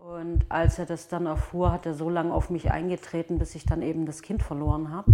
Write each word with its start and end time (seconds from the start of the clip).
Und 0.00 0.46
als 0.48 0.78
er 0.78 0.86
das 0.86 1.08
dann 1.08 1.26
erfuhr, 1.26 1.72
hat 1.72 1.84
er 1.84 1.92
so 1.92 2.08
lange 2.08 2.32
auf 2.32 2.48
mich 2.48 2.70
eingetreten, 2.70 3.38
bis 3.38 3.54
ich 3.54 3.66
dann 3.66 3.82
eben 3.82 4.06
das 4.06 4.22
Kind 4.22 4.42
verloren 4.42 4.90
habe. 4.90 5.12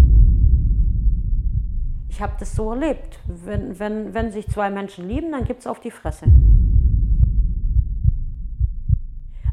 Ich 2.08 2.22
habe 2.22 2.34
das 2.38 2.54
so 2.54 2.70
erlebt. 2.70 3.18
Wenn, 3.26 3.80
wenn, 3.80 4.14
wenn 4.14 4.30
sich 4.30 4.48
zwei 4.48 4.70
Menschen 4.70 5.08
lieben, 5.08 5.32
dann 5.32 5.44
gibt 5.44 5.60
es 5.60 5.66
auf 5.66 5.80
die 5.80 5.90
Fresse. 5.90 6.26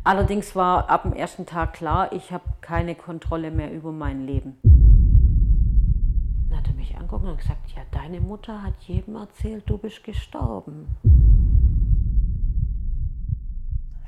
Allerdings 0.04 0.55
war 0.55 0.88
ab 0.89 1.02
dem 1.04 1.14
ersten 1.14 1.47
Tag 1.47 1.73
klar, 1.73 2.13
ich 2.13 2.31
habe 2.31 2.43
keine 2.61 2.93
Kontrolle 2.93 3.50
mehr 3.50 3.73
über 3.73 3.91
mein 3.91 4.27
Leben. 4.27 4.57
Dann 6.50 6.59
hat 6.59 6.68
er 6.68 6.75
mich 6.75 6.95
angeguckt 6.95 7.25
und 7.25 7.39
gesagt, 7.39 7.71
ja, 7.75 7.81
deine 7.89 8.21
Mutter 8.21 8.61
hat 8.61 8.75
jedem 8.84 9.15
erzählt, 9.15 9.63
du 9.68 9.79
bist 9.79 10.04
gestorben. 10.04 10.86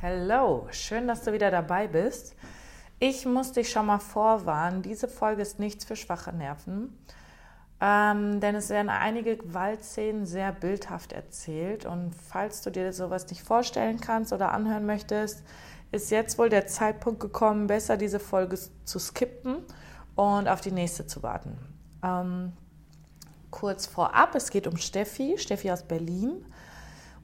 Hallo, 0.02 0.67
schön, 0.72 1.08
dass 1.08 1.23
du 1.23 1.31
wieder 1.31 1.52
dabei 1.52 1.88
bist. 1.88 2.36
Ich 2.99 3.26
muss 3.26 3.53
dich 3.53 3.70
schon 3.70 3.86
mal 3.86 3.99
vorwarnen, 3.99 4.81
diese 4.81 5.08
Folge 5.08 5.41
ist 5.41 5.58
nichts 5.58 5.86
für 5.86 5.95
schwache 5.95 6.34
Nerven, 6.34 6.99
ähm, 7.80 8.41
denn 8.41 8.55
es 8.55 8.70
werden 8.70 8.89
einige 8.89 9.38
Gewaltszenen 9.38 10.26
sehr 10.26 10.52
bildhaft 10.52 11.13
erzählt 11.13 11.86
und 11.86 12.13
falls 12.13 12.62
du 12.62 12.72
dir 12.72 12.91
sowas 12.91 13.30
nicht 13.30 13.41
vorstellen 13.41 14.02
kannst 14.02 14.34
oder 14.34 14.52
anhören 14.52 14.86
möchtest, 14.86 15.45
ist 15.94 16.12
jetzt 16.12 16.38
wohl 16.38 16.50
der 16.50 16.67
Zeitpunkt 16.67 17.22
gekommen, 17.22 17.67
besser 17.67 17.95
diese 17.95 18.20
Folge 18.20 18.59
zu 18.84 19.00
skippen 19.00 19.59
und 20.16 20.50
auf 20.50 20.59
die 20.59 20.72
nächste 20.72 21.08
zu 21.08 21.23
warten. 21.23 21.58
Ähm, 22.03 22.52
kurz 23.50 23.86
vorab, 23.86 24.36
es 24.36 24.50
geht 24.50 24.67
um 24.67 24.75
Steffi, 24.75 25.38
Steffi 25.38 25.72
aus 25.72 25.84
Berlin. 25.84 26.45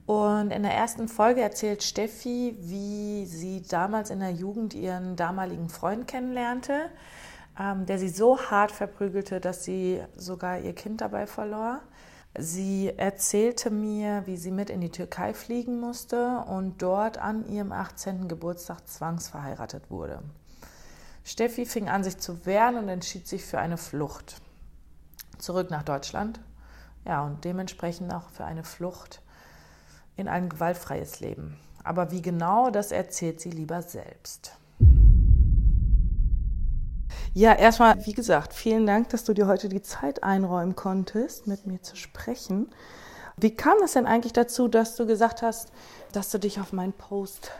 Und 0.06 0.52
in 0.52 0.64
der 0.64 0.74
ersten 0.74 1.08
Folge 1.08 1.42
erzählt 1.42 1.84
Steffi, 1.84 2.56
wie 2.60 3.26
sie 3.26 3.62
damals 3.62 4.10
in 4.10 4.20
der 4.20 4.32
Jugend 4.32 4.74
ihren 4.74 5.16
damaligen 5.16 5.70
Freund 5.70 6.08
kennenlernte, 6.08 6.90
ähm, 7.60 7.86
der 7.86 8.00
sie 8.00 8.10
so 8.10 8.40
hart 8.40 8.72
verprügelte, 8.72 9.40
dass 9.40 9.64
sie 9.64 10.02
sogar 10.16 10.60
ihr 10.60 10.74
Kind 10.74 11.02
dabei 11.02 11.28
verlor. 11.28 11.82
Sie 12.38 12.92
erzählte 12.96 13.70
mir, 13.70 14.24
wie 14.26 14.38
sie 14.38 14.52
mit 14.52 14.70
in 14.70 14.80
die 14.80 14.90
Türkei 14.90 15.34
fliegen 15.34 15.80
musste 15.80 16.46
und 16.48 16.82
dort 16.82 17.18
an 17.18 17.48
ihrem 17.48 17.74
18. 17.74 18.30
Geburtstag 18.30 18.88
zwangsverheiratet 18.88 19.92
wurde. 19.92 20.22
Steffi 21.24 21.66
fing 21.66 21.90
an, 21.90 22.04
sich 22.04 22.18
zu 22.18 22.46
wehren 22.46 22.78
und 22.78 22.90
entschied 22.90 23.28
sich 23.28 23.46
für 23.46 23.60
eine 23.60 23.78
Flucht. 23.78 24.42
Zurück 25.38 25.70
nach 25.70 25.84
Deutschland. 25.84 26.40
Ja, 27.06 27.24
und 27.26 27.44
dementsprechend 27.44 28.14
auch 28.14 28.30
für 28.30 28.46
eine 28.46 28.64
Flucht 28.64 29.22
in 30.22 30.30
ein 30.30 30.48
gewaltfreies 30.48 31.20
Leben. 31.20 31.58
Aber 31.84 32.12
wie 32.12 32.22
genau, 32.22 32.70
das 32.70 32.92
erzählt 32.92 33.42
sie 33.42 33.50
lieber 33.50 33.82
selbst. 33.82 34.54
Ja, 37.34 37.54
erstmal, 37.54 38.06
wie 38.06 38.14
gesagt, 38.14 38.54
vielen 38.54 38.86
Dank, 38.86 39.10
dass 39.10 39.24
du 39.24 39.34
dir 39.34 39.48
heute 39.48 39.68
die 39.68 39.82
Zeit 39.82 40.24
einräumen 40.24 40.76
konntest, 40.76 41.48
mit 41.48 41.66
mir 41.66 41.82
zu 41.82 41.96
sprechen. 41.96 42.70
Wie 43.38 43.56
kam 43.56 43.78
es 43.84 43.94
denn 43.94 44.06
eigentlich 44.06 44.34
dazu, 44.34 44.68
dass 44.68 44.96
du 44.96 45.08
gesagt 45.08 45.42
hast, 45.42 45.72
dass 46.12 46.30
du 46.30 46.38
dich 46.38 46.60
auf 46.60 46.72
meinen 46.74 46.94
Post 46.94 47.52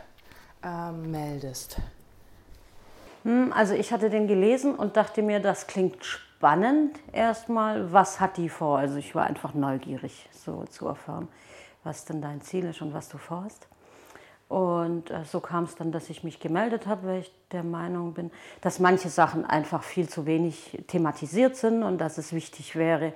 äh, 0.62 0.92
meldest? 0.92 1.78
Hm, 3.24 3.52
also 3.52 3.74
ich 3.74 3.92
hatte 3.92 4.10
den 4.10 4.28
gelesen 4.28 4.74
und 4.74 4.96
dachte 4.96 5.22
mir, 5.22 5.40
das 5.40 5.66
klingt 5.66 6.04
spannend 6.04 6.98
erstmal. 7.12 7.92
Was 7.92 8.20
hat 8.20 8.36
die 8.36 8.50
vor? 8.50 8.78
Also 8.78 8.96
ich 8.96 9.14
war 9.14 9.26
einfach 9.26 9.54
neugierig, 9.54 10.28
so 10.32 10.64
zu 10.70 10.86
erfahren 10.86 11.28
was 11.84 12.04
denn 12.04 12.22
dein 12.22 12.40
Ziel 12.40 12.64
ist 12.64 12.82
und 12.82 12.94
was 12.94 13.08
du 13.08 13.18
vorhast. 13.18 13.68
Und 14.48 15.10
äh, 15.10 15.24
so 15.24 15.40
kam 15.40 15.64
es 15.64 15.76
dann, 15.76 15.92
dass 15.92 16.10
ich 16.10 16.24
mich 16.24 16.38
gemeldet 16.38 16.86
habe, 16.86 17.06
weil 17.06 17.20
ich 17.20 17.32
der 17.52 17.62
Meinung 17.62 18.12
bin, 18.12 18.30
dass 18.60 18.80
manche 18.80 19.08
Sachen 19.08 19.46
einfach 19.46 19.82
viel 19.82 20.08
zu 20.08 20.26
wenig 20.26 20.84
thematisiert 20.88 21.56
sind 21.56 21.82
und 21.82 21.98
dass 21.98 22.18
es 22.18 22.34
wichtig 22.34 22.76
wäre, 22.76 23.14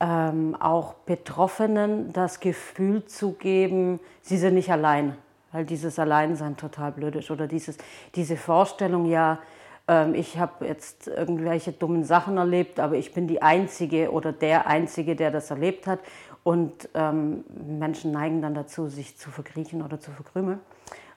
ähm, 0.00 0.56
auch 0.58 0.94
Betroffenen 1.06 2.12
das 2.12 2.40
Gefühl 2.40 3.04
zu 3.04 3.34
geben, 3.34 4.00
sie 4.22 4.36
sind 4.36 4.54
nicht 4.54 4.72
allein, 4.72 5.16
weil 5.52 5.64
dieses 5.64 6.00
Alleinsein 6.00 6.56
total 6.56 6.90
blöd 6.90 7.14
ist 7.14 7.30
oder 7.30 7.46
dieses, 7.46 7.78
diese 8.16 8.36
Vorstellung, 8.36 9.06
ja, 9.06 9.38
ähm, 9.86 10.14
ich 10.14 10.38
habe 10.38 10.66
jetzt 10.66 11.06
irgendwelche 11.06 11.70
dummen 11.70 12.02
Sachen 12.02 12.38
erlebt, 12.38 12.80
aber 12.80 12.96
ich 12.96 13.14
bin 13.14 13.28
die 13.28 13.40
Einzige 13.40 14.10
oder 14.10 14.32
der 14.32 14.66
Einzige, 14.66 15.14
der 15.14 15.30
das 15.30 15.50
erlebt 15.50 15.86
hat 15.86 16.00
und 16.44 16.88
ähm, 16.94 17.44
Menschen 17.66 18.12
neigen 18.12 18.42
dann 18.42 18.54
dazu, 18.54 18.88
sich 18.88 19.16
zu 19.16 19.30
verkriechen 19.30 19.82
oder 19.82 19.98
zu 19.98 20.12
verkrümeln. 20.12 20.60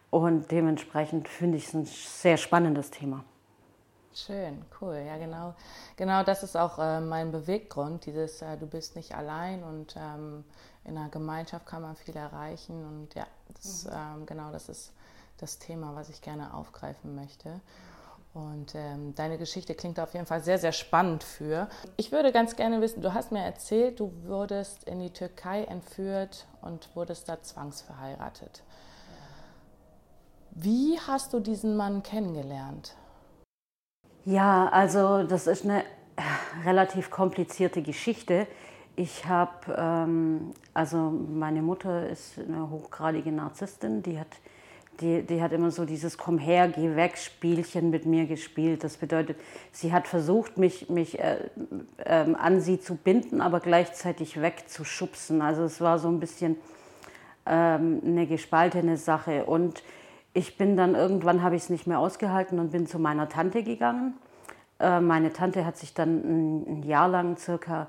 Und 0.10 0.52
dementsprechend 0.52 1.28
finde 1.28 1.58
ich 1.58 1.68
es 1.68 1.74
ein 1.74 1.86
sehr 1.86 2.38
spannendes 2.38 2.90
Thema. 2.90 3.24
Schön, 4.14 4.66
cool. 4.82 5.04
Ja, 5.06 5.18
genau. 5.18 5.54
Genau 5.96 6.24
das 6.24 6.42
ist 6.42 6.56
auch 6.58 6.80
äh, 6.80 7.02
mein 7.02 7.32
Beweggrund, 7.32 8.06
dieses 8.08 8.42
äh, 8.42 8.58
du 8.58 8.66
bist 8.66 8.96
nicht 8.96 9.14
allein 9.14 9.64
und 9.64 9.96
ähm, 9.96 10.44
in 10.86 10.98
einer 10.98 11.10
Gemeinschaft 11.10 11.68
kann 11.68 11.84
man 11.84 11.96
viel 11.96 12.16
erreichen. 12.16 12.84
Und 12.84 13.14
ja, 13.14 13.28
das, 13.54 13.86
mhm. 13.86 13.92
ähm, 13.94 14.26
genau 14.26 14.52
das 14.52 14.70
ist 14.70 14.94
das 15.38 15.60
Thema, 15.60 15.94
was 15.94 16.10
ich 16.10 16.22
gerne 16.22 16.54
aufgreifen 16.54 17.16
möchte. 17.16 17.60
Und 18.34 18.76
ähm, 18.76 19.16
deine 19.16 19.38
Geschichte 19.38 19.74
klingt 19.74 20.00
auf 20.00 20.14
jeden 20.14 20.28
Fall 20.28 20.44
sehr, 20.44 20.60
sehr 20.60 20.72
spannend 20.72 21.24
für. 21.24 21.70
Ich 21.96 22.12
würde 22.12 22.32
ganz 22.32 22.56
gerne 22.56 22.82
wissen, 22.82 23.02
du 23.02 23.14
hast 23.14 23.32
mir 23.32 23.44
erzählt, 23.44 24.00
du 24.00 24.12
wurdest 24.26 24.84
in 24.84 25.00
die 25.00 25.10
Türkei 25.10 25.64
entführt 25.64 26.46
und 26.62 26.96
wurdest 26.96 27.30
da 27.30 27.42
zwangsverheiratet. 27.42 28.62
Wie 30.52 31.00
hast 31.08 31.34
du 31.34 31.40
diesen 31.40 31.76
Mann 31.78 32.04
kennengelernt? 32.04 32.96
Ja, 34.26 34.68
also 34.70 35.24
das 35.24 35.48
ist 35.48 35.66
eine 35.66 35.84
relativ 36.66 37.10
komplizierte 37.10 37.82
Geschichte. 37.82 38.48
Ich 38.96 39.26
habe, 39.26 39.76
ähm, 39.78 40.54
also 40.74 40.98
meine 40.98 41.62
Mutter 41.62 42.10
ist 42.10 42.40
eine 42.40 42.70
hochgradige 42.70 43.32
Narzisstin, 43.32 44.02
die 44.02 44.20
hat 44.20 44.28
die, 45.02 45.24
die 45.24 45.42
hat 45.42 45.52
immer 45.52 45.72
so 45.72 45.86
dieses 45.86 46.18
Komm 46.18 46.38
her, 46.38 46.68
geh 46.68 46.96
weg 46.96 47.18
Spielchen 47.18 47.90
mit 47.90 48.06
mir 48.06 48.26
gespielt. 48.26 48.84
Das 48.84 48.98
bedeutet, 48.98 49.38
sie 49.72 49.94
hat 49.94 50.08
versucht, 50.08 50.58
mich, 50.58 50.90
mich 50.90 51.20
äh, 51.20 51.38
äh, 51.98 52.34
an 52.34 52.62
sie 52.62 52.80
zu 52.80 52.96
binden, 52.96 53.42
aber 53.42 53.60
gleichzeitig 53.60 54.42
wegzuschubsen. 54.42 55.42
Also 55.42 55.64
es 55.64 55.82
war 55.82 56.00
so 56.00 56.08
ein 56.08 56.20
bisschen 56.20 56.58
ähm, 57.46 58.02
eine 58.06 58.28
gespaltene 58.28 58.98
Sache. 58.98 59.46
Und 59.46 59.84
ich 60.34 60.58
bin 60.58 60.76
dann 60.76 60.96
irgendwann, 60.96 61.42
habe 61.42 61.56
ich 61.56 61.64
es 61.64 61.70
nicht 61.70 61.88
mehr 61.88 62.00
ausgehalten 62.00 62.60
und 62.60 62.72
bin 62.72 62.88
zu 62.88 63.00
meiner 63.00 63.30
Tante 63.30 63.64
gegangen. 63.64 64.16
Äh, 64.80 65.00
meine 65.00 65.34
Tante 65.34 65.66
hat 65.66 65.78
sich 65.78 65.94
dann 65.94 66.18
ein, 66.18 66.68
ein 66.68 66.84
Jahr 66.84 67.08
lang 67.08 67.38
circa 67.38 67.88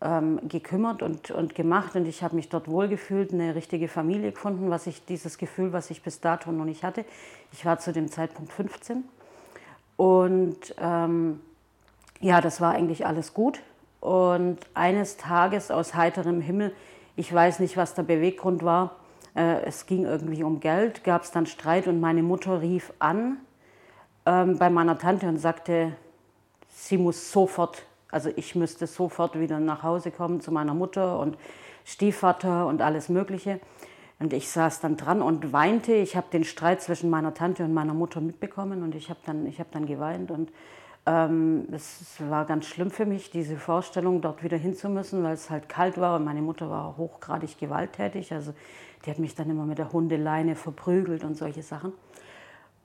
ähm, 0.00 0.40
gekümmert 0.48 1.02
und, 1.02 1.30
und 1.30 1.54
gemacht 1.54 1.96
und 1.96 2.06
ich 2.06 2.22
habe 2.22 2.36
mich 2.36 2.48
dort 2.48 2.68
wohlgefühlt, 2.68 3.32
eine 3.32 3.54
richtige 3.54 3.88
Familie 3.88 4.32
gefunden, 4.32 4.70
was 4.70 4.86
ich 4.86 5.04
dieses 5.04 5.38
Gefühl, 5.38 5.72
was 5.72 5.90
ich 5.90 6.02
bis 6.02 6.20
dato 6.20 6.52
noch 6.52 6.64
nicht 6.64 6.84
hatte. 6.84 7.04
Ich 7.52 7.64
war 7.64 7.78
zu 7.78 7.92
dem 7.92 8.10
Zeitpunkt 8.10 8.52
15 8.52 9.04
und 9.96 10.74
ähm, 10.80 11.40
ja, 12.20 12.40
das 12.40 12.60
war 12.60 12.72
eigentlich 12.72 13.06
alles 13.06 13.34
gut. 13.34 13.60
Und 14.00 14.58
eines 14.74 15.16
Tages 15.16 15.70
aus 15.70 15.94
heiterem 15.94 16.40
Himmel, 16.40 16.72
ich 17.16 17.32
weiß 17.32 17.58
nicht, 17.58 17.76
was 17.76 17.94
der 17.94 18.04
Beweggrund 18.04 18.62
war, 18.62 18.96
äh, 19.34 19.62
es 19.64 19.86
ging 19.86 20.04
irgendwie 20.04 20.44
um 20.44 20.60
Geld, 20.60 21.02
gab 21.02 21.24
es 21.24 21.32
dann 21.32 21.46
Streit 21.46 21.88
und 21.88 22.00
meine 22.00 22.22
Mutter 22.22 22.60
rief 22.62 22.92
an 23.00 23.38
ähm, 24.24 24.58
bei 24.58 24.70
meiner 24.70 24.98
Tante 24.98 25.28
und 25.28 25.38
sagte, 25.38 25.96
sie 26.68 26.98
muss 26.98 27.32
sofort 27.32 27.82
also 28.10 28.30
ich 28.36 28.54
müsste 28.54 28.86
sofort 28.86 29.38
wieder 29.38 29.60
nach 29.60 29.82
Hause 29.82 30.10
kommen 30.10 30.40
zu 30.40 30.50
meiner 30.52 30.74
Mutter 30.74 31.18
und 31.18 31.36
Stiefvater 31.84 32.66
und 32.66 32.82
alles 32.82 33.08
Mögliche. 33.08 33.60
Und 34.18 34.32
ich 34.32 34.48
saß 34.50 34.80
dann 34.80 34.96
dran 34.96 35.22
und 35.22 35.52
weinte. 35.52 35.92
Ich 35.92 36.16
habe 36.16 36.26
den 36.32 36.44
Streit 36.44 36.82
zwischen 36.82 37.08
meiner 37.08 37.34
Tante 37.34 37.64
und 37.64 37.72
meiner 37.72 37.94
Mutter 37.94 38.20
mitbekommen 38.20 38.82
und 38.82 38.94
ich 38.94 39.10
habe 39.10 39.20
dann, 39.24 39.46
hab 39.46 39.70
dann 39.70 39.86
geweint. 39.86 40.30
Und 40.30 40.50
ähm, 41.06 41.68
es 41.72 42.16
war 42.18 42.44
ganz 42.44 42.66
schlimm 42.66 42.90
für 42.90 43.06
mich, 43.06 43.30
diese 43.30 43.56
Vorstellung, 43.56 44.20
dort 44.20 44.42
wieder 44.42 44.56
hinzumüssen, 44.56 45.22
weil 45.22 45.34
es 45.34 45.50
halt 45.50 45.68
kalt 45.68 45.98
war 45.98 46.16
und 46.16 46.24
meine 46.24 46.42
Mutter 46.42 46.68
war 46.68 46.96
hochgradig 46.96 47.58
gewalttätig. 47.58 48.32
Also 48.32 48.52
die 49.06 49.10
hat 49.10 49.18
mich 49.18 49.34
dann 49.34 49.48
immer 49.48 49.64
mit 49.64 49.78
der 49.78 49.92
Hundeleine 49.92 50.56
verprügelt 50.56 51.24
und 51.24 51.36
solche 51.36 51.62
Sachen. 51.62 51.92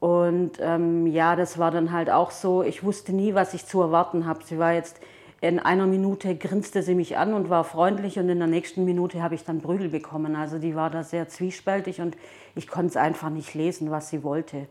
Und 0.04 0.58
ähm, 0.60 1.08
ja, 1.08 1.38
das 1.38 1.58
war 1.58 1.72
dann 1.72 1.94
halt 1.94 2.10
auch 2.10 2.32
so, 2.32 2.62
ich 2.62 2.84
wusste 2.84 3.14
nie, 3.14 3.36
was 3.36 3.54
ich 3.54 3.66
zu 3.66 3.80
erwarten 3.80 4.26
habe. 4.26 4.44
Sie 4.44 4.60
war 4.60 4.74
jetzt, 4.74 5.00
in 5.40 5.60
einer 5.60 5.88
Minute 5.88 6.36
grinste 6.36 6.84
sie 6.84 6.94
mich 6.94 7.16
an 7.16 7.34
und 7.34 7.50
war 7.50 7.64
freundlich 7.64 8.20
und 8.20 8.28
in 8.28 8.38
der 8.38 8.50
nächsten 8.50 8.84
Minute 8.84 9.24
habe 9.24 9.36
ich 9.36 9.46
dann 9.46 9.62
Prügel 9.62 9.88
bekommen. 9.88 10.36
Also 10.36 10.60
die 10.60 10.76
war 10.76 10.90
da 10.90 11.06
sehr 11.06 11.30
zwiespältig 11.30 12.02
und 12.02 12.18
ich 12.54 12.68
konnte 12.68 12.88
es 12.88 12.98
einfach 12.98 13.30
nicht 13.30 13.54
lesen, 13.54 13.92
was 13.92 14.10
sie 14.10 14.26
wollte. 14.26 14.68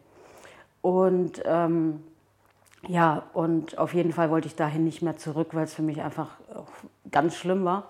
Und 0.83 1.41
ähm, 1.47 2.03
ja, 2.87 3.23
und 3.33 3.79
auf 3.79 3.95
jeden 3.95 4.13
Fall 4.13 4.29
wollte 4.29 4.49
ich 4.49 4.55
dahin 4.55 4.85
nicht 4.85 5.01
mehr 5.01 5.17
zurück, 5.17 5.55
weil 5.55 5.65
es 5.65 5.73
für 5.73 5.81
mich 5.81 6.03
einfach 6.03 6.29
ganz 7.11 7.37
schlimm 7.37 7.65
war. 7.65 7.85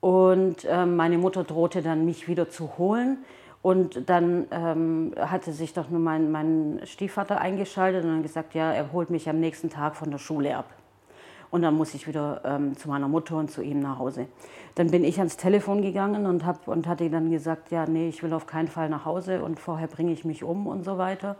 Und 0.00 0.66
äh, 0.66 0.84
meine 0.84 1.16
Mutter 1.16 1.44
drohte 1.44 1.80
dann, 1.80 2.04
mich 2.04 2.28
wieder 2.28 2.50
zu 2.50 2.76
holen. 2.76 3.24
Und 3.60 4.08
dann 4.08 4.46
ähm, 4.50 5.12
hatte 5.18 5.52
sich 5.52 5.72
doch 5.72 5.90
nur 5.90 6.00
mein, 6.00 6.30
mein 6.30 6.80
Stiefvater 6.84 7.40
eingeschaltet 7.40 8.04
und 8.04 8.10
dann 8.10 8.22
gesagt, 8.22 8.54
ja, 8.54 8.72
er 8.72 8.92
holt 8.92 9.10
mich 9.10 9.28
am 9.28 9.40
nächsten 9.40 9.68
Tag 9.68 9.96
von 9.96 10.10
der 10.10 10.18
Schule 10.18 10.56
ab. 10.56 10.66
Und 11.50 11.62
dann 11.62 11.74
muss 11.74 11.94
ich 11.94 12.06
wieder 12.06 12.42
ähm, 12.44 12.76
zu 12.76 12.88
meiner 12.88 13.08
Mutter 13.08 13.36
und 13.36 13.50
zu 13.50 13.62
ihm 13.62 13.80
nach 13.80 13.98
Hause. 13.98 14.26
Dann 14.74 14.90
bin 14.90 15.02
ich 15.02 15.18
ans 15.18 15.36
Telefon 15.36 15.82
gegangen 15.82 16.26
und, 16.26 16.44
hab, 16.44 16.68
und 16.68 16.86
hatte 16.86 17.08
dann 17.10 17.30
gesagt, 17.30 17.70
ja, 17.70 17.86
nee, 17.86 18.08
ich 18.08 18.22
will 18.22 18.32
auf 18.32 18.46
keinen 18.46 18.68
Fall 18.68 18.88
nach 18.88 19.04
Hause 19.04 19.42
und 19.42 19.58
vorher 19.58 19.88
bringe 19.88 20.12
ich 20.12 20.24
mich 20.24 20.44
um 20.44 20.66
und 20.66 20.84
so 20.84 20.98
weiter. 20.98 21.36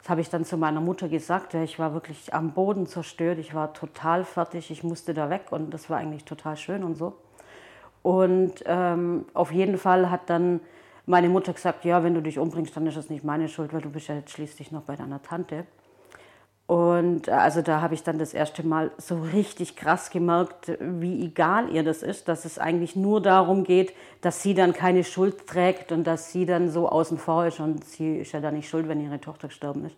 Das 0.00 0.10
habe 0.10 0.20
ich 0.20 0.28
dann 0.28 0.44
zu 0.44 0.58
meiner 0.58 0.82
Mutter 0.82 1.08
gesagt. 1.08 1.54
Ja, 1.54 1.62
ich 1.62 1.78
war 1.78 1.94
wirklich 1.94 2.34
am 2.34 2.52
Boden 2.52 2.86
zerstört. 2.86 3.38
Ich 3.38 3.54
war 3.54 3.72
total 3.72 4.24
fertig. 4.24 4.70
Ich 4.70 4.84
musste 4.84 5.14
da 5.14 5.30
weg 5.30 5.46
und 5.50 5.72
das 5.72 5.88
war 5.88 5.96
eigentlich 5.96 6.24
total 6.24 6.58
schön 6.58 6.84
und 6.84 6.96
so. 6.96 7.14
Und 8.02 8.62
ähm, 8.66 9.24
auf 9.32 9.50
jeden 9.50 9.78
Fall 9.78 10.10
hat 10.10 10.28
dann 10.28 10.60
meine 11.06 11.28
Mutter 11.28 11.52
gesagt, 11.52 11.84
ja, 11.84 12.02
wenn 12.02 12.14
du 12.14 12.22
dich 12.22 12.38
umbringst, 12.38 12.76
dann 12.76 12.86
ist 12.86 12.96
das 12.96 13.10
nicht 13.10 13.24
meine 13.24 13.48
Schuld, 13.48 13.72
weil 13.72 13.80
du 13.80 13.90
bist 13.90 14.08
ja 14.08 14.14
jetzt 14.14 14.30
schließlich 14.30 14.72
noch 14.72 14.82
bei 14.82 14.96
deiner 14.96 15.22
Tante. 15.22 15.66
Und 16.66 17.28
äh, 17.28 17.32
also 17.32 17.60
da 17.60 17.80
habe 17.82 17.94
ich 17.94 18.02
dann 18.02 18.18
das 18.18 18.32
erste 18.32 18.66
Mal 18.66 18.90
so 18.96 19.20
richtig 19.20 19.76
krass 19.76 20.10
gemerkt, 20.10 20.72
wie 20.80 21.26
egal 21.26 21.68
ihr 21.70 21.84
das 21.84 22.02
ist, 22.02 22.28
dass 22.28 22.44
es 22.44 22.58
eigentlich 22.58 22.96
nur 22.96 23.20
darum 23.20 23.64
geht, 23.64 23.92
dass 24.22 24.42
sie 24.42 24.54
dann 24.54 24.72
keine 24.72 25.04
Schuld 25.04 25.46
trägt 25.46 25.92
und 25.92 26.04
dass 26.04 26.32
sie 26.32 26.46
dann 26.46 26.70
so 26.70 26.88
außen 26.88 27.18
vor 27.18 27.46
ist 27.46 27.60
und 27.60 27.84
sie 27.84 28.18
ist 28.18 28.32
ja 28.32 28.40
da 28.40 28.50
nicht 28.50 28.68
schuld, 28.68 28.88
wenn 28.88 29.00
ihre 29.00 29.20
Tochter 29.20 29.48
gestorben 29.48 29.84
ist. 29.84 29.96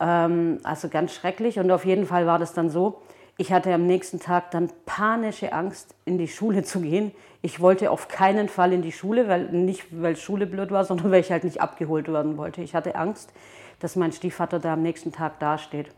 Ähm, 0.00 0.58
also 0.64 0.88
ganz 0.88 1.14
schrecklich 1.14 1.60
und 1.60 1.70
auf 1.70 1.84
jeden 1.84 2.06
Fall 2.06 2.26
war 2.26 2.40
das 2.40 2.52
dann 2.52 2.68
so, 2.68 3.02
ich 3.38 3.52
hatte 3.52 3.72
am 3.72 3.86
nächsten 3.86 4.20
Tag 4.20 4.50
dann 4.50 4.70
panische 4.86 5.52
Angst, 5.52 5.94
in 6.04 6.18
die 6.18 6.28
Schule 6.28 6.62
zu 6.62 6.80
gehen. 6.80 7.12
Ich 7.42 7.60
wollte 7.60 7.90
auf 7.90 8.08
keinen 8.08 8.48
Fall 8.48 8.72
in 8.72 8.82
die 8.82 8.92
Schule, 8.92 9.28
weil 9.28 9.44
nicht 9.50 9.86
weil 9.90 10.16
Schule 10.16 10.46
blöd 10.46 10.70
war, 10.70 10.84
sondern 10.86 11.10
weil 11.10 11.20
ich 11.20 11.30
halt 11.30 11.44
nicht 11.44 11.60
abgeholt 11.60 12.08
werden 12.08 12.36
wollte. 12.36 12.62
Ich 12.62 12.74
hatte 12.74 12.96
Angst 12.96 13.32
dass 13.80 13.96
mein 13.96 14.12
Stiefvater 14.12 14.58
da 14.58 14.74
am 14.74 14.82
nächsten 14.82 15.12
Tag 15.12 15.38
dasteht. 15.38 15.90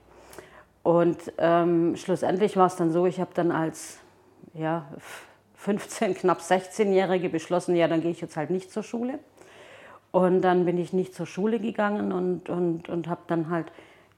Und 0.83 1.33
ähm, 1.39 1.97
schlussendlich 1.97 2.57
war 2.57 2.67
es 2.67 2.77
dann 2.77 2.93
so, 2.93 3.07
ich 3.07 3.21
habe 3.21 3.31
dann 3.35 3.51
als 3.51 3.99
ja, 4.55 4.87
15, 5.57 6.15
knapp 6.15 6.41
16-Jährige 6.41 7.29
beschlossen, 7.29 7.77
ja, 7.77 7.89
dann 7.89 8.01
gehe 8.01 8.11
ich 8.11 8.21
jetzt 8.21 8.37
halt 8.37 8.51
nicht 8.51 8.73
zur 8.73 8.83
Schule. 8.83 9.19
Und 10.11 10.41
dann 10.41 10.65
bin 10.65 10.79
ich 10.79 10.93
nicht 10.93 11.15
zur 11.15 11.27
Schule 11.27 11.61
gegangen 11.61 12.13
und, 12.13 12.49
und, 12.49 12.89
und 12.89 13.09
habe 13.09 13.21
dann 13.27 13.51
halt, 13.51 13.67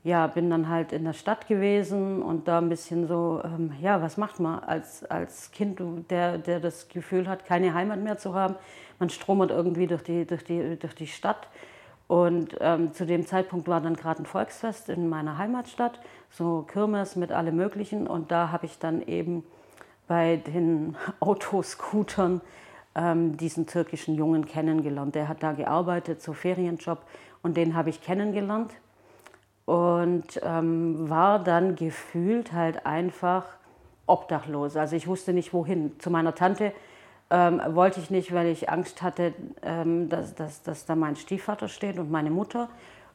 ja, 0.03 0.27
bin 0.27 0.49
dann 0.51 0.69
halt 0.69 0.93
in 0.93 1.05
der 1.05 1.13
Stadt 1.13 1.47
gewesen 1.47 2.23
und 2.23 2.49
da 2.49 2.59
ein 2.59 2.69
bisschen 2.69 3.07
so, 3.07 3.41
ähm, 3.45 3.73
ja, 3.81 4.01
was 4.01 4.17
macht 4.17 4.41
man 4.41 4.61
als, 4.61 5.05
als 5.05 5.51
Kind, 5.53 5.81
der, 6.11 6.39
der 6.39 6.61
das 6.61 6.89
Gefühl 6.89 7.29
hat, 7.29 7.45
keine 7.45 7.75
Heimat 7.75 8.01
mehr 8.01 8.17
zu 8.17 8.35
haben? 8.35 8.55
Man 8.99 9.11
stromert 9.11 9.51
irgendwie 9.51 9.87
durch 9.87 10.03
die, 10.03 10.27
durch 10.27 10.45
die, 10.45 10.79
durch 10.79 10.95
die 10.95 11.07
Stadt 11.07 11.49
und 12.11 12.57
ähm, 12.59 12.93
zu 12.93 13.07
dem 13.07 13.25
Zeitpunkt 13.25 13.69
war 13.69 13.81
dann 13.81 13.95
gerade 13.95 14.21
ein 14.21 14.27
Volksfest 14.27 14.89
in 14.89 15.09
meiner 15.09 15.39
Heimatstadt, 15.39 16.01
so 16.29 16.63
Kirmes 16.63 17.15
mit 17.15 17.31
allem 17.31 17.55
Möglichen. 17.55 18.09
Und 18.09 18.33
da 18.33 18.51
habe 18.51 18.67
ich 18.67 18.81
dann 18.81 19.01
eben 19.01 19.45
bei 20.09 20.35
den 20.35 20.97
Autoscootern 21.21 22.41
ähm, 22.97 23.37
diesen 23.37 23.69
türkischen 23.69 24.17
Jungen 24.17 24.45
kennengelernt. 24.45 25.15
Der 25.15 25.29
hat 25.29 25.45
da 25.45 25.53
gearbeitet, 25.53 26.21
so 26.21 26.33
Ferienjob, 26.33 26.99
und 27.45 27.57
den 27.57 27.77
habe 27.77 27.91
ich 27.91 28.03
kennengelernt. 28.03 28.73
Und 29.71 30.41
ähm, 30.43 31.09
war 31.09 31.39
dann 31.39 31.77
gefühlt 31.77 32.53
halt 32.53 32.87
einfach 32.87 33.45
obdachlos. 34.07 34.77
Also 34.77 34.97
ich 34.97 35.07
wusste 35.07 35.33
nicht 35.33 35.53
wohin. 35.53 35.93
Zu 36.01 36.11
meiner 36.11 36.35
Tante 36.35 36.73
ähm, 37.31 37.63
wollte 37.69 38.01
ich 38.01 38.11
nicht, 38.11 38.35
weil 38.35 38.49
ich 38.49 38.69
Angst 38.69 39.01
hatte, 39.01 39.33
ähm, 39.63 40.09
dass, 40.09 40.35
dass, 40.35 40.65
dass 40.65 40.87
da 40.87 40.97
mein 40.97 41.15
Stiefvater 41.15 41.69
steht 41.69 42.01
und 42.01 42.11
meine 42.11 42.31
Mutter. 42.33 42.69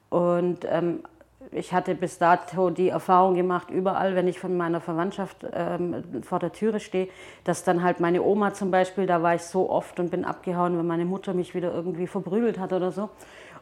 Und 0.10 0.60
ähm, 0.70 1.04
ich 1.52 1.74
hatte 1.74 1.94
bis 1.94 2.20
dato 2.20 2.70
die 2.70 2.88
Erfahrung 2.88 3.36
gemacht, 3.36 3.70
überall, 3.70 4.16
wenn 4.16 4.30
ich 4.30 4.40
von 4.40 4.56
meiner 4.56 4.80
Verwandtschaft 4.80 5.46
ähm, 5.52 6.04
vor 6.24 6.40
der 6.40 6.54
Türe 6.54 6.80
stehe, 6.80 7.10
dass 7.44 7.66
dann 7.66 7.84
halt 7.84 8.00
meine 8.00 8.22
Oma 8.22 8.54
zum 8.54 8.72
Beispiel, 8.72 9.08
da 9.08 9.22
war 9.22 9.36
ich 9.36 9.42
so 9.42 9.70
oft 9.70 10.00
und 10.00 10.10
bin 10.10 10.24
abgehauen, 10.24 10.78
wenn 10.78 10.88
meine 10.88 11.04
Mutter 11.04 11.34
mich 11.34 11.54
wieder 11.54 11.74
irgendwie 11.74 12.08
verprügelt 12.08 12.60
hat 12.60 12.72
oder 12.72 12.94
so. 12.94 13.10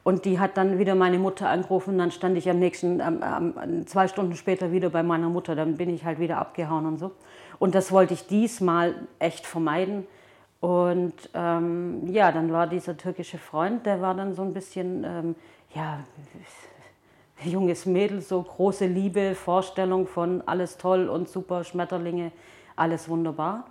Und 0.04 0.26
die 0.26 0.40
hat 0.40 0.58
dann 0.58 0.80
wieder 0.80 0.96
meine 0.96 1.18
Mutter 1.18 1.50
angerufen, 1.50 1.98
dann 1.98 2.12
stand 2.12 2.38
ich 2.38 2.50
am 2.50 2.60
nächsten, 2.60 3.00
ähm, 3.00 3.88
zwei 3.88 4.08
Stunden 4.08 4.36
später 4.36 4.72
wieder 4.72 4.90
bei 4.90 5.02
meiner 5.02 5.30
Mutter, 5.30 5.56
dann 5.56 5.78
bin 5.78 5.90
ich 5.90 6.04
halt 6.04 6.20
wieder 6.20 6.40
abgehauen 6.40 6.86
und 6.86 6.98
so. 6.98 7.12
Und 7.58 7.74
das 7.74 7.92
wollte 7.92 8.14
ich 8.14 8.28
diesmal 8.28 8.96
echt 9.20 9.46
vermeiden 9.46 10.06
und 10.64 11.14
ähm, 11.34 12.08
ja, 12.08 12.32
dann 12.32 12.54
war 12.54 12.68
dieser 12.68 12.96
türkische 12.96 13.38
Freund, 13.38 13.86
der 13.86 14.02
war 14.02 14.16
dann 14.16 14.34
so 14.34 14.44
ein 14.44 14.54
bisschen, 14.54 15.04
ähm, 15.04 15.36
ja, 15.76 16.00
junges 17.44 17.86
Mädel, 17.86 18.22
so 18.22 18.42
große 18.42 18.86
Liebe, 18.86 19.36
Vorstellung 19.36 20.08
von 20.08 20.42
alles 20.46 20.78
toll 20.78 21.10
und 21.10 21.28
super, 21.28 21.66
Schmetterlinge, 21.66 22.32
alles 22.78 23.10
wunderbar. 23.10 23.66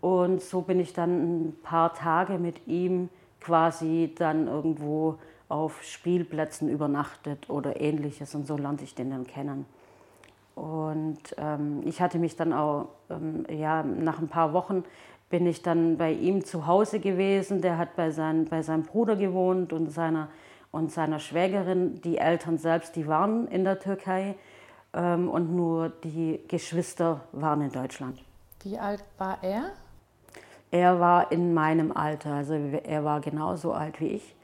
Und 0.00 0.40
so 0.40 0.60
bin 0.60 0.78
ich 0.78 0.92
dann 0.92 1.48
ein 1.48 1.56
paar 1.60 1.92
Tage 1.92 2.38
mit 2.38 2.68
ihm 2.68 3.08
quasi 3.40 4.14
dann 4.16 4.46
irgendwo 4.46 5.18
auf 5.48 5.82
Spielplätzen 5.82 6.68
übernachtet 6.68 7.48
oder 7.48 7.80
ähnliches 7.80 8.34
und 8.34 8.46
so 8.46 8.56
lernte 8.56 8.84
ich 8.84 8.94
den 8.94 9.10
dann 9.10 9.26
kennen. 9.26 9.66
Und 10.54 11.18
ähm, 11.36 11.82
ich 11.84 12.00
hatte 12.00 12.18
mich 12.18 12.36
dann 12.36 12.52
auch 12.52 12.88
ähm, 13.10 13.46
ja, 13.48 13.82
nach 13.82 14.18
ein 14.18 14.28
paar 14.28 14.52
Wochen 14.52 14.84
bin 15.30 15.46
ich 15.46 15.62
dann 15.62 15.98
bei 15.98 16.12
ihm 16.12 16.44
zu 16.44 16.66
Hause 16.66 17.00
gewesen. 17.00 17.60
Der 17.60 17.78
hat 17.78 17.96
bei, 17.96 18.10
sein, 18.10 18.46
bei 18.46 18.62
seinem 18.62 18.82
Bruder 18.82 19.16
gewohnt 19.16 19.72
und 19.72 19.90
seiner, 19.90 20.28
und 20.72 20.90
seiner 20.90 21.18
Schwägerin. 21.18 22.00
Die 22.02 22.18
Eltern 22.18 22.58
selbst, 22.58 22.96
die 22.96 23.06
waren 23.06 23.46
in 23.48 23.64
der 23.64 23.78
Türkei 23.78 24.34
ähm, 24.94 25.28
und 25.28 25.54
nur 25.54 25.90
die 25.90 26.40
Geschwister 26.48 27.20
waren 27.32 27.62
in 27.62 27.72
Deutschland. 27.72 28.22
Wie 28.62 28.78
alt 28.78 29.04
war 29.16 29.38
er? 29.42 29.70
Er 30.70 31.00
war 31.00 31.32
in 31.32 31.54
meinem 31.54 31.92
Alter, 31.92 32.34
also 32.34 32.54
er 32.54 33.04
war 33.04 33.20
genauso 33.20 33.72
alt 33.72 34.00
wie 34.00 34.08
ich. 34.08 34.34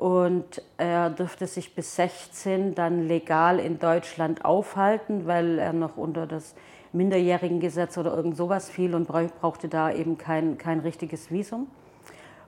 Und 0.00 0.62
er 0.78 1.10
dürfte 1.10 1.46
sich 1.46 1.74
bis 1.74 1.94
16 1.96 2.74
dann 2.74 3.06
legal 3.06 3.58
in 3.58 3.78
Deutschland 3.78 4.46
aufhalten, 4.46 5.26
weil 5.26 5.58
er 5.58 5.74
noch 5.74 5.98
unter 5.98 6.26
das 6.26 6.54
Minderjährigengesetz 6.94 7.98
oder 7.98 8.16
irgend 8.16 8.34
sowas 8.34 8.70
fiel 8.70 8.94
und 8.94 9.06
brauchte 9.06 9.68
da 9.68 9.92
eben 9.92 10.16
kein, 10.16 10.56
kein 10.56 10.80
richtiges 10.80 11.30
Visum. 11.30 11.66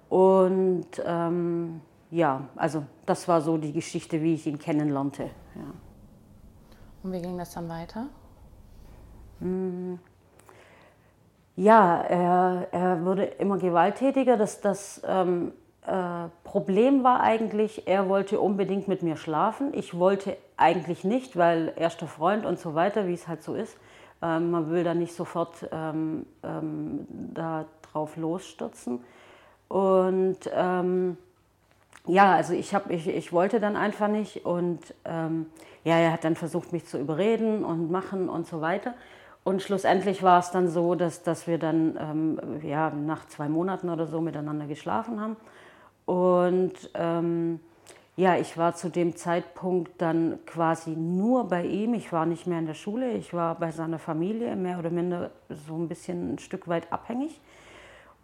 Und 0.09 0.87
ähm, 1.05 1.83
ja, 2.11 2.49
also 2.57 2.85
das 3.05 3.29
war 3.29 3.43
so 3.43 3.59
die 3.59 3.75
Geschichte, 3.75 4.23
wie 4.23 4.33
ich 4.33 4.47
ihn 4.47 4.59
kennenlernte. 4.59 5.25
Ja. 5.25 5.75
Und 7.03 7.13
wie 7.13 7.21
ging 7.21 7.37
das 7.37 7.53
dann 7.53 7.69
weiter? 7.69 8.07
Hm. 9.41 9.99
Ja, 11.57 12.01
er, 12.01 12.69
er 12.73 13.05
wurde 13.05 13.25
immer 13.25 13.59
gewalttätiger. 13.59 14.39
Das, 14.39 14.63
das 14.63 15.03
ähm, 15.05 15.53
äh, 15.87 16.29
Problem 16.45 17.03
war 17.03 17.21
eigentlich, 17.21 17.89
er 17.89 18.09
wollte 18.09 18.41
unbedingt 18.41 18.87
mit 18.87 19.03
mir 19.03 19.17
schlafen. 19.17 19.73
Ich 19.75 19.99
wollte 19.99 20.37
eigentlich 20.57 21.03
nicht, 21.03 21.37
weil 21.37 21.73
erster 21.77 22.07
Freund 22.07 22.47
und 22.47 22.59
so 22.59 22.75
weiter, 22.75 23.09
wie 23.09 23.15
es 23.15 23.27
halt 23.27 23.43
so 23.43 23.55
ist. 23.55 23.77
Ähm, 24.23 24.53
man 24.53 24.71
will 24.71 24.85
da 24.85 24.95
nicht 24.95 25.15
sofort 25.15 25.69
ähm, 25.73 26.27
ähm, 26.45 27.07
da 27.35 27.65
drauf 27.91 28.17
losstürzen. 28.17 29.03
Und 29.69 30.39
ähm, 30.55 31.17
ja, 32.07 32.35
also 32.35 32.53
ich, 32.53 32.75
hab, 32.75 32.91
ich, 32.91 33.09
ich 33.09 33.33
wollte 33.33 33.59
dann 33.59 33.77
einfach 33.77 34.09
nicht. 34.09 34.45
Und 34.45 34.95
ähm, 35.05 35.47
ja, 35.83 35.97
er 35.97 36.13
hat 36.13 36.23
dann 36.23 36.37
versucht, 36.37 36.73
mich 36.73 36.87
zu 36.87 36.99
überreden 36.99 37.65
und 37.65 37.91
machen 37.91 38.29
und 38.29 38.47
so 38.47 38.61
weiter. 38.61 38.95
Und 39.45 39.63
schlussendlich 39.63 40.23
war 40.23 40.39
es 40.39 40.53
dann 40.53 40.69
so, 40.69 40.95
dass, 40.95 41.25
dass 41.25 41.49
wir 41.49 41.59
dann 41.59 41.99
ähm, 42.01 42.61
ja, 42.63 42.91
nach 42.91 43.27
zwei 43.27 43.49
Monaten 43.49 43.91
oder 43.91 44.07
so 44.07 44.21
miteinander 44.21 44.67
geschlafen 44.67 45.21
haben. 45.21 45.37
Und 46.13 46.75
ähm, 46.93 47.59
ja, 48.17 48.37
ich 48.37 48.59
war 48.59 48.75
zu 48.75 48.91
dem 48.91 49.17
Zeitpunkt 49.17 49.93
dann 49.97 50.41
quasi 50.45 50.91
nur 50.91 51.49
bei 51.49 51.65
ihm. 51.65 51.95
Ich 51.95 52.13
war 52.13 52.27
nicht 52.27 52.47
mehr 52.47 52.59
in 52.59 52.67
der 52.67 52.75
Schule, 52.75 53.13
ich 53.13 53.33
war 53.33 53.55
bei 53.55 53.71
seiner 53.71 53.99
Familie, 53.99 54.55
mehr 54.55 54.79
oder 54.79 54.91
minder 54.91 55.31
so 55.49 55.75
ein 55.75 55.89
bisschen 55.89 56.35
ein 56.35 56.39
Stück 56.39 56.69
weit 56.69 56.93
abhängig. 56.93 57.41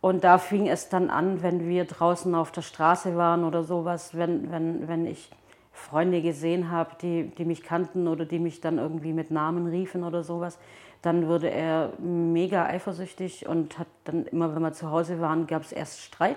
Und 0.03 0.23
da 0.23 0.37
fing 0.37 0.69
es 0.69 0.91
dann 0.91 1.09
an, 1.09 1.43
wenn 1.43 1.67
wir 1.67 1.87
draußen 1.87 2.35
auf 2.35 2.53
der 2.53 2.61
Straße 2.61 3.17
waren 3.17 3.43
oder 3.43 3.63
sowas, 3.65 4.15
wenn, 4.15 4.53
wenn, 4.53 4.87
wenn 4.87 5.07
ich 5.07 5.31
Freunde 5.73 6.21
gesehen 6.21 6.71
habe, 6.71 6.91
die, 7.01 7.31
die 7.39 7.47
mich 7.47 7.63
kannten 7.63 8.07
oder 8.07 8.27
die 8.27 8.39
mich 8.39 8.61
dann 8.61 8.77
irgendwie 8.77 9.15
mit 9.15 9.31
Namen 9.31 9.67
riefen 9.67 10.05
oder 10.05 10.23
sowas, 10.23 10.59
dann 11.01 11.27
wurde 11.27 11.49
er 11.49 11.95
mega 11.99 12.67
eifersüchtig 12.67 13.49
und 13.49 13.79
hat 13.79 13.89
dann 14.05 14.27
immer, 14.27 14.55
wenn 14.55 14.61
wir 14.61 14.75
zu 14.75 14.91
Hause 14.91 15.23
waren, 15.23 15.47
gab 15.47 15.63
es 15.63 15.73
erst 15.73 16.03
Streit. 16.03 16.37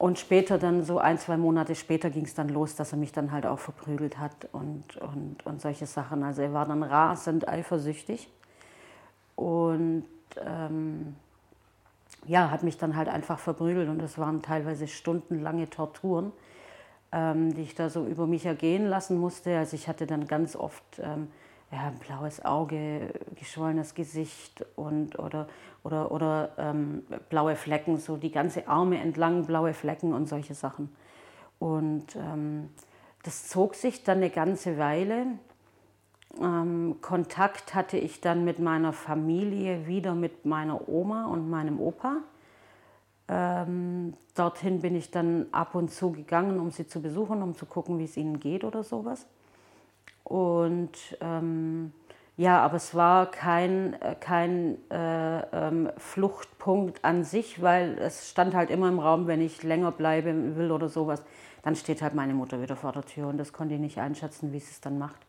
Und 0.00 0.18
später 0.18 0.56
dann, 0.56 0.82
so 0.82 0.96
ein, 0.96 1.18
zwei 1.18 1.36
Monate 1.36 1.74
später, 1.74 2.08
ging 2.08 2.24
es 2.24 2.32
dann 2.32 2.48
los, 2.48 2.74
dass 2.74 2.92
er 2.92 2.96
mich 2.96 3.12
dann 3.12 3.32
halt 3.32 3.44
auch 3.44 3.58
verprügelt 3.58 4.16
hat 4.18 4.48
und, 4.50 4.96
und, 4.96 5.44
und 5.44 5.60
solche 5.60 5.84
Sachen. 5.84 6.22
Also 6.22 6.40
er 6.40 6.54
war 6.54 6.64
dann 6.64 6.82
rasend 6.82 7.46
eifersüchtig. 7.46 8.30
Und 9.36 10.06
ähm, 10.42 11.16
ja, 12.24 12.50
hat 12.50 12.62
mich 12.62 12.78
dann 12.78 12.96
halt 12.96 13.10
einfach 13.10 13.38
verprügelt 13.38 13.90
und 13.90 13.98
das 13.98 14.16
waren 14.16 14.40
teilweise 14.40 14.88
stundenlange 14.88 15.68
Torturen, 15.68 16.32
ähm, 17.12 17.52
die 17.52 17.60
ich 17.60 17.74
da 17.74 17.90
so 17.90 18.06
über 18.06 18.26
mich 18.26 18.46
ergehen 18.46 18.86
lassen 18.86 19.18
musste. 19.18 19.58
Also 19.58 19.76
ich 19.76 19.86
hatte 19.86 20.06
dann 20.06 20.26
ganz 20.26 20.56
oft 20.56 20.82
ähm, 20.98 21.28
ja, 21.72 21.92
blaues 22.06 22.44
Auge, 22.44 23.12
geschwollenes 23.36 23.94
Gesicht 23.94 24.64
und 24.74 25.18
oder, 25.18 25.48
oder, 25.84 26.10
oder 26.10 26.50
ähm, 26.58 27.04
blaue 27.28 27.54
Flecken, 27.54 27.98
so 27.98 28.16
die 28.16 28.32
ganze 28.32 28.66
Arme 28.66 28.98
entlang, 28.98 29.46
blaue 29.46 29.72
Flecken 29.72 30.12
und 30.12 30.28
solche 30.28 30.54
Sachen. 30.54 30.94
Und 31.58 32.16
ähm, 32.16 32.70
das 33.22 33.48
zog 33.48 33.74
sich 33.74 34.02
dann 34.02 34.18
eine 34.18 34.30
ganze 34.30 34.78
Weile. 34.78 35.26
Ähm, 36.40 36.96
Kontakt 37.00 37.74
hatte 37.74 37.98
ich 37.98 38.20
dann 38.20 38.44
mit 38.44 38.58
meiner 38.58 38.92
Familie, 38.92 39.86
wieder 39.86 40.14
mit 40.14 40.46
meiner 40.46 40.88
Oma 40.88 41.26
und 41.26 41.48
meinem 41.50 41.80
Opa. 41.80 42.16
Ähm, 43.28 44.14
dorthin 44.34 44.80
bin 44.80 44.96
ich 44.96 45.12
dann 45.12 45.46
ab 45.52 45.76
und 45.76 45.92
zu 45.92 46.10
gegangen, 46.10 46.58
um 46.58 46.72
sie 46.72 46.88
zu 46.88 47.00
besuchen, 47.00 47.42
um 47.42 47.54
zu 47.54 47.66
gucken, 47.66 47.98
wie 48.00 48.04
es 48.04 48.16
ihnen 48.16 48.40
geht 48.40 48.64
oder 48.64 48.82
sowas. 48.82 49.26
Und 50.24 51.16
ähm, 51.20 51.92
ja, 52.36 52.60
aber 52.60 52.76
es 52.76 52.94
war 52.94 53.30
kein, 53.30 53.96
kein 54.20 54.78
äh, 54.90 55.40
ähm, 55.52 55.90
Fluchtpunkt 55.98 57.04
an 57.04 57.22
sich, 57.24 57.60
weil 57.60 57.98
es 57.98 58.30
stand 58.30 58.54
halt 58.54 58.70
immer 58.70 58.88
im 58.88 58.98
Raum, 58.98 59.26
wenn 59.26 59.42
ich 59.42 59.62
länger 59.62 59.92
bleiben 59.92 60.56
will 60.56 60.70
oder 60.70 60.88
sowas, 60.88 61.22
dann 61.62 61.76
steht 61.76 62.00
halt 62.00 62.14
meine 62.14 62.32
Mutter 62.32 62.62
wieder 62.62 62.76
vor 62.76 62.92
der 62.92 63.04
Tür 63.04 63.28
und 63.28 63.36
das 63.36 63.52
konnte 63.52 63.74
ich 63.74 63.80
nicht 63.80 63.98
einschätzen, 63.98 64.52
wie 64.52 64.58
sie 64.58 64.70
es 64.70 64.80
dann 64.80 64.98
macht. 64.98 65.20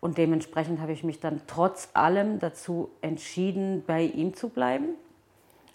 Und 0.00 0.18
dementsprechend 0.18 0.80
habe 0.80 0.92
ich 0.92 1.04
mich 1.04 1.20
dann 1.20 1.42
trotz 1.46 1.90
allem 1.94 2.38
dazu 2.38 2.90
entschieden, 3.00 3.82
bei 3.86 4.02
ihm 4.02 4.34
zu 4.34 4.48
bleiben 4.48 4.94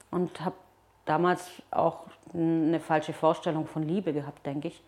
und 0.09 0.43
habe 0.43 0.55
damals 1.05 1.47
auch 1.71 2.07
eine 2.33 2.79
falsche 2.79 3.13
Vorstellung 3.13 3.67
von 3.67 3.83
Liebe 3.83 4.13
gehabt, 4.13 4.45
denke 4.45 4.69
ich. 4.69 4.81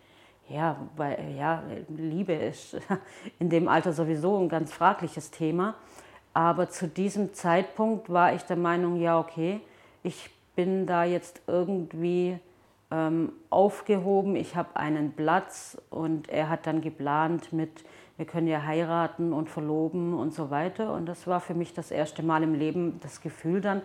Ja, 0.54 0.78
weil 0.98 1.18
ja, 1.36 1.64
Liebe 1.90 2.34
ist 2.34 2.78
in 3.40 3.50
dem 3.50 3.68
Alter 3.68 3.92
sowieso 3.92 4.38
ein 4.38 4.50
ganz 4.50 4.72
fragliches 4.72 5.32
Thema. 5.32 5.74
Aber 6.32 6.70
zu 6.70 6.88
diesem 6.88 7.34
Zeitpunkt 7.34 8.12
war 8.12 8.36
ich 8.36 8.44
der 8.44 8.58
Meinung, 8.58 9.02
ja, 9.02 9.20
okay, 9.20 9.62
ich 10.04 10.30
bin 10.56 10.86
da 10.86 11.06
jetzt 11.06 11.42
irgendwie 11.48 12.38
ähm, 12.92 13.32
aufgehoben, 13.50 14.36
ich 14.36 14.56
habe 14.56 14.76
einen 14.76 15.14
Platz 15.14 15.76
und 15.90 16.30
er 16.30 16.50
hat 16.50 16.68
dann 16.68 16.82
geplant 16.82 17.52
mit, 17.52 17.84
wir 18.18 18.28
können 18.28 18.48
ja 18.48 18.62
heiraten 18.62 19.34
und 19.34 19.50
verloben 19.50 20.14
und 20.14 20.36
so 20.36 20.52
weiter. 20.52 20.94
Und 20.94 21.08
das 21.08 21.26
war 21.26 21.40
für 21.40 21.56
mich 21.56 21.74
das 21.74 21.90
erste 21.90 22.22
Mal 22.22 22.44
im 22.44 22.54
Leben 22.54 23.00
das 23.02 23.22
Gefühl 23.22 23.60
dann, 23.60 23.82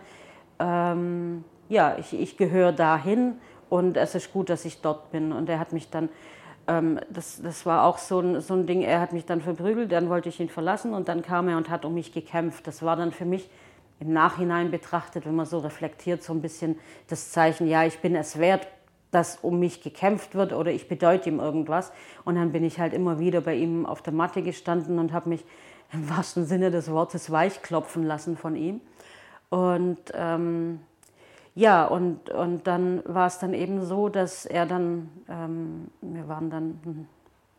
ähm, 0.59 1.43
ja, 1.67 1.97
ich, 1.97 2.13
ich 2.13 2.37
gehöre 2.37 2.73
dahin 2.73 3.39
und 3.69 3.97
es 3.97 4.13
ist 4.13 4.31
gut, 4.31 4.51
dass 4.51 4.65
ich 4.65 4.81
dort 4.81 5.11
bin. 5.11 5.31
Und 5.31 5.49
er 5.49 5.57
hat 5.57 5.73
mich 5.73 5.89
dann 5.89 6.09
ähm, 6.69 6.99
das, 7.09 7.41
das 7.41 7.65
war 7.65 7.83
auch 7.85 7.97
so 7.97 8.19
ein, 8.19 8.41
so 8.41 8.53
ein 8.53 8.67
Ding, 8.67 8.81
er 8.81 9.01
hat 9.01 9.11
mich 9.11 9.25
dann 9.25 9.41
verprügelt, 9.41 9.91
dann 9.91 10.09
wollte 10.09 10.29
ich 10.29 10.39
ihn 10.39 10.49
verlassen 10.49 10.93
und 10.93 11.09
dann 11.09 11.23
kam 11.23 11.47
er 11.49 11.57
und 11.57 11.69
hat 11.69 11.83
um 11.83 11.95
mich 11.95 12.13
gekämpft. 12.13 12.67
Das 12.67 12.83
war 12.83 12.95
dann 12.95 13.11
für 13.11 13.25
mich 13.25 13.49
im 13.99 14.13
Nachhinein 14.13 14.71
betrachtet, 14.71 15.25
wenn 15.25 15.35
man 15.35 15.45
so 15.45 15.57
reflektiert, 15.57 16.23
so 16.23 16.31
ein 16.31 16.41
bisschen 16.41 16.77
das 17.07 17.31
Zeichen, 17.31 17.67
ja, 17.67 17.83
ich 17.83 17.99
bin 17.99 18.15
es 18.15 18.37
wert, 18.39 18.67
dass 19.11 19.39
um 19.41 19.59
mich 19.59 19.81
gekämpft 19.81 20.35
wird 20.35 20.53
oder 20.53 20.71
ich 20.71 20.87
bedeute 20.87 21.29
ihm 21.29 21.39
irgendwas. 21.39 21.91
Und 22.23 22.35
dann 22.35 22.51
bin 22.51 22.63
ich 22.63 22.79
halt 22.79 22.93
immer 22.93 23.19
wieder 23.19 23.41
bei 23.41 23.55
ihm 23.55 23.87
auf 23.87 24.03
der 24.03 24.13
Matte 24.13 24.43
gestanden 24.43 24.99
und 24.99 25.11
habe 25.11 25.29
mich 25.29 25.43
im 25.91 26.07
wahrsten 26.09 26.45
Sinne 26.45 26.69
des 26.69 26.91
Wortes 26.91 27.31
weichklopfen 27.31 28.03
lassen 28.03 28.37
von 28.37 28.55
ihm. 28.55 28.81
Und 29.49 29.97
ähm, 30.13 30.81
ja, 31.59 31.85
und, 31.85 32.29
und 32.29 32.67
dann 32.67 33.03
war 33.05 33.27
es 33.27 33.39
dann 33.39 33.53
eben 33.53 33.83
so, 33.83 34.07
dass 34.07 34.45
er 34.45 34.65
dann, 34.65 35.09
ähm, 35.27 35.89
wir 35.99 36.29
waren 36.29 36.49
dann 36.49 36.79
ein, 36.85 37.07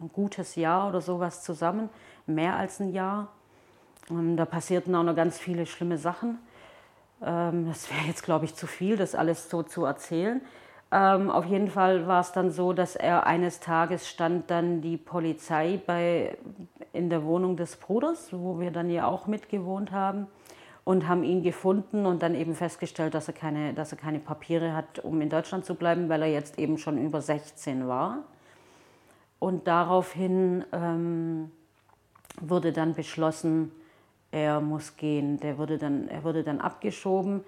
ein, 0.01 0.11
gutes 0.11 0.57
Jahr 0.57 0.89
oder 0.89 1.03
sowas 1.03 1.45
zusammen, 1.45 1.91
mehr 2.27 2.57
als 2.57 2.81
ein 2.81 2.95
Jahr. 2.95 3.29
Und 4.09 4.39
da 4.39 4.47
passierten 4.47 4.95
auch 4.95 5.03
noch 5.03 5.15
ganz 5.15 5.39
viele 5.39 5.67
schlimme 5.67 5.99
Sachen. 5.99 6.39
Ähm, 7.23 7.67
das 7.69 7.91
wäre 7.91 8.07
jetzt, 8.07 8.23
glaube 8.23 8.47
ich, 8.47 8.55
zu 8.55 8.67
viel, 8.67 8.97
das 8.97 9.15
alles 9.15 9.51
so 9.51 9.63
zu 9.63 9.85
erzählen. 9.85 10.41
Ähm, 10.91 11.31
auf 11.31 11.45
jeden 11.45 11.69
Fall 11.69 12.07
war 12.07 12.23
es 12.23 12.33
dann 12.33 12.51
so, 12.51 12.73
dass 12.73 12.97
er 12.97 13.27
eines 13.27 13.61
Tages 13.61 14.09
stand 14.09 14.51
dann 14.51 14.81
die 14.81 14.97
Polizei 14.97 15.79
bei, 15.87 16.39
in 16.95 17.11
der 17.11 17.23
Wohnung 17.25 17.59
des 17.59 17.77
Bruders, 17.77 18.33
wo 18.33 18.61
wir 18.61 18.71
dann 18.71 18.89
ja 18.89 19.07
auch 19.07 19.27
mitgewohnt 19.27 19.93
haben 19.93 20.27
und 20.85 21.09
haben 21.09 21.23
ihn 21.25 21.43
gefunden 21.43 22.07
und 22.07 22.23
dann 22.23 22.35
eben 22.35 22.55
festgestellt, 22.55 23.15
dass 23.15 23.29
er, 23.29 23.35
keine, 23.35 23.75
dass 23.75 23.93
er 23.93 23.99
keine 23.99 24.19
Papiere 24.19 24.75
hat, 24.75 24.99
um 25.01 25.21
in 25.21 25.29
Deutschland 25.29 25.65
zu 25.65 25.75
bleiben, 25.75 26.09
weil 26.09 26.23
er 26.23 26.33
jetzt 26.33 26.59
eben 26.59 26.79
schon 26.79 26.99
über 26.99 27.21
16 27.21 27.87
war. 27.87 28.25
Und 29.39 29.67
daraufhin 29.67 30.65
ähm, 30.73 31.51
wurde 32.41 32.73
dann 32.73 32.95
beschlossen, 32.95 33.73
er 34.31 34.61
muss 34.61 34.97
gehen. 34.97 35.39
Der 35.41 35.59
wurde 35.59 35.79
dann, 35.79 36.09
er 36.09 36.25
wurde 36.25 36.45
dann 36.45 36.61
abgeschoben 36.61 37.45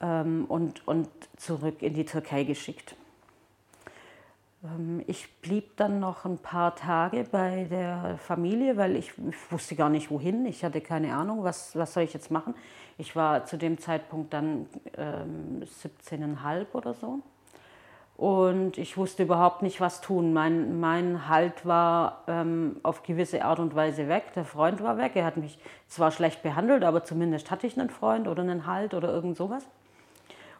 ähm, 0.00 0.46
und, 0.48 0.86
und 0.86 1.08
zurück 1.36 1.82
in 1.82 1.94
die 1.94 2.04
Türkei 2.04 2.44
geschickt. 2.44 2.96
Ähm, 4.64 5.02
ich 5.06 5.28
blieb 5.40 5.76
dann 5.76 6.00
noch 6.00 6.24
ein 6.24 6.38
paar 6.38 6.74
Tage 6.74 7.24
bei 7.30 7.66
der 7.70 8.18
Familie, 8.18 8.76
weil 8.76 8.96
ich, 8.96 9.12
wusste 9.50 9.76
gar 9.76 9.90
nicht 9.90 10.10
wohin. 10.10 10.46
Ich 10.46 10.64
hatte 10.64 10.80
keine 10.80 11.14
Ahnung, 11.14 11.44
was, 11.44 11.76
was 11.76 11.92
soll 11.92 12.04
ich 12.04 12.14
jetzt 12.14 12.30
machen. 12.30 12.54
Ich 12.98 13.14
war 13.14 13.44
zu 13.44 13.56
dem 13.56 13.78
Zeitpunkt 13.78 14.32
dann 14.32 14.66
ähm, 14.96 15.62
17,5 15.62 16.66
oder 16.72 16.94
so. 16.94 17.20
Und 18.16 18.78
ich 18.78 18.96
wusste 18.96 19.24
überhaupt 19.24 19.62
nicht, 19.62 19.80
was 19.80 20.00
tun. 20.00 20.32
Mein, 20.32 20.78
mein 20.78 21.28
Halt 21.28 21.66
war 21.66 22.22
ähm, 22.28 22.76
auf 22.84 23.02
gewisse 23.02 23.44
Art 23.44 23.58
und 23.58 23.74
Weise 23.74 24.08
weg. 24.08 24.32
Der 24.36 24.44
Freund 24.44 24.80
war 24.84 24.98
weg. 24.98 25.12
Er 25.16 25.24
hat 25.24 25.36
mich 25.36 25.58
zwar 25.88 26.12
schlecht 26.12 26.44
behandelt, 26.44 26.84
aber 26.84 27.02
zumindest 27.02 27.50
hatte 27.50 27.66
ich 27.66 27.78
einen 27.78 27.90
Freund 27.90 28.28
oder 28.28 28.42
einen 28.42 28.66
Halt 28.66 28.94
oder 28.94 29.08
irgend 29.08 29.36
sowas. 29.36 29.66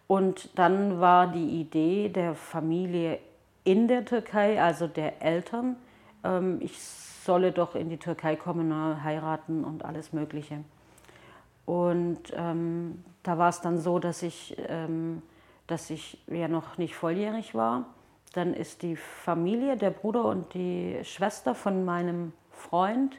Und 0.08 0.58
dann 0.58 1.00
war 1.00 1.28
die 1.28 1.61
Idee 1.61 2.08
der 2.08 2.34
Familie 2.34 3.20
in 3.64 3.88
der 3.88 4.04
Türkei, 4.04 4.62
also 4.62 4.87
der 4.87 5.23
Eltern. 5.23 5.76
Ähm, 6.23 6.59
ich 6.61 6.78
solle 6.78 7.52
doch 7.52 7.75
in 7.75 7.88
die 7.88 7.97
Türkei 7.97 8.37
kommen, 8.37 8.71
äh, 8.71 9.02
heiraten 9.02 9.64
und 9.64 9.85
alles 9.85 10.12
Mögliche. 10.12 10.62
Und 11.66 12.21
ähm, 12.37 13.02
da 13.23 13.38
war 13.38 13.49
es 13.49 13.61
dann 13.62 13.78
so, 13.78 13.99
dass 13.99 14.23
ich, 14.23 14.56
ähm, 14.68 15.23
dass 15.66 15.88
ich 15.90 16.23
ja 16.26 16.49
noch 16.49 16.76
nicht 16.76 16.94
volljährig 16.94 17.54
war. 17.54 17.87
Dann 18.35 18.52
ist 18.52 18.83
die 18.83 18.97
Familie, 18.97 19.76
der 19.76 19.90
Bruder 19.90 20.26
und 20.26 20.52
die 20.54 20.99
Schwester 21.04 21.54
von 21.54 21.85
meinem 21.85 22.33
Freund, 22.50 23.18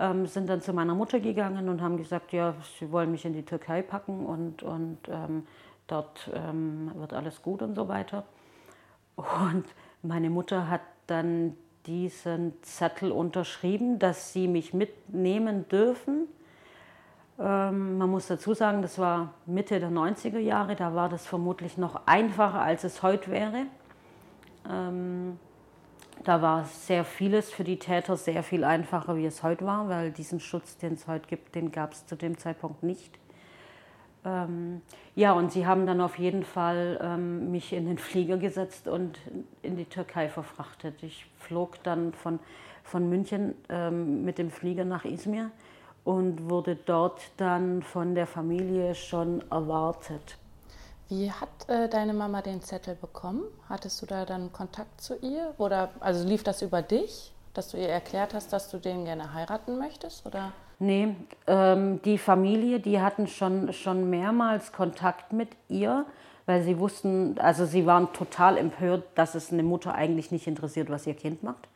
ähm, 0.00 0.26
sind 0.26 0.48
dann 0.48 0.62
zu 0.62 0.72
meiner 0.72 0.94
Mutter 0.94 1.20
gegangen 1.20 1.68
und 1.68 1.80
haben 1.80 1.96
gesagt, 1.96 2.32
ja, 2.32 2.54
sie 2.78 2.90
wollen 2.90 3.12
mich 3.12 3.24
in 3.24 3.34
die 3.34 3.44
Türkei 3.44 3.82
packen 3.82 4.26
und, 4.26 4.62
und 4.62 4.98
ähm, 5.08 5.46
dort 5.86 6.30
ähm, 6.34 6.90
wird 6.94 7.12
alles 7.12 7.42
gut 7.42 7.62
und 7.62 7.74
so 7.76 7.86
weiter. 7.86 8.24
Und 9.40 9.64
meine 10.02 10.30
Mutter 10.30 10.68
hat 10.68 10.82
dann 11.06 11.56
diesen 11.86 12.52
Zettel 12.62 13.10
unterschrieben, 13.10 13.98
dass 13.98 14.32
sie 14.32 14.48
mich 14.48 14.74
mitnehmen 14.74 15.68
dürfen. 15.68 16.28
Ähm, 17.38 17.98
man 17.98 18.10
muss 18.10 18.26
dazu 18.26 18.54
sagen, 18.54 18.82
das 18.82 18.98
war 18.98 19.34
Mitte 19.46 19.80
der 19.80 19.90
90er 19.90 20.38
Jahre, 20.38 20.76
da 20.76 20.94
war 20.94 21.08
das 21.08 21.26
vermutlich 21.26 21.78
noch 21.78 22.06
einfacher, 22.06 22.60
als 22.60 22.84
es 22.84 23.02
heute 23.02 23.30
wäre. 23.30 23.66
Ähm, 24.68 25.38
da 26.24 26.42
war 26.42 26.64
sehr 26.66 27.04
vieles 27.04 27.50
für 27.50 27.64
die 27.64 27.78
Täter 27.78 28.16
sehr 28.18 28.42
viel 28.42 28.62
einfacher, 28.62 29.16
wie 29.16 29.24
es 29.24 29.42
heute 29.42 29.64
war, 29.64 29.88
weil 29.88 30.10
diesen 30.10 30.38
Schutz, 30.38 30.76
den 30.76 30.94
es 30.94 31.06
heute 31.06 31.26
gibt, 31.26 31.54
den 31.54 31.72
gab 31.72 31.92
es 31.92 32.06
zu 32.06 32.14
dem 32.14 32.36
Zeitpunkt 32.36 32.82
nicht. 32.82 33.18
Ähm, 34.24 34.82
ja, 35.14 35.32
und 35.32 35.52
sie 35.52 35.66
haben 35.66 35.86
dann 35.86 36.00
auf 36.00 36.18
jeden 36.18 36.44
Fall 36.44 36.98
ähm, 37.02 37.50
mich 37.50 37.72
in 37.72 37.86
den 37.86 37.98
Flieger 37.98 38.36
gesetzt 38.36 38.86
und 38.86 39.18
in 39.62 39.76
die 39.76 39.86
Türkei 39.86 40.28
verfrachtet. 40.28 41.02
Ich 41.02 41.26
flog 41.38 41.82
dann 41.82 42.12
von, 42.12 42.38
von 42.84 43.08
München 43.08 43.54
ähm, 43.68 44.24
mit 44.24 44.38
dem 44.38 44.50
Flieger 44.50 44.84
nach 44.84 45.04
Izmir 45.04 45.50
und 46.04 46.50
wurde 46.50 46.76
dort 46.76 47.20
dann 47.36 47.82
von 47.82 48.14
der 48.14 48.26
Familie 48.26 48.94
schon 48.94 49.42
erwartet. 49.50 50.36
Wie 51.08 51.30
hat 51.30 51.68
äh, 51.68 51.88
deine 51.88 52.12
Mama 52.12 52.40
den 52.40 52.62
Zettel 52.62 52.94
bekommen? 52.94 53.42
Hattest 53.68 54.00
du 54.00 54.06
da 54.06 54.24
dann 54.24 54.52
Kontakt 54.52 55.00
zu 55.00 55.16
ihr? 55.16 55.54
Oder 55.58 55.90
also 55.98 56.26
lief 56.26 56.44
das 56.44 56.62
über 56.62 56.82
dich, 56.82 57.32
dass 57.52 57.68
du 57.68 57.78
ihr 57.78 57.88
erklärt 57.88 58.32
hast, 58.32 58.52
dass 58.52 58.70
du 58.70 58.78
den 58.78 59.04
gerne 59.04 59.34
heiraten 59.34 59.76
möchtest? 59.76 60.24
Oder? 60.24 60.52
Nee, 60.82 61.14
ähm, 61.46 62.00
die 62.06 62.16
Familie, 62.16 62.80
die 62.80 63.02
hatten 63.02 63.26
schon, 63.26 63.70
schon 63.74 64.08
mehrmals 64.08 64.72
Kontakt 64.72 65.30
mit 65.30 65.50
ihr, 65.68 66.06
weil 66.46 66.62
sie 66.62 66.78
wussten, 66.78 67.38
also 67.38 67.66
sie 67.66 67.84
waren 67.84 68.14
total 68.14 68.56
empört, 68.56 69.04
dass 69.14 69.34
es 69.34 69.52
eine 69.52 69.62
Mutter 69.62 69.94
eigentlich 69.94 70.32
nicht 70.32 70.46
interessiert, 70.46 70.88
was 70.88 71.06
ihr 71.06 71.12
Kind 71.12 71.42
macht. 71.42 71.68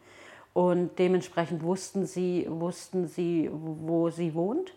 Und 0.54 0.98
dementsprechend 0.98 1.62
wussten 1.62 2.06
sie, 2.06 2.46
wussten 2.48 3.06
sie 3.06 3.50
wo 3.52 4.08
sie 4.08 4.34
wohnt. 4.34 4.72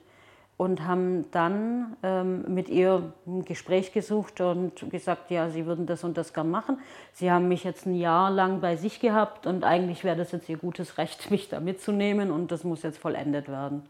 und 0.57 0.85
haben 0.85 1.29
dann 1.31 1.95
ähm, 2.01 2.43
mit 2.53 2.67
ihr 2.67 3.13
ein 3.27 3.45
Gespräch 3.45 3.93
gesucht 3.93 4.41
und 4.41 4.89
gesagt, 4.89 5.29
ja, 5.29 5.49
sie 5.49 5.67
würden 5.67 5.85
das 5.85 6.03
und 6.03 6.17
das 6.17 6.33
gern 6.33 6.49
machen. 6.49 6.79
Sie 7.13 7.31
haben 7.31 7.47
mich 7.47 7.63
jetzt 7.63 7.85
ein 7.85 7.95
Jahr 7.95 8.31
lang 8.31 8.59
bei 8.59 8.75
sich 8.75 8.99
gehabt 8.99 9.45
und 9.45 9.63
eigentlich 9.63 10.03
wäre 10.03 10.17
das 10.17 10.31
jetzt 10.31 10.49
ihr 10.49 10.57
gutes 10.57 10.97
Recht, 10.97 11.29
mich 11.31 11.47
da 11.47 11.59
mitzunehmen 11.59 12.31
und 12.31 12.51
das 12.51 12.63
muss 12.63 12.81
jetzt 12.81 12.97
vollendet 12.97 13.47
werden. 13.47 13.83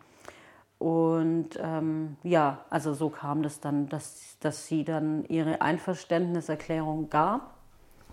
Und 0.79 1.49
ähm, 1.59 2.17
ja, 2.23 2.59
also 2.69 2.93
so 2.93 3.09
kam 3.09 3.41
das 3.41 3.59
dann, 3.59 3.89
dass, 3.89 4.37
dass 4.39 4.67
sie 4.67 4.83
dann 4.83 5.25
ihre 5.25 5.61
Einverständniserklärung 5.61 7.09
gab. 7.09 7.55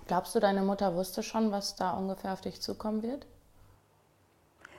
Glaubst 0.06 0.34
du, 0.34 0.40
deine 0.40 0.62
Mutter 0.62 0.94
wusste 0.94 1.22
schon, 1.22 1.50
was 1.50 1.76
da 1.76 1.92
ungefähr 1.92 2.32
auf 2.32 2.40
dich 2.40 2.60
zukommen 2.60 3.02
wird? 3.02 3.26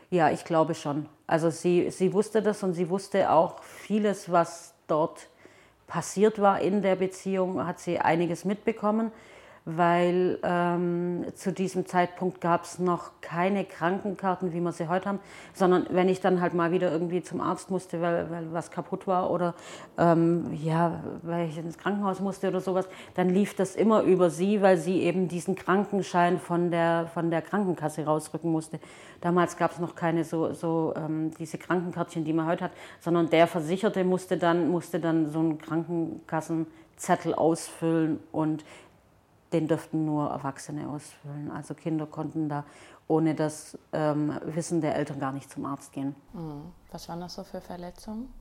Ja, 0.09 0.29
ich 0.29 0.45
glaube 0.45 0.75
schon. 0.75 1.09
Also 1.27 1.49
sie, 1.49 1.89
sie 1.91 2.13
wusste 2.13 2.41
das 2.41 2.63
und 2.63 2.73
sie 2.73 2.89
wusste 2.89 3.31
auch 3.31 3.61
vieles, 3.63 4.31
was 4.31 4.73
dort 4.87 5.27
passiert 5.87 6.39
war 6.39 6.61
in 6.61 6.81
der 6.81 6.95
Beziehung, 6.95 7.65
hat 7.65 7.79
sie 7.79 7.99
einiges 7.99 8.45
mitbekommen 8.45 9.11
weil 9.65 10.37
ähm, 10.43 11.25
zu 11.33 11.51
diesem 11.51 11.87
Zeitpunkt 11.87 12.39
gab 12.39 12.65
es 12.65 12.77
noch 12.77 13.13
keine 13.21 13.65
Krankenkarten, 13.65 14.53
wie 14.53 14.59
wir 14.59 14.71
sie 14.71 14.87
heute 14.87 15.09
haben, 15.09 15.19
sondern 15.55 15.87
wenn 15.89 16.07
ich 16.07 16.21
dann 16.21 16.39
halt 16.39 16.53
mal 16.53 16.71
wieder 16.71 16.91
irgendwie 16.91 17.23
zum 17.23 17.41
Arzt 17.41 17.71
musste, 17.71 17.99
weil, 17.99 18.29
weil 18.29 18.53
was 18.53 18.69
kaputt 18.69 19.07
war 19.07 19.31
oder 19.31 19.55
ähm, 19.97 20.53
ja, 20.53 21.03
weil 21.23 21.49
ich 21.49 21.57
ins 21.57 21.79
Krankenhaus 21.79 22.19
musste 22.19 22.47
oder 22.47 22.61
sowas, 22.61 22.87
dann 23.15 23.29
lief 23.29 23.55
das 23.55 23.75
immer 23.75 24.03
über 24.03 24.29
sie, 24.29 24.61
weil 24.61 24.77
sie 24.77 25.01
eben 25.01 25.27
diesen 25.27 25.55
Krankenschein 25.55 26.39
von 26.39 26.69
der, 26.69 27.09
von 27.11 27.31
der 27.31 27.41
Krankenkasse 27.41 28.05
rausrücken 28.05 28.51
musste. 28.51 28.79
Damals 29.21 29.57
gab 29.57 29.71
es 29.71 29.79
noch 29.79 29.95
keine 29.95 30.23
so, 30.23 30.53
so 30.53 30.93
ähm, 30.95 31.31
diese 31.39 31.57
Krankenkärtchen, 31.57 32.23
die 32.23 32.33
man 32.33 32.45
heute 32.45 32.65
hat, 32.65 32.71
sondern 32.99 33.31
der 33.31 33.47
Versicherte 33.47 34.03
musste 34.03 34.37
dann, 34.37 34.69
musste 34.69 34.99
dann 34.99 35.31
so 35.31 35.39
einen 35.39 35.57
Krankenkassenzettel 35.57 37.33
ausfüllen 37.33 38.19
und 38.31 38.63
den 39.55 39.67
dürften 39.67 40.05
nur 40.05 40.29
Erwachsene 40.29 40.89
ausfüllen. 40.89 41.49
Also 41.51 41.73
Kinder 41.73 42.05
konnten 42.05 42.49
da 42.49 42.65
ohne 43.07 43.35
das 43.35 43.77
ähm, 43.93 44.37
Wissen 44.43 44.81
der 44.81 44.95
Eltern 44.95 45.19
gar 45.19 45.31
nicht 45.31 45.49
zum 45.49 45.65
Arzt 45.65 45.93
gehen. 45.93 46.15
Mhm. 46.33 46.71
Was 46.91 47.07
waren 47.07 47.21
das 47.21 47.35
so 47.35 47.43
für 47.43 47.61
Verletzungen? 47.61 48.33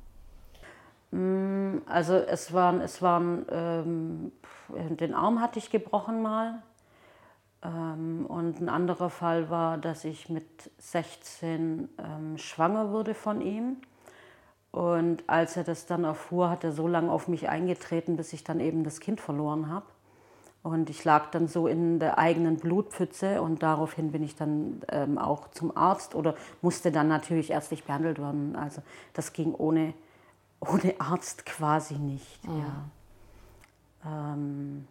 Mm, 1.11 1.83
also 1.87 2.15
es 2.15 2.53
waren, 2.53 2.81
es 2.81 3.01
waren 3.01 3.47
ähm, 3.51 4.33
den 4.69 5.15
Arm 5.15 5.41
hatte 5.41 5.59
ich 5.59 5.71
gebrochen 5.71 6.23
mal. 6.23 6.63
Ähm, 7.63 8.27
und 8.27 8.61
ein 8.61 8.69
anderer 8.69 9.11
Fall 9.11 9.51
war, 9.51 9.79
dass 9.79 10.05
ich 10.05 10.29
mit 10.29 10.71
16 10.79 11.89
ähm, 11.99 12.39
schwanger 12.39 12.91
wurde 12.91 13.15
von 13.15 13.41
ihm. 13.41 13.77
Und 14.73 15.23
als 15.29 15.57
er 15.57 15.63
das 15.63 15.87
dann 15.87 16.03
erfuhr, 16.03 16.51
hat 16.51 16.65
er 16.65 16.73
so 16.73 16.89
lange 16.89 17.13
auf 17.13 17.29
mich 17.29 17.49
eingetreten, 17.49 18.17
bis 18.17 18.33
ich 18.33 18.43
dann 18.43 18.59
eben 18.59 18.83
das 18.83 18.99
Kind 18.99 19.21
verloren 19.21 19.71
habe. 19.71 19.87
Und 20.65 20.89
ich 20.89 21.05
lag 21.05 21.31
dann 21.31 21.47
so 21.47 21.69
in 21.69 21.99
der 21.99 22.19
eigenen 22.19 22.57
Blutpfütze 22.57 23.43
und 23.43 23.63
daraufhin 23.63 24.13
bin 24.13 24.23
ich 24.23 24.35
dann 24.35 24.81
ähm, 24.89 25.19
auch 25.19 25.51
zum 25.51 25.77
Arzt 25.77 26.15
oder 26.15 26.35
musste 26.63 26.91
dann 26.91 27.07
natürlich 27.07 27.51
ärztlich 27.51 27.85
behandelt 27.85 28.19
werden. 28.19 28.57
Also 28.57 28.81
das 29.13 29.35
ging 29.35 29.53
ohne, 29.53 29.93
ohne 30.61 30.95
Arzt 30.99 31.45
quasi 31.45 31.97
nicht. 31.97 32.49
Mhm. 32.49 32.65
Ja, 34.05 34.33
ähm, 34.33 34.89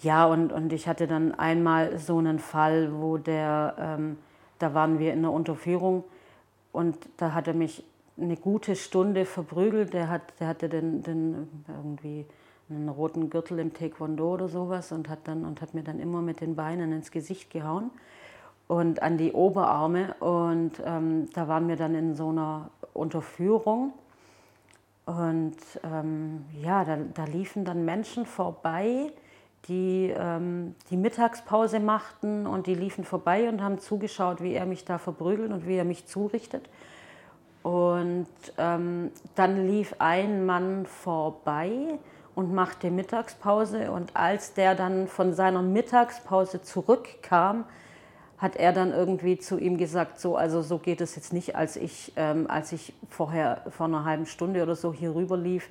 ja 0.00 0.26
und, 0.26 0.52
und 0.52 0.74
ich 0.74 0.88
hatte 0.88 1.06
dann 1.06 1.34
einmal 1.34 1.98
so 1.98 2.18
einen 2.18 2.38
Fall, 2.38 3.00
wo 3.00 3.16
der, 3.16 3.76
ähm, 3.78 4.18
da 4.58 4.74
waren 4.74 4.98
wir 4.98 5.14
in 5.14 5.20
einer 5.20 5.32
Unterführung 5.32 6.04
und 6.70 6.98
da 7.16 7.32
hat 7.32 7.48
er 7.48 7.54
mich 7.54 7.82
eine 8.20 8.36
gute 8.36 8.76
Stunde 8.76 9.24
verprügelt. 9.24 9.94
Der, 9.94 10.10
hat, 10.10 10.38
der 10.38 10.48
hatte 10.48 10.68
den, 10.68 11.02
den 11.02 11.48
irgendwie 11.66 12.26
einen 12.68 12.88
roten 12.88 13.30
Gürtel 13.30 13.58
im 13.58 13.72
Taekwondo 13.72 14.34
oder 14.34 14.48
sowas 14.48 14.92
und 14.92 15.08
hat, 15.08 15.20
dann, 15.24 15.44
und 15.44 15.60
hat 15.60 15.74
mir 15.74 15.82
dann 15.82 16.00
immer 16.00 16.20
mit 16.22 16.40
den 16.40 16.56
Beinen 16.56 16.92
ins 16.92 17.10
Gesicht 17.10 17.50
gehauen 17.50 17.90
und 18.68 19.02
an 19.02 19.18
die 19.18 19.32
Oberarme. 19.32 20.14
Und 20.20 20.72
ähm, 20.84 21.28
da 21.32 21.48
waren 21.48 21.68
wir 21.68 21.76
dann 21.76 21.94
in 21.94 22.14
so 22.14 22.30
einer 22.30 22.70
Unterführung. 22.92 23.92
Und 25.04 25.56
ähm, 25.84 26.44
ja, 26.60 26.84
da, 26.84 26.96
da, 27.14 27.24
liefen 27.24 27.64
dann 27.64 27.84
Menschen 27.84 28.26
vorbei, 28.26 29.12
die 29.68 30.12
ähm, 30.16 30.74
die 30.90 30.96
Mittagspause 30.96 31.78
machten 31.78 32.44
und 32.46 32.66
die 32.66 32.74
liefen 32.74 33.04
vorbei 33.04 33.48
und 33.48 33.62
haben 33.62 33.78
zugeschaut, 33.78 34.42
wie 34.42 34.54
er 34.54 34.66
mich 34.66 34.84
da 34.84 34.98
verprügelt 34.98 35.52
und 35.52 35.68
wie 35.68 35.76
er 35.76 35.84
mich 35.84 36.06
zurichtet. 36.06 36.68
Und 37.62 38.26
ähm, 38.58 39.10
dann 39.36 39.68
lief 39.68 39.94
ein 39.98 40.44
Mann 40.44 40.86
vorbei, 40.86 41.98
und 42.36 42.54
machte 42.54 42.92
Mittagspause. 42.92 43.90
Und 43.90 44.14
als 44.14 44.54
der 44.54 44.76
dann 44.76 45.08
von 45.08 45.32
seiner 45.32 45.62
Mittagspause 45.62 46.62
zurückkam, 46.62 47.64
hat 48.38 48.56
er 48.56 48.72
dann 48.72 48.92
irgendwie 48.92 49.38
zu 49.38 49.58
ihm 49.58 49.78
gesagt, 49.78 50.20
so, 50.20 50.36
also 50.36 50.60
so 50.60 50.78
geht 50.78 51.00
es 51.00 51.16
jetzt 51.16 51.32
nicht, 51.32 51.56
als 51.56 51.76
ich, 51.76 52.12
ähm, 52.16 52.46
als 52.48 52.70
ich 52.72 52.92
vorher 53.08 53.62
vor 53.70 53.86
einer 53.86 54.04
halben 54.04 54.26
Stunde 54.26 54.62
oder 54.62 54.76
so 54.76 54.92
hier 54.92 55.14
rüber 55.14 55.38
lief. 55.38 55.70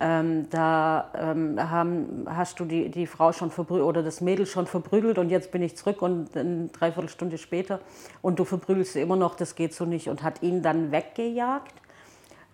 Ähm, 0.00 0.48
da 0.50 1.10
ähm, 1.14 1.58
haben, 1.70 2.26
hast 2.26 2.60
du 2.60 2.64
die, 2.64 2.90
die 2.90 3.06
Frau 3.06 3.32
schon 3.32 3.50
verprügelt 3.50 3.86
oder 3.86 4.02
das 4.02 4.22
Mädel 4.22 4.46
schon 4.46 4.66
verprügelt 4.66 5.18
und 5.18 5.30
jetzt 5.30 5.52
bin 5.52 5.62
ich 5.62 5.76
zurück 5.76 6.02
und 6.02 6.36
eine 6.36 6.68
Dreiviertelstunde 6.68 7.38
später 7.38 7.80
und 8.20 8.38
du 8.38 8.44
verprügelst 8.44 8.94
sie 8.94 9.00
immer 9.00 9.16
noch, 9.16 9.36
das 9.36 9.54
geht 9.54 9.74
so 9.74 9.84
nicht 9.84 10.08
und 10.08 10.22
hat 10.22 10.42
ihn 10.42 10.62
dann 10.62 10.92
weggejagt. 10.92 11.74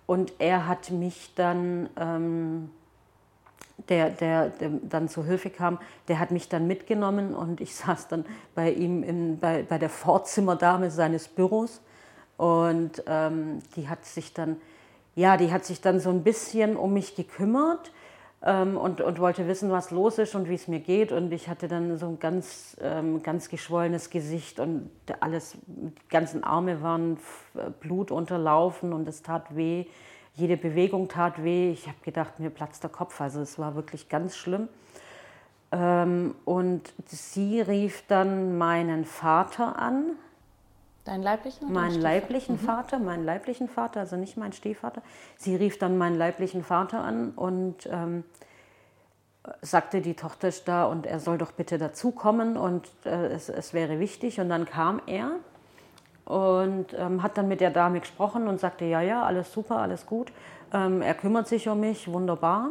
Und 0.06 0.32
er 0.40 0.66
hat 0.66 0.90
mich 0.90 1.32
dann, 1.36 1.88
ähm, 1.96 2.70
der, 3.88 4.10
der, 4.10 4.48
der, 4.50 4.70
dann 4.82 5.08
zur 5.08 5.24
Hilfe 5.24 5.50
kam, 5.50 5.78
der 6.08 6.18
hat 6.18 6.30
mich 6.30 6.48
dann 6.48 6.66
mitgenommen 6.66 7.34
und 7.34 7.60
ich 7.60 7.74
saß 7.76 8.08
dann 8.08 8.24
bei 8.54 8.72
ihm 8.72 9.02
in, 9.02 9.38
bei, 9.38 9.62
bei 9.62 9.78
der 9.78 9.90
Vorzimmerdame 9.90 10.90
seines 10.90 11.28
Büros 11.28 11.80
und 12.36 13.02
ähm, 13.06 13.60
die 13.76 13.88
hat 13.88 14.04
sich 14.04 14.32
dann, 14.34 14.56
ja, 15.14 15.36
die 15.36 15.52
hat 15.52 15.64
sich 15.64 15.80
dann 15.80 16.00
so 16.00 16.10
ein 16.10 16.22
bisschen 16.22 16.76
um 16.76 16.92
mich 16.92 17.14
gekümmert 17.14 17.92
ähm, 18.42 18.76
und, 18.76 19.00
und 19.00 19.20
wollte 19.20 19.46
wissen, 19.46 19.70
was 19.70 19.90
los 19.90 20.18
ist 20.18 20.34
und 20.34 20.48
wie 20.48 20.54
es 20.54 20.66
mir 20.66 20.80
geht. 20.80 21.12
Und 21.12 21.32
ich 21.32 21.48
hatte 21.48 21.68
dann 21.68 21.98
so 21.98 22.06
ein 22.06 22.18
ganz, 22.18 22.76
ähm, 22.80 23.22
ganz 23.22 23.48
geschwollenes 23.48 24.10
Gesicht 24.10 24.58
und 24.58 24.90
alles, 25.20 25.56
die 25.66 26.08
ganzen 26.08 26.42
Arme 26.42 26.82
waren 26.82 27.18
blutunterlaufen 27.80 28.92
und 28.92 29.06
es 29.06 29.22
tat 29.22 29.54
weh 29.54 29.86
jede 30.34 30.56
Bewegung 30.56 31.08
tat 31.08 31.42
weh. 31.44 31.70
Ich 31.70 31.86
habe 31.86 31.98
gedacht, 32.04 32.40
mir 32.40 32.50
platzt 32.50 32.82
der 32.82 32.90
Kopf. 32.90 33.20
Also 33.20 33.40
es 33.40 33.58
war 33.58 33.74
wirklich 33.74 34.08
ganz 34.08 34.36
schlimm. 34.36 34.68
Ähm, 35.70 36.34
und 36.44 36.92
sie 37.06 37.60
rief 37.60 38.04
dann 38.08 38.58
meinen 38.58 39.04
Vater 39.04 39.78
an. 39.78 40.12
Deinen 41.04 41.22
leiblichen? 41.22 41.72
Meinen 41.72 42.00
leiblichen 42.00 42.56
mhm. 42.56 42.60
Vater, 42.60 42.98
meinen 42.98 43.24
leiblichen 43.24 43.68
Vater, 43.68 44.00
also 44.00 44.16
nicht 44.16 44.36
meinen 44.36 44.52
Stiefvater. 44.52 45.02
Sie 45.36 45.56
rief 45.56 45.78
dann 45.78 45.98
meinen 45.98 46.16
leiblichen 46.16 46.62
Vater 46.62 47.00
an 47.00 47.32
und 47.32 47.88
ähm, 47.90 48.22
sagte, 49.62 50.00
die 50.00 50.14
Tochter 50.14 50.48
ist 50.48 50.68
da 50.68 50.84
und 50.84 51.06
er 51.06 51.18
soll 51.18 51.38
doch 51.38 51.52
bitte 51.52 51.78
dazukommen 51.78 52.56
und 52.56 52.88
äh, 53.04 53.26
es, 53.26 53.48
es 53.48 53.74
wäre 53.74 53.98
wichtig. 53.98 54.38
Und 54.40 54.48
dann 54.48 54.64
kam 54.64 55.02
er 55.06 55.32
und 56.32 56.86
ähm, 56.96 57.22
hat 57.22 57.36
dann 57.36 57.46
mit 57.46 57.60
der 57.60 57.68
Dame 57.68 58.00
gesprochen 58.00 58.48
und 58.48 58.58
sagte, 58.58 58.86
ja, 58.86 59.02
ja, 59.02 59.22
alles 59.22 59.52
super, 59.52 59.76
alles 59.76 60.06
gut. 60.06 60.32
Ähm, 60.72 61.02
er 61.02 61.12
kümmert 61.12 61.46
sich 61.46 61.68
um 61.68 61.80
mich, 61.80 62.10
wunderbar. 62.10 62.70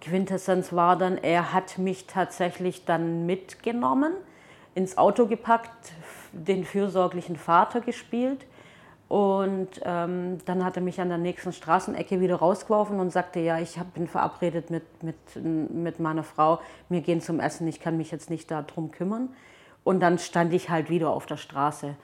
Quintessenz 0.00 0.72
war 0.72 0.96
dann, 0.96 1.18
er 1.18 1.52
hat 1.52 1.78
mich 1.78 2.08
tatsächlich 2.08 2.84
dann 2.84 3.26
mitgenommen, 3.26 4.12
ins 4.74 4.98
Auto 4.98 5.26
gepackt, 5.26 5.92
den 6.32 6.64
fürsorglichen 6.64 7.36
Vater 7.36 7.80
gespielt. 7.80 8.44
Und 9.06 9.80
ähm, 9.84 10.38
dann 10.46 10.64
hat 10.64 10.74
er 10.74 10.82
mich 10.82 11.00
an 11.00 11.10
der 11.10 11.18
nächsten 11.18 11.52
Straßenecke 11.52 12.20
wieder 12.20 12.36
rausgeworfen 12.36 12.98
und 12.98 13.12
sagte, 13.12 13.38
ja, 13.38 13.60
ich 13.60 13.78
hab, 13.78 13.94
bin 13.94 14.08
verabredet 14.08 14.70
mit, 14.70 14.82
mit, 15.00 15.16
mit 15.44 16.00
meiner 16.00 16.24
Frau, 16.24 16.58
wir 16.88 17.02
gehen 17.02 17.20
zum 17.20 17.38
Essen, 17.38 17.68
ich 17.68 17.78
kann 17.78 17.96
mich 17.96 18.10
jetzt 18.10 18.30
nicht 18.30 18.50
darum 18.50 18.90
kümmern. 18.90 19.28
Und 19.84 20.00
dann 20.00 20.18
stand 20.18 20.52
ich 20.52 20.70
halt 20.70 20.90
wieder 20.90 21.10
auf 21.10 21.26
der 21.26 21.36
Straße. 21.36 21.94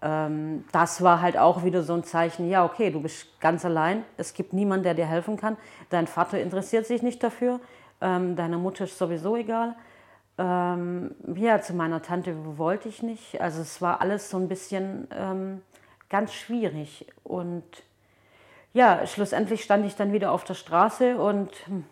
Ähm, 0.00 0.64
das 0.72 1.02
war 1.02 1.20
halt 1.20 1.36
auch 1.36 1.64
wieder 1.64 1.82
so 1.82 1.94
ein 1.94 2.04
Zeichen, 2.04 2.48
ja, 2.48 2.64
okay, 2.64 2.90
du 2.90 3.00
bist 3.00 3.40
ganz 3.40 3.64
allein, 3.64 4.04
es 4.16 4.34
gibt 4.34 4.52
niemanden, 4.52 4.84
der 4.84 4.94
dir 4.94 5.06
helfen 5.06 5.36
kann. 5.36 5.56
Dein 5.90 6.06
Vater 6.06 6.40
interessiert 6.40 6.86
sich 6.86 7.02
nicht 7.02 7.22
dafür, 7.22 7.60
ähm, 8.00 8.36
deine 8.36 8.58
Mutter 8.58 8.84
ist 8.84 8.98
sowieso 8.98 9.36
egal. 9.36 9.74
Ähm, 10.38 11.16
ja, 11.34 11.60
zu 11.60 11.74
meiner 11.74 12.00
Tante 12.00 12.34
wollte 12.58 12.88
ich 12.88 13.02
nicht. 13.02 13.40
Also 13.40 13.60
es 13.60 13.82
war 13.82 14.00
alles 14.00 14.30
so 14.30 14.36
ein 14.36 14.46
bisschen 14.46 15.08
ähm, 15.10 15.62
ganz 16.08 16.32
schwierig. 16.32 17.06
Und 17.24 17.64
ja, 18.74 19.06
schlussendlich 19.06 19.64
stand 19.64 19.86
ich 19.86 19.96
dann 19.96 20.12
wieder 20.12 20.30
auf 20.30 20.44
der 20.44 20.54
Straße 20.54 21.16
und 21.16 21.50
hm, 21.66 21.84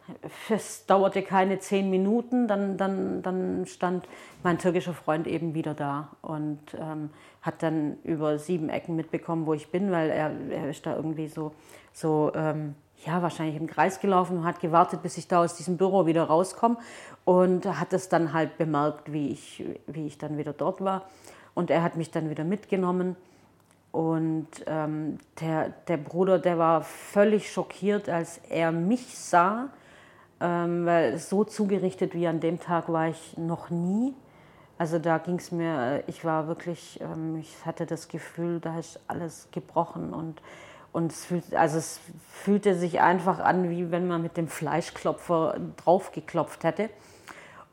es 0.50 0.86
dauerte 0.86 1.22
keine 1.22 1.58
zehn 1.58 1.90
Minuten. 1.90 2.48
Dann, 2.48 2.76
dann, 2.76 3.22
dann 3.22 3.66
stand 3.66 4.06
mein 4.42 4.58
türkischer 4.58 4.92
Freund 4.92 5.26
eben 5.26 5.54
wieder 5.54 5.74
da 5.74 6.10
und 6.22 6.60
ähm, 6.78 7.10
hat 7.42 7.62
dann 7.62 7.96
über 8.04 8.38
sieben 8.38 8.68
Ecken 8.68 8.94
mitbekommen, 8.94 9.46
wo 9.46 9.54
ich 9.54 9.70
bin, 9.70 9.90
weil 9.90 10.10
er, 10.10 10.30
er 10.50 10.68
ist 10.68 10.84
da 10.84 10.94
irgendwie 10.96 11.28
so, 11.28 11.52
so 11.92 12.30
ähm, 12.34 12.74
ja, 13.04 13.22
wahrscheinlich 13.22 13.56
im 13.56 13.66
Kreis 13.66 14.00
gelaufen 14.00 14.38
und 14.38 14.44
hat 14.44 14.60
gewartet, 14.60 15.02
bis 15.02 15.16
ich 15.18 15.28
da 15.28 15.42
aus 15.42 15.56
diesem 15.56 15.76
Büro 15.76 16.06
wieder 16.06 16.24
rauskomme 16.24 16.76
und 17.24 17.66
hat 17.66 17.92
es 17.92 18.08
dann 18.08 18.32
halt 18.32 18.58
bemerkt, 18.58 19.12
wie 19.12 19.30
ich, 19.30 19.64
wie 19.86 20.06
ich 20.06 20.18
dann 20.18 20.38
wieder 20.38 20.52
dort 20.52 20.82
war. 20.82 21.08
Und 21.54 21.70
er 21.70 21.82
hat 21.82 21.96
mich 21.96 22.10
dann 22.10 22.30
wieder 22.30 22.44
mitgenommen. 22.44 23.16
Und 23.96 24.48
ähm, 24.66 25.16
der, 25.40 25.70
der 25.88 25.96
Bruder, 25.96 26.38
der 26.38 26.58
war 26.58 26.82
völlig 26.82 27.50
schockiert, 27.50 28.10
als 28.10 28.36
er 28.50 28.70
mich 28.70 29.16
sah, 29.16 29.70
ähm, 30.38 30.84
weil 30.84 31.16
so 31.16 31.44
zugerichtet 31.44 32.12
wie 32.12 32.26
an 32.26 32.38
dem 32.38 32.60
Tag 32.60 32.92
war 32.92 33.08
ich 33.08 33.38
noch 33.38 33.70
nie. 33.70 34.14
Also 34.76 34.98
da 34.98 35.16
ging 35.16 35.36
es 35.36 35.50
mir, 35.50 36.04
ich 36.08 36.26
war 36.26 36.46
wirklich, 36.46 37.00
ähm, 37.00 37.38
ich 37.38 37.64
hatte 37.64 37.86
das 37.86 38.08
Gefühl, 38.08 38.60
da 38.60 38.78
ist 38.78 39.00
alles 39.08 39.48
gebrochen 39.50 40.12
und, 40.12 40.42
und 40.92 41.10
es, 41.10 41.24
fühlt, 41.24 41.54
also 41.54 41.78
es 41.78 41.98
fühlte 42.30 42.74
sich 42.74 43.00
einfach 43.00 43.38
an, 43.38 43.70
wie 43.70 43.90
wenn 43.90 44.06
man 44.06 44.20
mit 44.20 44.36
dem 44.36 44.48
Fleischklopfer 44.48 45.56
draufgeklopft 45.82 46.64
hätte. 46.64 46.90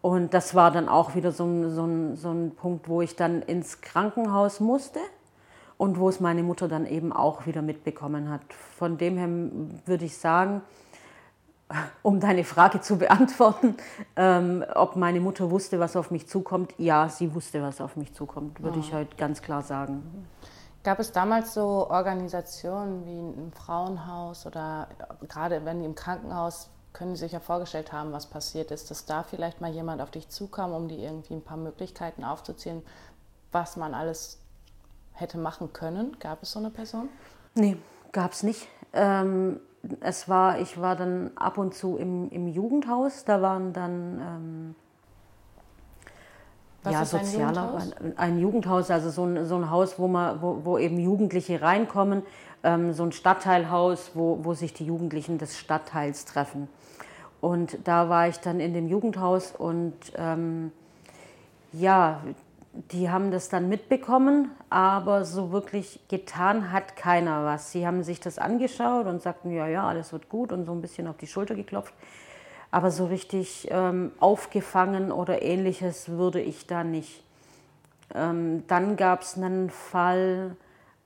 Und 0.01 0.33
das 0.33 0.55
war 0.55 0.71
dann 0.71 0.87
auch 0.87 1.15
wieder 1.15 1.33
so 1.33 1.69
so, 1.69 2.15
so 2.15 2.31
ein 2.31 2.51
Punkt, 2.55 2.87
wo 2.87 3.01
ich 3.01 3.17
dann 3.17 3.41
ins 3.41 3.81
Krankenhaus 3.81 4.61
musste 4.61 5.01
und 5.77 5.99
wo 5.99 6.09
es 6.09 6.19
meine 6.19 6.43
Mutter 6.43 6.67
dann 6.67 6.85
eben 6.85 7.11
auch 7.11 7.45
wieder 7.45 7.61
mitbekommen 7.61 8.29
hat. 8.29 8.41
Von 8.77 8.97
dem 8.97 9.17
her 9.17 9.29
würde 9.85 10.05
ich 10.05 10.17
sagen, 10.17 10.61
um 12.03 12.19
deine 12.19 12.43
Frage 12.43 12.81
zu 12.81 12.97
beantworten, 12.97 13.75
ähm, 14.15 14.63
ob 14.75 14.95
meine 14.95 15.19
Mutter 15.19 15.51
wusste, 15.51 15.79
was 15.79 15.95
auf 15.95 16.11
mich 16.11 16.27
zukommt. 16.27 16.73
Ja, 16.77 17.09
sie 17.09 17.33
wusste, 17.33 17.61
was 17.61 17.81
auf 17.81 17.95
mich 17.95 18.13
zukommt, 18.13 18.61
würde 18.61 18.79
ich 18.79 18.93
ah. 18.93 18.97
heute 18.97 19.15
ganz 19.15 19.41
klar 19.41 19.61
sagen. 19.61 20.27
Gab 20.83 20.99
es 20.99 21.13
damals 21.13 21.53
so 21.53 21.89
Organisationen 21.89 23.05
wie 23.05 23.41
ein 23.41 23.53
Frauenhaus 23.53 24.45
oder 24.45 24.89
gerade 25.29 25.63
wenn 25.63 25.79
die 25.79 25.85
im 25.85 25.95
Krankenhaus, 25.95 26.69
können 26.91 27.15
Sie 27.15 27.21
sich 27.21 27.31
ja 27.31 27.39
vorgestellt 27.39 27.91
haben, 27.91 28.11
was 28.11 28.27
passiert 28.27 28.69
ist, 28.69 28.91
dass 28.91 29.05
da 29.05 29.23
vielleicht 29.23 29.61
mal 29.61 29.71
jemand 29.71 30.01
auf 30.01 30.11
dich 30.11 30.29
zukam, 30.29 30.73
um 30.73 30.87
dir 30.87 30.99
irgendwie 30.99 31.33
ein 31.33 31.41
paar 31.41 31.57
Möglichkeiten 31.57 32.23
aufzuzählen, 32.23 32.83
was 33.51 33.77
man 33.77 33.93
alles 33.93 34.42
hätte 35.13 35.37
machen 35.37 35.73
können? 35.73 36.17
Gab 36.19 36.43
es 36.43 36.51
so 36.51 36.59
eine 36.59 36.69
Person? 36.69 37.09
Nee, 37.55 37.77
gab 38.11 38.31
es 38.31 38.43
nicht. 38.43 38.67
Ähm, 38.93 39.59
es 39.99 40.29
war, 40.29 40.59
ich 40.59 40.79
war 40.79 40.95
dann 40.95 41.31
ab 41.35 41.57
und 41.57 41.73
zu 41.73 41.97
im, 41.97 42.29
im 42.29 42.47
Jugendhaus, 42.47 43.25
da 43.25 43.41
waren 43.41 43.73
dann 43.73 44.21
ähm, 44.21 44.75
Was 46.83 46.93
ja, 46.93 47.05
sozialer, 47.05 47.75
ein 47.75 47.89
Jugendhaus? 47.89 48.17
ein 48.17 48.39
Jugendhaus, 48.39 48.91
also 48.91 49.09
so 49.09 49.25
ein, 49.25 49.45
so 49.45 49.55
ein 49.55 49.69
Haus, 49.69 49.99
wo, 49.99 50.07
man, 50.07 50.41
wo, 50.41 50.61
wo 50.63 50.77
eben 50.77 50.99
Jugendliche 50.99 51.61
reinkommen, 51.61 52.23
ähm, 52.63 52.93
so 52.93 53.03
ein 53.03 53.11
Stadtteilhaus, 53.11 54.11
wo, 54.13 54.39
wo 54.43 54.53
sich 54.53 54.73
die 54.73 54.85
Jugendlichen 54.85 55.37
des 55.37 55.57
Stadtteils 55.57 56.25
treffen. 56.25 56.69
Und 57.41 57.77
da 57.83 58.07
war 58.07 58.29
ich 58.29 58.39
dann 58.39 58.61
in 58.61 58.73
dem 58.73 58.87
Jugendhaus 58.87 59.51
und 59.51 59.95
ähm, 60.15 60.71
ja, 61.73 62.21
die 62.73 63.09
haben 63.11 63.29
das 63.29 63.49
dann 63.49 63.69
mitbekommen, 63.69 64.49
aber 64.71 65.25
so 65.25 65.51
wirklich 65.51 65.99
getan 66.07 66.71
hat 66.71 66.95
keiner 66.95 67.45
was. 67.45 67.71
Sie 67.71 67.85
haben 67.85 68.03
sich 68.03 68.19
das 68.19 68.39
angeschaut 68.39 69.05
und 69.05 69.21
sagten, 69.21 69.51
ja, 69.51 69.67
ja, 69.67 69.87
alles 69.87 70.11
wird 70.11 70.27
gut 70.27 70.51
und 70.51 70.65
so 70.65 70.71
ein 70.71 70.81
bisschen 70.81 71.07
auf 71.07 71.17
die 71.17 71.27
Schulter 71.27 71.53
geklopft. 71.53 71.93
Aber 72.71 72.89
so 72.89 73.05
richtig 73.05 73.67
ähm, 73.69 74.11
aufgefangen 74.19 75.11
oder 75.11 75.43
ähnliches 75.43 76.09
würde 76.09 76.41
ich 76.41 76.65
da 76.65 76.83
nicht. 76.83 77.23
Ähm, 78.15 78.65
dann 78.67 78.95
gab 78.95 79.21
es 79.21 79.37
einen 79.37 79.69
Fall, 79.69 80.55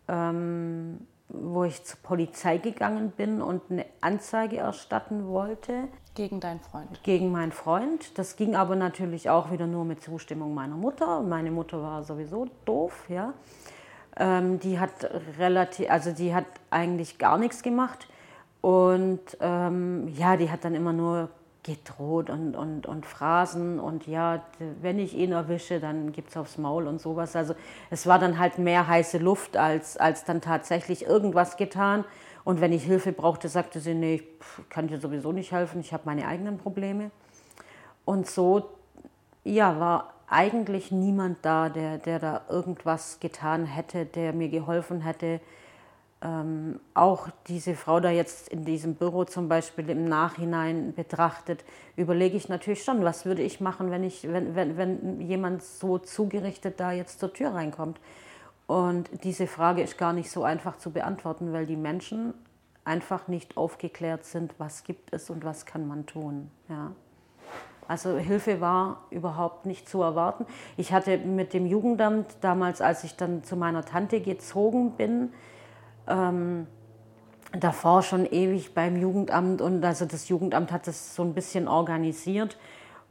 ähm, 0.08 1.06
wo 1.28 1.66
ich 1.66 1.84
zur 1.84 2.00
Polizei 2.02 2.58
gegangen 2.60 3.12
bin 3.12 3.42
und 3.42 3.64
eine 3.70 3.86
Anzeige 4.00 4.58
erstatten 4.58 5.28
wollte. 5.28 5.90
Gegen 6.18 6.40
deinen 6.40 6.60
Freund? 6.60 7.04
Gegen 7.04 7.32
meinen 7.32 7.52
Freund. 7.52 8.18
Das 8.18 8.38
ging 8.38 8.56
aber 8.56 8.76
natürlich 8.76 9.30
auch 9.30 9.52
wieder 9.52 9.68
nur 9.68 9.86
mit 9.86 10.02
Zustimmung 10.02 10.56
meiner 10.56 10.76
Mutter. 10.76 11.22
Meine 11.22 11.52
Mutter 11.52 11.80
war 11.80 12.02
sowieso 12.02 12.48
doof, 12.66 13.06
ja. 13.08 13.36
Ähm, 14.16 14.60
die 14.60 14.80
hat 14.80 15.08
relativ, 15.38 15.92
also 15.92 16.12
die 16.12 16.34
hat 16.34 16.46
eigentlich 16.72 17.20
gar 17.20 17.38
nichts 17.38 17.62
gemacht. 17.62 18.08
Und 18.62 19.20
ähm, 19.42 20.08
ja, 20.08 20.38
die 20.38 20.50
hat 20.50 20.66
dann 20.66 20.74
immer 20.74 20.92
nur 20.92 21.30
gedroht 21.68 22.30
und, 22.30 22.56
und, 22.56 22.88
und 22.88 23.06
Phrasen 23.06 23.78
und 23.78 24.08
ja, 24.08 24.42
wenn 24.82 24.98
ich 25.00 25.14
ihn 25.14 25.34
erwische, 25.34 25.82
dann 25.82 26.14
gibt 26.14 26.30
es 26.30 26.38
aufs 26.38 26.58
Maul 26.58 26.88
und 26.88 27.02
sowas. 27.02 27.36
Also 27.36 27.56
es 27.90 28.08
war 28.08 28.20
dann 28.20 28.40
halt 28.40 28.58
mehr 28.58 28.88
heiße 28.88 29.18
Luft 29.18 29.58
als, 29.58 29.98
als 29.98 30.24
dann 30.24 30.40
tatsächlich 30.40 31.06
irgendwas 31.06 31.58
getan. 31.58 32.06
Und 32.46 32.62
wenn 32.62 32.72
ich 32.72 32.84
Hilfe 32.84 33.12
brauchte, 33.12 33.50
sagte 33.50 33.82
sie, 33.82 33.94
nee, 33.94 34.16
ich 34.16 34.70
kann 34.70 34.88
dir 34.88 35.02
sowieso 35.02 35.34
nicht 35.34 35.52
helfen, 35.52 35.82
ich 35.82 35.92
habe 35.92 36.04
meine 36.06 36.26
eigenen 36.26 36.58
Probleme. 36.58 37.12
Und 38.06 38.28
so, 38.28 38.70
ja, 39.44 39.78
war 39.78 40.14
eigentlich 40.30 40.90
niemand 40.94 41.40
da, 41.42 41.68
der, 41.68 41.98
der 41.98 42.20
da 42.20 42.42
irgendwas 42.50 43.20
getan 43.20 43.66
hätte, 43.66 44.06
der 44.06 44.32
mir 44.32 44.48
geholfen 44.48 45.02
hätte. 45.02 45.42
Ähm, 46.20 46.80
auch 46.96 47.30
diese 47.48 47.76
Frau 47.76 48.00
da 48.00 48.10
jetzt 48.10 48.50
in 48.50 48.66
diesem 48.66 48.96
Büro 48.96 49.26
zum 49.26 49.48
Beispiel 49.48 49.88
im 49.90 50.06
Nachhinein 50.06 50.94
betrachtet, 50.96 51.64
überlege 51.96 52.36
ich 52.36 52.50
natürlich 52.50 52.84
schon, 52.84 53.04
was 53.04 53.26
würde 53.26 53.44
ich 53.44 53.62
machen, 53.62 53.92
wenn, 53.92 54.04
ich, 54.04 54.24
wenn, 54.24 54.56
wenn, 54.56 54.78
wenn 54.78 55.22
jemand 55.22 55.62
so 55.62 56.00
zugerichtet 56.00 56.80
da 56.80 56.92
jetzt 56.92 57.20
zur 57.20 57.34
Tür 57.34 57.54
reinkommt. 57.54 58.00
Und 58.66 59.10
diese 59.24 59.46
Frage 59.46 59.84
ist 59.84 59.98
gar 59.98 60.12
nicht 60.12 60.32
so 60.32 60.44
einfach 60.44 60.78
zu 60.78 60.92
beantworten, 60.92 61.54
weil 61.54 61.68
die 61.68 61.76
Menschen 61.76 62.34
einfach 62.84 63.28
nicht 63.28 63.56
aufgeklärt 63.56 64.26
sind, 64.26 64.56
was 64.58 64.84
gibt 64.84 65.14
es 65.14 65.30
und 65.30 65.46
was 65.46 65.66
kann 65.66 65.88
man 65.88 66.06
tun. 66.08 66.50
Ja. 66.68 66.94
Also 67.88 68.18
Hilfe 68.18 68.60
war 68.60 69.04
überhaupt 69.12 69.66
nicht 69.66 69.88
zu 69.88 70.02
erwarten. 70.02 70.46
Ich 70.76 70.92
hatte 70.92 71.18
mit 71.18 71.54
dem 71.54 71.66
Jugendamt 71.66 72.38
damals, 72.42 72.82
als 72.82 73.04
ich 73.04 73.16
dann 73.16 73.44
zu 73.44 73.56
meiner 73.56 73.86
Tante 73.86 74.20
gezogen 74.20 74.92
bin, 74.92 75.32
ähm, 76.08 76.68
davor 77.58 78.04
schon 78.04 78.26
ewig 78.26 78.74
beim 78.74 78.96
Jugendamt 78.96 79.62
und 79.62 79.84
also 79.84 80.06
das 80.06 80.30
Jugendamt 80.30 80.72
hat 80.72 80.88
das 80.88 81.16
so 81.16 81.24
ein 81.24 81.34
bisschen 81.34 81.68
organisiert. 81.68 82.58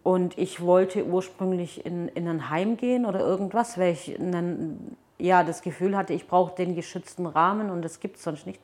Und 0.02 0.38
ich 0.38 0.61
wollte 0.61 1.04
ursprünglich 1.04 1.85
in, 1.85 2.06
in 2.09 2.28
ein 2.28 2.48
Heim 2.48 2.76
gehen 2.76 3.06
oder 3.06 3.20
irgendwas, 3.20 3.76
weil 3.76 3.92
ich 3.92 4.18
einen 4.20 4.96
ja, 5.18 5.42
das 5.42 5.62
Gefühl 5.62 5.96
hatte, 5.96 6.12
ich 6.12 6.26
brauche 6.26 6.54
den 6.54 6.74
geschützten 6.74 7.26
Rahmen 7.26 7.70
und 7.70 7.82
das 7.82 8.00
gibt 8.00 8.16
es 8.16 8.22
sonst 8.22 8.46
nicht. 8.46 8.61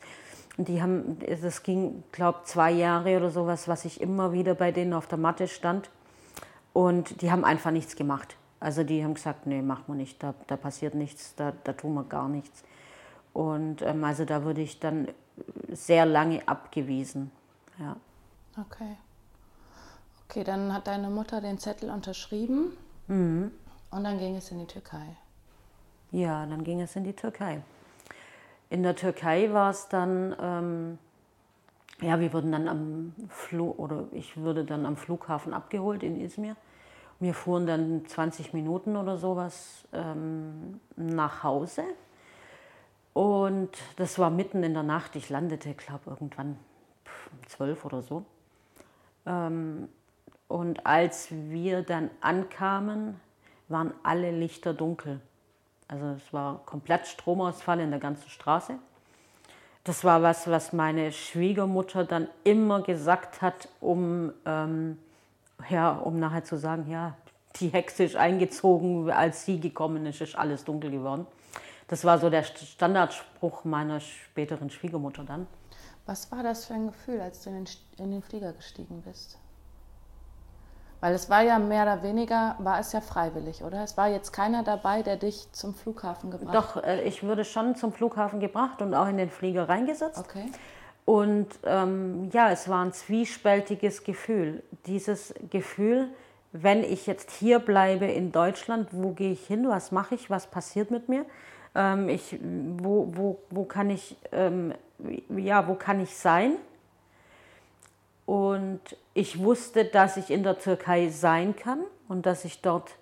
Und 0.58 0.68
die 0.68 0.82
haben, 0.82 1.18
das 1.40 1.62
ging, 1.62 2.02
glaube 2.12 2.40
zwei 2.44 2.70
Jahre 2.70 3.16
oder 3.16 3.30
sowas, 3.30 3.68
was 3.68 3.84
ich 3.84 4.00
immer 4.00 4.32
wieder 4.32 4.54
bei 4.54 4.70
denen 4.70 4.92
auf 4.92 5.06
der 5.06 5.18
Matte 5.18 5.48
stand. 5.48 5.90
Und 6.74 7.22
die 7.22 7.30
haben 7.30 7.44
einfach 7.44 7.70
nichts 7.70 7.96
gemacht. 7.96 8.36
Also 8.60 8.84
die 8.84 9.02
haben 9.02 9.14
gesagt, 9.14 9.46
nee, 9.46 9.62
machen 9.62 9.84
wir 9.86 9.94
nicht, 9.94 10.22
da, 10.22 10.34
da 10.46 10.56
passiert 10.56 10.94
nichts, 10.94 11.34
da, 11.34 11.52
da 11.64 11.72
tun 11.72 11.94
wir 11.94 12.04
gar 12.04 12.28
nichts. 12.28 12.62
Und 13.32 13.82
ähm, 13.82 14.04
also 14.04 14.24
da 14.24 14.44
wurde 14.44 14.60
ich 14.60 14.78
dann 14.80 15.08
sehr 15.70 16.06
lange 16.06 16.46
abgewiesen. 16.46 17.30
Ja. 17.78 17.96
Okay. 18.60 18.96
Okay, 20.28 20.44
dann 20.44 20.72
hat 20.72 20.86
deine 20.86 21.10
Mutter 21.10 21.40
den 21.40 21.58
Zettel 21.58 21.90
unterschrieben 21.90 22.72
mhm. 23.06 23.50
und 23.90 24.04
dann 24.04 24.18
ging 24.18 24.36
es 24.36 24.50
in 24.50 24.58
die 24.58 24.66
Türkei. 24.66 25.16
Ja, 26.10 26.46
dann 26.46 26.64
ging 26.64 26.80
es 26.80 26.96
in 26.96 27.04
die 27.04 27.12
Türkei. 27.14 27.62
In 28.70 28.82
der 28.82 28.96
Türkei 28.96 29.52
war 29.52 29.70
es 29.70 29.88
dann, 29.88 30.34
ähm, 30.40 30.98
ja, 32.00 32.18
wir 32.20 32.32
wurden 32.32 32.52
dann 32.52 32.68
am 32.68 33.14
Flug, 33.28 33.78
oder 33.78 34.04
ich 34.12 34.36
würde 34.36 34.64
dann 34.64 34.86
am 34.86 34.96
Flughafen 34.96 35.52
abgeholt 35.52 36.02
in 36.02 36.20
Izmir. 36.20 36.56
Wir 37.20 37.34
fuhren 37.34 37.66
dann 37.66 38.06
20 38.06 38.52
Minuten 38.54 38.96
oder 38.96 39.16
sowas 39.16 39.86
ähm, 39.92 40.80
nach 40.96 41.42
Hause. 41.42 41.84
Und 43.12 43.70
das 43.96 44.18
war 44.18 44.30
mitten 44.30 44.62
in 44.62 44.74
der 44.74 44.82
Nacht. 44.82 45.16
Ich 45.16 45.28
landete, 45.28 45.74
glaube 45.74 46.10
irgendwann 46.10 46.58
um 47.30 47.48
zwölf 47.48 47.84
oder 47.84 48.02
so. 48.02 48.24
Ähm, 49.26 49.88
und 50.48 50.86
als 50.86 51.28
wir 51.30 51.82
dann 51.82 52.10
ankamen, 52.20 53.20
waren 53.68 53.92
alle 54.02 54.30
Lichter 54.30 54.74
dunkel. 54.74 55.20
Also 55.88 56.06
es 56.06 56.32
war 56.32 56.62
komplett 56.64 57.06
Stromausfall 57.06 57.80
in 57.80 57.90
der 57.90 58.00
ganzen 58.00 58.28
Straße. 58.28 58.74
Das 59.84 60.04
war 60.04 60.22
was, 60.22 60.48
was 60.48 60.72
meine 60.72 61.10
Schwiegermutter 61.10 62.04
dann 62.04 62.28
immer 62.44 62.82
gesagt 62.82 63.42
hat, 63.42 63.68
um, 63.80 64.32
ähm, 64.46 64.98
ja, 65.68 65.92
um 65.92 66.20
nachher 66.20 66.44
zu 66.44 66.56
sagen, 66.56 66.88
ja, 66.88 67.16
die 67.56 67.68
Hexe 67.68 68.04
ist 68.04 68.16
eingezogen, 68.16 69.10
als 69.10 69.44
sie 69.44 69.58
gekommen 69.58 70.06
ist, 70.06 70.20
ist 70.20 70.36
alles 70.36 70.64
dunkel 70.64 70.90
geworden. 70.90 71.26
Das 71.92 72.06
war 72.06 72.18
so 72.18 72.30
der 72.30 72.42
Standardspruch 72.42 73.66
meiner 73.66 74.00
späteren 74.00 74.70
Schwiegermutter 74.70 75.24
dann. 75.24 75.46
Was 76.06 76.32
war 76.32 76.42
das 76.42 76.64
für 76.64 76.72
ein 76.72 76.86
Gefühl, 76.86 77.20
als 77.20 77.42
du 77.42 77.50
in 77.50 77.66
den, 77.66 77.74
in 77.98 78.10
den 78.12 78.22
Flieger 78.22 78.54
gestiegen 78.54 79.02
bist? 79.02 79.38
Weil 81.00 81.12
es 81.12 81.28
war 81.28 81.42
ja 81.42 81.58
mehr 81.58 81.82
oder 81.82 82.02
weniger, 82.02 82.56
war 82.60 82.80
es 82.80 82.92
ja 82.92 83.02
freiwillig, 83.02 83.62
oder? 83.62 83.84
Es 83.84 83.98
war 83.98 84.08
jetzt 84.08 84.32
keiner 84.32 84.62
dabei, 84.62 85.02
der 85.02 85.18
dich 85.18 85.52
zum 85.52 85.74
Flughafen 85.74 86.30
gebracht 86.30 86.56
hat. 86.56 86.76
Doch, 86.76 86.82
äh, 86.82 87.02
ich 87.02 87.22
wurde 87.22 87.44
schon 87.44 87.76
zum 87.76 87.92
Flughafen 87.92 88.40
gebracht 88.40 88.80
und 88.80 88.94
auch 88.94 89.08
in 89.08 89.18
den 89.18 89.28
Flieger 89.28 89.68
reingesetzt. 89.68 90.18
Okay. 90.18 90.50
Und 91.04 91.48
ähm, 91.64 92.30
ja, 92.32 92.50
es 92.50 92.70
war 92.70 92.82
ein 92.82 92.94
zwiespältiges 92.94 94.02
Gefühl. 94.02 94.62
Dieses 94.86 95.34
Gefühl, 95.50 96.08
wenn 96.52 96.84
ich 96.84 97.06
jetzt 97.06 97.30
hier 97.32 97.58
bleibe 97.58 98.06
in 98.06 98.32
Deutschland, 98.32 98.88
wo 98.92 99.10
gehe 99.10 99.32
ich 99.32 99.46
hin, 99.46 99.68
was 99.68 99.92
mache 99.92 100.14
ich, 100.14 100.30
was 100.30 100.46
passiert 100.46 100.90
mit 100.90 101.10
mir? 101.10 101.26
Ähm, 101.74 102.08
ich, 102.08 102.38
wo, 102.40 103.08
wo, 103.14 103.38
wo, 103.50 103.64
kann 103.64 103.90
ich, 103.90 104.16
ähm, 104.32 104.74
ja, 105.36 105.66
wo 105.68 105.74
kann 105.74 106.00
ich 106.00 106.14
sein? 106.16 106.56
Und 108.26 108.80
ich 109.14 109.38
wusste, 109.38 109.84
dass 109.84 110.16
ich 110.16 110.30
in 110.30 110.42
der 110.42 110.58
Türkei 110.58 111.08
sein 111.08 111.56
kann 111.56 111.80
und 112.08 112.26
dass 112.26 112.44
ich 112.44 112.62
dort 112.62 112.96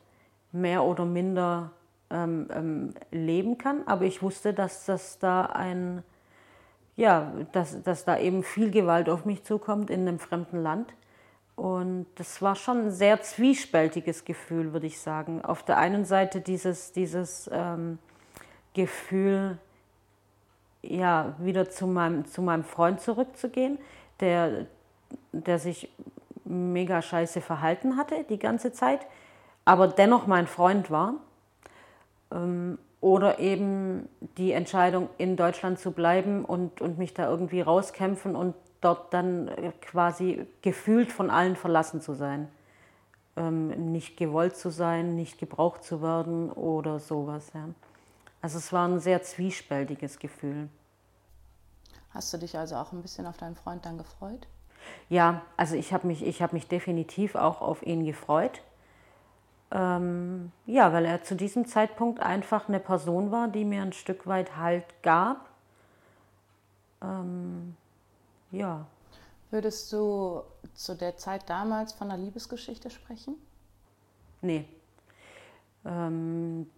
mehr 0.52 0.82
oder 0.82 1.04
minder 1.04 1.70
ähm, 2.10 2.48
ähm, 2.52 2.94
leben 3.10 3.58
kann. 3.58 3.86
Aber 3.86 4.04
ich 4.04 4.22
wusste, 4.22 4.52
dass 4.52 4.86
das 4.86 5.18
da 5.18 5.42
ein, 5.46 6.02
ja, 6.96 7.32
dass, 7.52 7.82
dass 7.82 8.04
da 8.04 8.18
eben 8.18 8.42
viel 8.42 8.70
Gewalt 8.70 9.08
auf 9.08 9.24
mich 9.24 9.44
zukommt 9.44 9.90
in 9.90 10.00
einem 10.00 10.18
fremden 10.18 10.62
Land. 10.62 10.92
Und 11.56 12.06
das 12.14 12.40
war 12.40 12.56
schon 12.56 12.86
ein 12.86 12.90
sehr 12.90 13.20
zwiespältiges 13.20 14.24
Gefühl, 14.24 14.72
würde 14.72 14.86
ich 14.86 14.98
sagen. 15.00 15.44
Auf 15.44 15.62
der 15.62 15.76
einen 15.76 16.04
Seite 16.06 16.40
dieses, 16.40 16.92
dieses 16.92 17.50
ähm, 17.52 17.98
Gefühl, 18.74 19.58
ja, 20.82 21.34
wieder 21.38 21.68
zu 21.70 21.86
meinem, 21.86 22.26
zu 22.26 22.42
meinem 22.42 22.64
Freund 22.64 23.00
zurückzugehen, 23.00 23.78
der, 24.20 24.66
der 25.32 25.58
sich 25.58 25.90
mega 26.44 27.02
scheiße 27.02 27.40
verhalten 27.40 27.96
hatte 27.96 28.24
die 28.28 28.38
ganze 28.38 28.72
Zeit, 28.72 29.06
aber 29.64 29.88
dennoch 29.88 30.26
mein 30.26 30.46
Freund 30.46 30.90
war. 30.90 31.14
Ähm, 32.32 32.78
oder 33.00 33.38
eben 33.38 34.08
die 34.36 34.52
Entscheidung, 34.52 35.08
in 35.16 35.36
Deutschland 35.36 35.78
zu 35.78 35.90
bleiben 35.92 36.44
und, 36.44 36.82
und 36.82 36.98
mich 36.98 37.14
da 37.14 37.30
irgendwie 37.30 37.62
rauskämpfen 37.62 38.36
und 38.36 38.54
dort 38.82 39.14
dann 39.14 39.50
quasi 39.80 40.46
gefühlt 40.60 41.10
von 41.10 41.30
allen 41.30 41.56
verlassen 41.56 42.02
zu 42.02 42.12
sein. 42.12 42.48
Ähm, 43.36 43.92
nicht 43.92 44.16
gewollt 44.18 44.56
zu 44.56 44.70
sein, 44.70 45.16
nicht 45.16 45.38
gebraucht 45.38 45.82
zu 45.82 46.02
werden 46.02 46.50
oder 46.50 46.98
sowas. 46.98 47.50
Ja. 47.54 47.68
Also 48.42 48.58
es 48.58 48.72
war 48.72 48.88
ein 48.88 49.00
sehr 49.00 49.22
zwiespältiges 49.22 50.18
Gefühl. 50.18 50.68
Hast 52.10 52.32
du 52.32 52.38
dich 52.38 52.56
also 52.58 52.76
auch 52.76 52.92
ein 52.92 53.02
bisschen 53.02 53.26
auf 53.26 53.36
deinen 53.36 53.54
Freund 53.54 53.84
dann 53.86 53.98
gefreut? 53.98 54.46
Ja, 55.08 55.42
also 55.56 55.76
ich 55.76 55.92
habe 55.92 56.06
mich, 56.06 56.22
hab 56.40 56.52
mich 56.52 56.66
definitiv 56.66 57.34
auch 57.34 57.60
auf 57.60 57.82
ihn 57.82 58.04
gefreut. 58.04 58.62
Ähm, 59.70 60.50
ja, 60.66 60.92
weil 60.92 61.04
er 61.04 61.22
zu 61.22 61.36
diesem 61.36 61.66
Zeitpunkt 61.66 62.20
einfach 62.20 62.68
eine 62.68 62.80
Person 62.80 63.30
war, 63.30 63.48
die 63.48 63.64
mir 63.64 63.82
ein 63.82 63.92
Stück 63.92 64.26
weit 64.26 64.56
Halt 64.56 64.84
gab. 65.02 65.48
Ähm, 67.00 67.76
ja. 68.50 68.86
Würdest 69.50 69.92
du 69.92 70.42
zu 70.74 70.94
der 70.96 71.16
Zeit 71.16 71.48
damals 71.48 71.92
von 71.92 72.10
einer 72.10 72.22
Liebesgeschichte 72.22 72.90
sprechen? 72.90 73.36
Nee. 74.42 74.64
Ähm, 75.84 76.68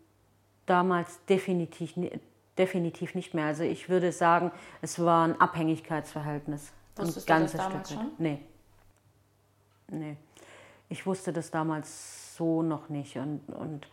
damals 0.72 1.22
definitiv, 1.26 1.94
definitiv 2.56 3.14
nicht 3.14 3.34
mehr. 3.34 3.46
Also 3.46 3.62
ich 3.62 3.90
würde 3.90 4.10
sagen, 4.10 4.50
es 4.80 4.98
war 4.98 5.28
ein 5.28 5.38
Abhängigkeitsverhältnis. 5.38 6.72
Wusstest 6.96 7.30
ein 7.30 7.40
ganzes 7.40 7.52
du 7.52 7.58
das 7.58 7.66
damals 7.66 7.88
Stück. 7.90 8.00
Schon? 8.00 8.10
Nee. 8.18 8.38
Nee. 9.88 10.16
Ich 10.88 11.06
wusste 11.06 11.32
das 11.32 11.50
damals 11.50 12.36
so 12.36 12.62
noch 12.62 12.88
nicht. 12.88 13.16
Und, 13.16 13.42
und 13.48 13.86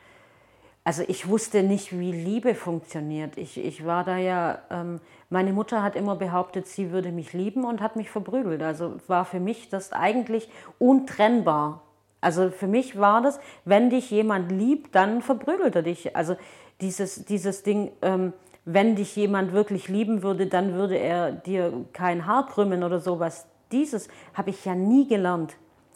also 0.85 1.03
ich 1.05 1.27
wusste 1.27 1.63
nicht, 1.63 1.99
wie 1.99 2.13
Liebe 2.13 2.55
funktioniert. 2.55 3.37
Ich, 3.37 3.57
ich 3.57 3.85
war 3.85 4.05
da 4.05 4.17
ja, 4.17 4.59
ähm, 4.69 5.01
meine 5.29 5.51
Mutter 5.51 5.83
hat 5.83 5.97
immer 5.97 6.15
behauptet, 6.15 6.65
sie 6.67 6.91
würde 6.91 7.11
mich 7.11 7.33
lieben 7.33 7.65
und 7.65 7.81
hat 7.81 7.97
mich 7.97 8.09
verprügelt. 8.09 8.63
Also 8.63 8.95
war 9.07 9.25
für 9.25 9.41
mich 9.41 9.67
das 9.67 9.91
eigentlich 9.91 10.49
untrennbar. 10.79 11.83
Also 12.21 12.51
für 12.51 12.67
mich 12.67 12.97
war 12.99 13.21
das, 13.21 13.39
wenn 13.65 13.89
dich 13.89 14.11
jemand 14.11 14.51
liebt, 14.51 14.95
dann 14.95 15.21
verprügelt 15.21 15.75
er 15.75 15.83
dich. 15.83 16.15
Also 16.15 16.35
dieses, 16.81 17.25
dieses 17.25 17.63
Ding, 17.63 17.91
ähm, 18.01 18.33
wenn 18.65 18.95
dich 18.95 19.15
jemand 19.15 19.53
wirklich 19.53 19.87
lieben 19.87 20.21
würde, 20.23 20.47
dann 20.47 20.73
würde 20.73 20.97
er 20.97 21.31
dir 21.31 21.85
kein 21.93 22.25
Haar 22.25 22.45
krümmen 22.47 22.83
oder 22.83 22.99
sowas. 22.99 23.47
Dieses 23.71 24.07
habe 24.33 24.51
ich 24.51 24.65
ja 24.65 24.75
nie 24.75 25.07
gelernt. 25.07 25.55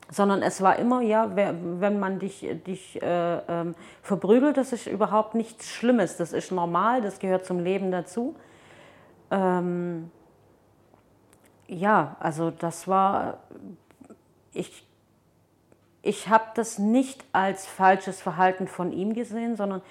Sondern 0.09 0.41
es 0.43 0.61
war 0.61 0.77
immer, 0.77 1.01
ja, 1.01 1.35
wenn 1.35 1.99
man 1.99 2.19
dich, 2.19 2.45
dich 2.67 3.01
äh, 3.01 3.37
ähm, 3.47 3.73
verprügelt, 4.01 4.57
das 4.57 4.73
ist 4.73 4.85
überhaupt 4.85 5.33
nichts 5.33 5.69
Schlimmes. 5.69 6.17
Das 6.17 6.33
ist 6.33 6.51
normal, 6.51 7.01
das 7.01 7.19
gehört 7.19 7.45
zum 7.45 7.59
Leben 7.59 7.89
dazu. 7.89 8.35
Ähm, 9.31 10.11
ja, 11.67 12.15
also 12.19 12.51
das 12.51 12.87
war, 12.87 13.39
ich, 14.53 14.85
ich 16.01 16.27
habe 16.27 16.45
das 16.55 16.77
nicht 16.77 17.23
als 17.31 17.65
falsches 17.65 18.21
Verhalten 18.21 18.67
von 18.67 18.91
ihm 18.91 19.13
gesehen, 19.13 19.55
sondern 19.55 19.81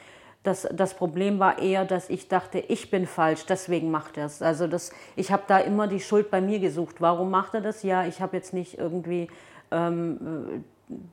das, 0.43 0.69
das 0.73 0.95
Problem 0.95 1.39
war 1.39 1.61
eher, 1.61 1.85
dass 1.85 2.11
ich 2.11 2.29
dachte, 2.29 2.59
ich 2.59 2.91
bin 2.91 3.07
falsch, 3.07 3.47
deswegen 3.47 3.91
macht 3.91 4.17
er 4.17 4.27
es. 4.27 4.43
Also 4.43 4.67
das, 4.67 4.93
ich 5.15 5.31
habe 5.31 5.45
da 5.47 5.59
immer 5.59 5.87
die 5.87 6.01
Schuld 6.01 6.31
bei 6.31 6.41
mir 6.41 6.59
gesucht. 6.59 6.97
Warum 7.01 7.31
macht 7.31 7.55
er 7.55 7.61
das? 7.61 7.83
Ja, 7.83 8.07
ich 8.07 8.21
habe 8.21 8.37
jetzt 8.37 8.53
nicht 8.53 8.79
irgendwie 8.79 9.29
ähm, 9.71 10.65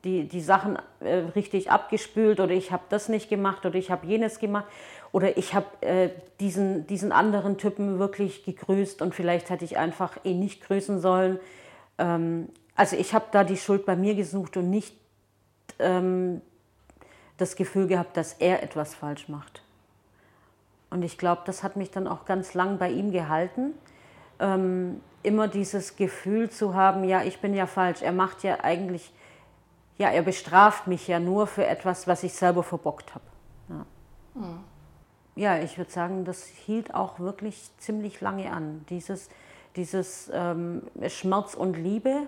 die, 0.04 0.26
die 0.26 0.40
Sachen 0.40 0.78
äh, 1.00 1.14
richtig 1.34 1.70
abgespült 1.70 2.40
oder 2.40 2.52
ich 2.52 2.72
habe 2.72 2.82
das 2.88 3.08
nicht 3.08 3.28
gemacht 3.28 3.64
oder 3.64 3.76
ich 3.76 3.90
habe 3.90 4.06
jenes 4.06 4.40
gemacht 4.40 4.66
oder 5.12 5.36
ich 5.36 5.54
habe 5.54 5.66
äh, 5.80 6.10
diesen, 6.40 6.86
diesen 6.88 7.12
anderen 7.12 7.56
Typen 7.56 7.98
wirklich 7.98 8.44
gegrüßt 8.44 9.00
und 9.00 9.14
vielleicht 9.14 9.50
hätte 9.50 9.64
ich 9.64 9.78
einfach 9.78 10.18
ihn 10.24 10.40
nicht 10.40 10.62
grüßen 10.62 11.00
sollen. 11.00 11.38
Ähm, 11.98 12.48
also 12.74 12.96
ich 12.96 13.14
habe 13.14 13.26
da 13.30 13.44
die 13.44 13.56
Schuld 13.56 13.86
bei 13.86 13.94
mir 13.94 14.16
gesucht 14.16 14.56
und 14.56 14.70
nicht 14.70 14.96
ähm, 15.78 16.40
das 17.40 17.56
Gefühl 17.56 17.86
gehabt, 17.86 18.16
dass 18.16 18.34
er 18.34 18.62
etwas 18.62 18.94
falsch 18.94 19.28
macht. 19.28 19.62
Und 20.90 21.02
ich 21.02 21.18
glaube, 21.18 21.42
das 21.46 21.62
hat 21.62 21.76
mich 21.76 21.90
dann 21.90 22.06
auch 22.06 22.24
ganz 22.24 22.54
lang 22.54 22.78
bei 22.78 22.90
ihm 22.90 23.12
gehalten. 23.12 23.74
Ähm, 24.40 25.00
immer 25.22 25.48
dieses 25.48 25.96
Gefühl 25.96 26.50
zu 26.50 26.74
haben, 26.74 27.04
ja, 27.04 27.22
ich 27.22 27.40
bin 27.40 27.54
ja 27.54 27.66
falsch. 27.66 28.02
Er 28.02 28.12
macht 28.12 28.42
ja 28.42 28.60
eigentlich, 28.62 29.12
ja, 29.98 30.08
er 30.08 30.22
bestraft 30.22 30.86
mich 30.86 31.06
ja 31.06 31.20
nur 31.20 31.46
für 31.46 31.66
etwas, 31.66 32.06
was 32.06 32.22
ich 32.22 32.32
selber 32.32 32.62
verbockt 32.62 33.14
habe. 33.14 33.24
Ja. 33.68 33.86
Mhm. 34.34 34.60
ja, 35.36 35.58
ich 35.58 35.78
würde 35.78 35.90
sagen, 35.90 36.24
das 36.24 36.44
hielt 36.44 36.94
auch 36.94 37.20
wirklich 37.20 37.70
ziemlich 37.78 38.20
lange 38.20 38.50
an. 38.52 38.84
Dieses, 38.88 39.28
dieses 39.76 40.30
ähm, 40.32 40.82
Schmerz 41.08 41.54
und 41.54 41.76
Liebe 41.76 42.26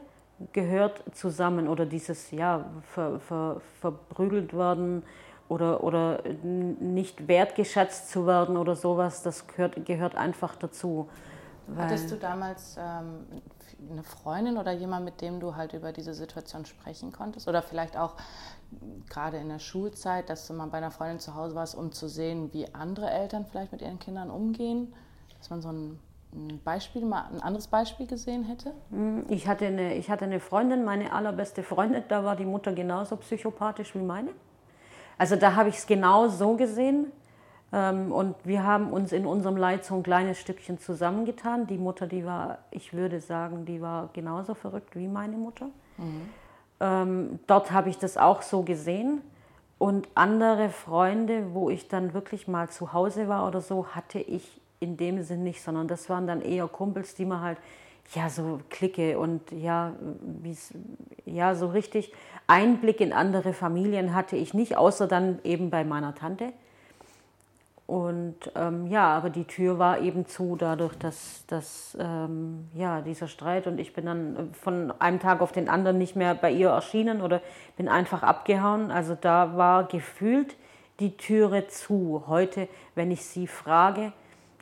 gehört 0.53 1.03
zusammen 1.13 1.69
oder 1.69 1.87
dieses 1.87 2.31
ja 2.31 2.65
ver, 2.83 3.21
ver, 3.21 3.61
verprügelt 3.81 4.55
werden 4.57 5.03
oder, 5.49 5.85
oder 5.85 6.23
nicht 6.43 7.29
wertgeschätzt 7.29 8.11
zu 8.11 8.27
werden 8.27 8.57
oder 8.57 8.75
sowas, 8.77 9.23
das 9.23 9.47
gehört, 9.47 9.85
gehört 9.85 10.15
einfach 10.17 10.57
dazu. 10.57 11.09
Hattest 11.77 12.11
du 12.11 12.17
damals 12.17 12.77
ähm, 12.79 13.27
eine 13.91 14.03
Freundin 14.03 14.57
oder 14.57 14.73
jemand, 14.73 15.05
mit 15.05 15.21
dem 15.21 15.41
du 15.41 15.55
halt 15.57 15.73
über 15.75 15.93
diese 15.93 16.15
Situation 16.15 16.65
sprechen 16.67 17.13
konntest? 17.13 17.49
Oder 17.49 17.63
vielleicht 17.63 17.97
auch 17.97 18.17
gerade 19.09 19.39
in 19.39 19.49
der 19.49 19.59
Schulzeit, 19.59 20.29
dass 20.29 20.47
du 20.47 20.55
mal 20.55 20.67
bei 20.67 20.79
einer 20.79 20.91
Freundin 20.91 21.19
zu 21.19 21.35
Hause 21.35 21.55
warst, 21.55 21.75
um 21.75 21.93
zu 21.93 22.09
sehen, 22.09 22.53
wie 22.53 22.73
andere 22.75 23.11
Eltern 23.11 23.47
vielleicht 23.47 23.73
mit 23.73 23.83
ihren 23.83 23.99
Kindern 23.99 24.31
umgehen? 24.31 24.93
Dass 25.39 25.51
man 25.51 25.63
so 25.63 25.71
ein 25.71 25.99
Beispiel, 26.65 27.05
mal 27.05 27.27
ein 27.33 27.43
anderes 27.43 27.67
Beispiel 27.67 28.07
gesehen 28.07 28.45
hätte? 28.45 28.73
Hm, 28.91 29.25
ich 29.29 29.47
hatte, 29.47 29.67
eine, 29.67 29.95
ich 29.95 30.11
hatte 30.11 30.25
eine 30.25 30.41
Freundin, 30.41 30.85
meine 30.85 31.13
allerbeste 31.13 31.63
Freundin, 31.63 32.03
da 32.09 32.25
war 32.25 32.37
die 32.37 32.47
Mutter 32.47 32.73
genauso 32.73 33.17
psychopathisch 33.17 33.95
wie 33.95 34.03
meine. 34.03 34.31
Also 35.19 35.37
da 35.37 35.55
habe 35.55 35.69
ich 35.69 35.77
es 35.77 35.87
genau 35.87 36.29
so 36.29 36.57
gesehen. 36.57 37.13
Ähm, 37.73 38.13
und 38.13 38.35
wir 38.45 38.65
haben 38.65 38.93
uns 38.93 39.13
in 39.13 39.27
unserem 39.27 39.57
Leid 39.57 39.85
so 39.85 39.95
ein 39.95 40.03
kleines 40.03 40.39
Stückchen 40.39 40.79
zusammengetan. 40.79 41.67
Die 41.67 41.79
Mutter, 41.79 42.07
die 42.07 42.25
war, 42.25 42.59
ich 42.71 42.95
würde 42.95 43.21
sagen, 43.21 43.67
die 43.67 43.83
war 43.83 44.09
genauso 44.15 44.55
verrückt 44.55 44.97
wie 44.97 45.09
meine 45.09 45.37
Mutter. 45.37 45.67
Mhm. 45.99 46.31
Ähm, 46.81 47.41
dort 47.47 47.73
habe 47.73 47.91
ich 47.91 47.99
das 47.99 48.17
auch 48.17 48.41
so 48.41 48.63
gesehen. 48.63 49.21
Und 49.79 50.09
andere 50.15 50.71
Freunde, 50.71 51.53
wo 51.53 51.69
ich 51.69 51.89
dann 51.89 52.15
wirklich 52.15 52.49
mal 52.49 52.71
zu 52.71 52.95
Hause 52.95 53.29
war 53.29 53.47
oder 53.47 53.61
so, 53.61 53.89
hatte 53.89 54.19
ich 54.19 54.62
in 54.83 54.97
dem 54.97 55.23
Sinn 55.23 55.45
nicht, 55.45 55.63
sondern 55.63 55.89
das 55.89 56.11
waren 56.11 56.27
dann 56.27 56.43
eher 56.43 56.69
Kumpels, 56.69 57.15
die 57.15 57.25
man 57.25 57.41
halt, 57.41 57.59
ja, 58.15 58.29
so 58.29 58.61
Clique 58.69 59.19
und 59.19 59.41
ja, 59.53 59.93
ja, 61.25 61.55
so 61.55 61.69
richtig 61.69 62.13
Einblick 62.47 63.01
in 63.01 63.13
andere 63.13 63.53
Familien 63.53 64.15
hatte 64.15 64.37
ich 64.37 64.53
nicht, 64.53 64.77
außer 64.77 65.07
dann 65.07 65.39
eben 65.45 65.71
bei 65.71 65.85
meiner 65.85 66.15
Tante. 66.15 66.53
Und 67.87 68.51
ähm, 68.55 68.87
ja, 68.87 69.15
aber 69.17 69.29
die 69.29 69.45
Tür 69.45 69.79
war 69.79 70.01
eben 70.01 70.27
zu, 70.27 70.57
dadurch, 70.57 70.95
dass, 70.95 71.45
dass 71.47 71.97
ähm, 72.01 72.69
ja, 72.75 73.03
dieser 73.03 73.29
Streit 73.29 73.67
und 73.67 73.79
ich 73.79 73.93
bin 73.93 74.07
dann 74.07 74.55
von 74.55 74.93
einem 74.99 75.21
Tag 75.21 75.41
auf 75.43 75.53
den 75.53 75.69
anderen 75.69 75.99
nicht 75.99 76.17
mehr 76.17 76.35
bei 76.35 76.51
ihr 76.51 76.71
erschienen 76.71 77.21
oder 77.21 77.43
bin 77.77 77.89
einfach 77.89 78.23
abgehauen. 78.23 78.91
Also 78.91 79.15
da 79.15 79.57
war 79.57 79.85
gefühlt 79.85 80.57
die 81.01 81.17
Türe 81.17 81.67
zu. 81.69 82.25
Heute, 82.29 82.69
wenn 82.95 83.11
ich 83.11 83.25
sie 83.27 83.47
frage, 83.47 84.13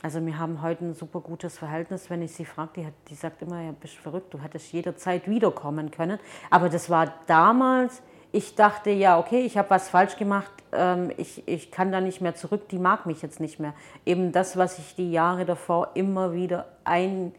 also 0.03 0.25
wir 0.25 0.39
haben 0.39 0.63
heute 0.63 0.87
ein 0.87 0.95
super 0.95 1.21
gutes 1.21 1.59
Verhältnis, 1.59 2.09
wenn 2.09 2.23
ich 2.23 2.33
sie 2.33 2.47
frage, 2.47 2.71
die, 2.77 2.87
hat, 2.87 2.95
die 3.09 3.15
sagt 3.15 3.43
immer, 3.43 3.61
ja, 3.61 3.73
bist 3.73 3.95
verrückt, 3.97 4.33
du 4.33 4.39
hättest 4.39 4.73
jederzeit 4.73 5.29
wiederkommen 5.29 5.91
können. 5.91 6.19
Aber 6.49 6.71
das 6.71 6.89
war 6.89 7.13
damals, 7.27 8.03
ich 8.33 8.55
dachte, 8.55 8.91
ja, 8.91 9.19
okay, 9.19 9.41
ich 9.41 9.59
habe 9.59 9.69
was 9.71 9.91
falsch 9.91 10.17
gemacht, 10.17 10.51
ähm, 10.73 11.13
ich, 11.19 11.47
ich 11.47 11.71
kann 11.71 11.93
da 11.93 12.01
nicht 12.01 12.23
mehr 12.23 12.35
zurück, 12.35 12.69
die 12.71 12.79
mag 12.79 13.05
mich 13.05 13.21
jetzt 13.21 13.41
nicht 13.41 13.61
mehr. 13.61 13.75
Eben 14.07 14.33
das, 14.33 14.57
was 14.57 14.79
ich 14.79 14.95
die 14.95 15.11
Jahre 15.11 15.45
davor 15.45 15.91
immer 15.95 16.33
wieder 16.33 16.67
ein, 16.85 17.35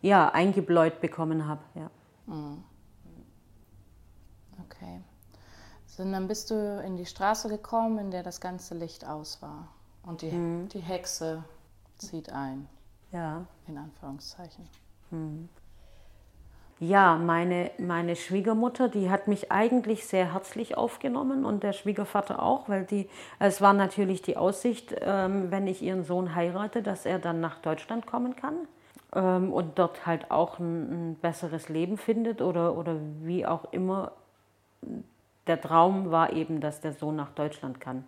ja, 0.00 0.28
eingebläut 0.28 1.00
bekommen 1.00 1.48
habe. 1.48 1.62
Ja. 1.74 1.90
Mhm. 2.26 2.62
Okay. 4.66 5.00
So, 5.86 6.04
und 6.04 6.12
dann 6.12 6.28
bist 6.28 6.52
du 6.52 6.80
in 6.86 6.96
die 6.96 7.06
Straße 7.06 7.48
gekommen, 7.48 7.98
in 7.98 8.10
der 8.12 8.22
das 8.22 8.40
ganze 8.40 8.74
Licht 8.76 9.04
aus 9.04 9.42
war. 9.42 9.68
Und 10.04 10.22
die, 10.22 10.30
mhm. 10.30 10.68
die 10.68 10.80
Hexe 10.80 11.42
zieht 12.00 12.32
ein. 12.32 12.68
Ja. 13.12 13.46
In 13.66 13.78
Anführungszeichen. 13.78 14.64
Mhm. 15.10 15.48
Ja, 16.82 17.16
meine, 17.16 17.70
meine 17.76 18.16
Schwiegermutter, 18.16 18.88
die 18.88 19.10
hat 19.10 19.28
mich 19.28 19.52
eigentlich 19.52 20.06
sehr 20.06 20.32
herzlich 20.32 20.78
aufgenommen 20.78 21.44
und 21.44 21.62
der 21.62 21.74
Schwiegervater 21.74 22.42
auch, 22.42 22.70
weil 22.70 22.84
die, 22.86 23.06
es 23.38 23.60
war 23.60 23.74
natürlich 23.74 24.22
die 24.22 24.38
Aussicht, 24.38 24.96
ähm, 25.02 25.50
wenn 25.50 25.66
ich 25.66 25.82
ihren 25.82 26.04
Sohn 26.04 26.34
heirate, 26.34 26.82
dass 26.82 27.04
er 27.04 27.18
dann 27.18 27.40
nach 27.40 27.58
Deutschland 27.58 28.06
kommen 28.06 28.34
kann 28.34 28.54
ähm, 29.14 29.52
und 29.52 29.78
dort 29.78 30.06
halt 30.06 30.30
auch 30.30 30.58
ein, 30.58 31.10
ein, 31.10 31.14
besseres 31.16 31.68
Leben 31.68 31.98
findet 31.98 32.40
oder, 32.40 32.74
oder 32.78 32.96
wie 33.20 33.44
auch 33.44 33.70
immer. 33.72 34.12
Der 35.46 35.60
Traum 35.60 36.10
war 36.10 36.32
eben, 36.32 36.62
dass 36.62 36.80
der 36.80 36.94
Sohn 36.94 37.16
nach 37.16 37.32
Deutschland 37.32 37.78
kann. 37.78 38.06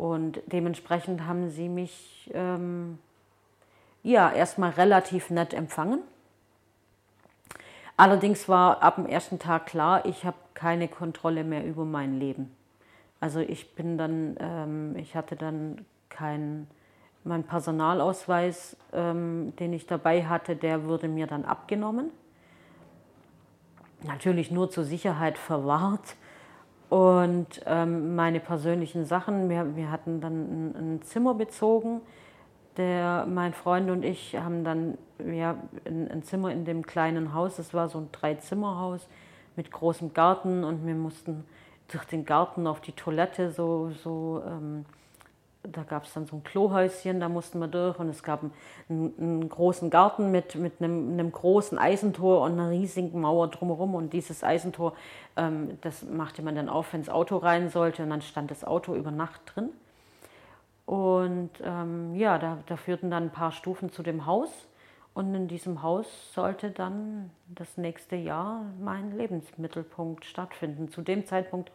Und 0.00 0.40
dementsprechend 0.46 1.26
haben 1.26 1.50
sie 1.50 1.68
mich 1.68 2.30
ähm, 2.32 2.98
ja 4.02 4.32
erstmal 4.32 4.70
relativ 4.70 5.30
nett 5.30 5.52
empfangen 5.52 6.00
Allerdings 8.00 8.48
war 8.48 8.82
ab 8.82 8.96
dem 8.96 9.04
ersten 9.04 9.38
Tag 9.38 9.66
klar, 9.66 10.06
ich 10.06 10.24
habe 10.24 10.38
keine 10.54 10.88
Kontrolle 10.88 11.44
mehr 11.44 11.66
über 11.66 11.84
mein 11.84 12.18
Leben. 12.18 12.50
Also 13.20 13.40
ich 13.40 13.74
bin 13.74 13.98
dann, 13.98 14.38
ähm, 14.40 14.96
ich 14.96 15.14
hatte 15.14 15.36
dann 15.36 15.84
keinen, 16.08 16.66
mein 17.24 17.44
Personalausweis, 17.44 18.78
ähm, 18.94 19.54
den 19.56 19.74
ich 19.74 19.86
dabei 19.86 20.24
hatte, 20.24 20.56
der 20.56 20.86
wurde 20.86 21.08
mir 21.08 21.26
dann 21.26 21.44
abgenommen. 21.44 22.08
Natürlich 24.02 24.50
nur 24.50 24.70
zur 24.70 24.84
Sicherheit 24.84 25.36
verwahrt. 25.36 26.16
Und 26.90 27.62
ähm, 27.66 28.14
meine 28.14 28.40
persönlichen 28.40 29.06
Sachen, 29.06 29.48
wir, 29.48 29.76
wir 29.76 29.90
hatten 29.90 30.20
dann 30.20 30.34
ein, 30.34 30.76
ein 30.76 31.02
Zimmer 31.02 31.34
bezogen 31.34 32.02
der, 32.76 33.26
mein 33.28 33.52
Freund 33.52 33.90
und 33.90 34.04
ich 34.04 34.36
haben 34.36 34.64
dann 34.64 34.96
ja, 35.32 35.56
ein, 35.84 36.10
ein 36.10 36.22
Zimmer 36.22 36.50
in 36.50 36.64
dem 36.64 36.86
kleinen 36.86 37.34
Haus. 37.34 37.58
Es 37.58 37.74
war 37.74 37.88
so 37.88 37.98
ein 37.98 38.08
Dreizimmerhaus 38.12 39.08
mit 39.56 39.70
großem 39.70 40.14
Garten 40.14 40.64
und 40.64 40.86
wir 40.86 40.94
mussten 40.94 41.44
durch 41.88 42.04
den 42.04 42.24
Garten 42.24 42.66
auf 42.66 42.80
die 42.80 42.92
Toilette 42.92 43.50
so, 43.50 43.90
so 43.90 44.42
ähm, 44.46 44.84
da 45.62 45.82
gab 45.82 46.04
es 46.04 46.14
dann 46.14 46.26
so 46.26 46.36
ein 46.36 46.44
Klohäuschen, 46.44 47.20
da 47.20 47.28
mussten 47.28 47.58
wir 47.58 47.68
durch 47.68 47.98
und 47.98 48.08
es 48.08 48.22
gab 48.22 48.42
einen, 48.88 49.14
einen 49.18 49.48
großen 49.48 49.90
Garten 49.90 50.30
mit, 50.30 50.54
mit 50.54 50.80
einem, 50.80 51.12
einem, 51.12 51.32
großen 51.32 51.78
Eisentor 51.78 52.42
und 52.42 52.52
einer 52.52 52.70
riesigen 52.70 53.20
Mauer 53.20 53.48
drumherum 53.48 53.94
und 53.94 54.12
dieses 54.12 54.42
Eisentor, 54.42 54.94
ähm, 55.36 55.78
das 55.82 56.02
machte 56.02 56.42
man 56.42 56.54
dann 56.54 56.68
auf, 56.68 56.92
wenn 56.92 57.02
das 57.02 57.10
Auto 57.10 57.36
rein 57.36 57.68
sollte 57.68 58.02
und 58.02 58.10
dann 58.10 58.22
stand 58.22 58.50
das 58.50 58.64
Auto 58.64 58.94
über 58.94 59.10
Nacht 59.10 59.40
drin. 59.54 59.68
Und 60.86 61.50
ähm, 61.62 62.16
ja, 62.16 62.38
da, 62.38 62.58
da 62.66 62.76
führten 62.76 63.10
dann 63.10 63.24
ein 63.24 63.30
paar 63.30 63.52
Stufen 63.52 63.92
zu 63.92 64.02
dem 64.02 64.26
Haus. 64.26 64.50
Und 65.12 65.34
in 65.34 65.46
diesem 65.46 65.82
Haus 65.82 66.32
sollte 66.34 66.70
dann 66.70 67.30
das 67.46 67.76
nächste 67.76 68.16
Jahr 68.16 68.64
mein 68.80 69.16
Lebensmittelpunkt 69.16 70.24
stattfinden. 70.24 70.88
Zu 70.88 71.02
dem 71.02 71.26
Zeitpunkt 71.26 71.70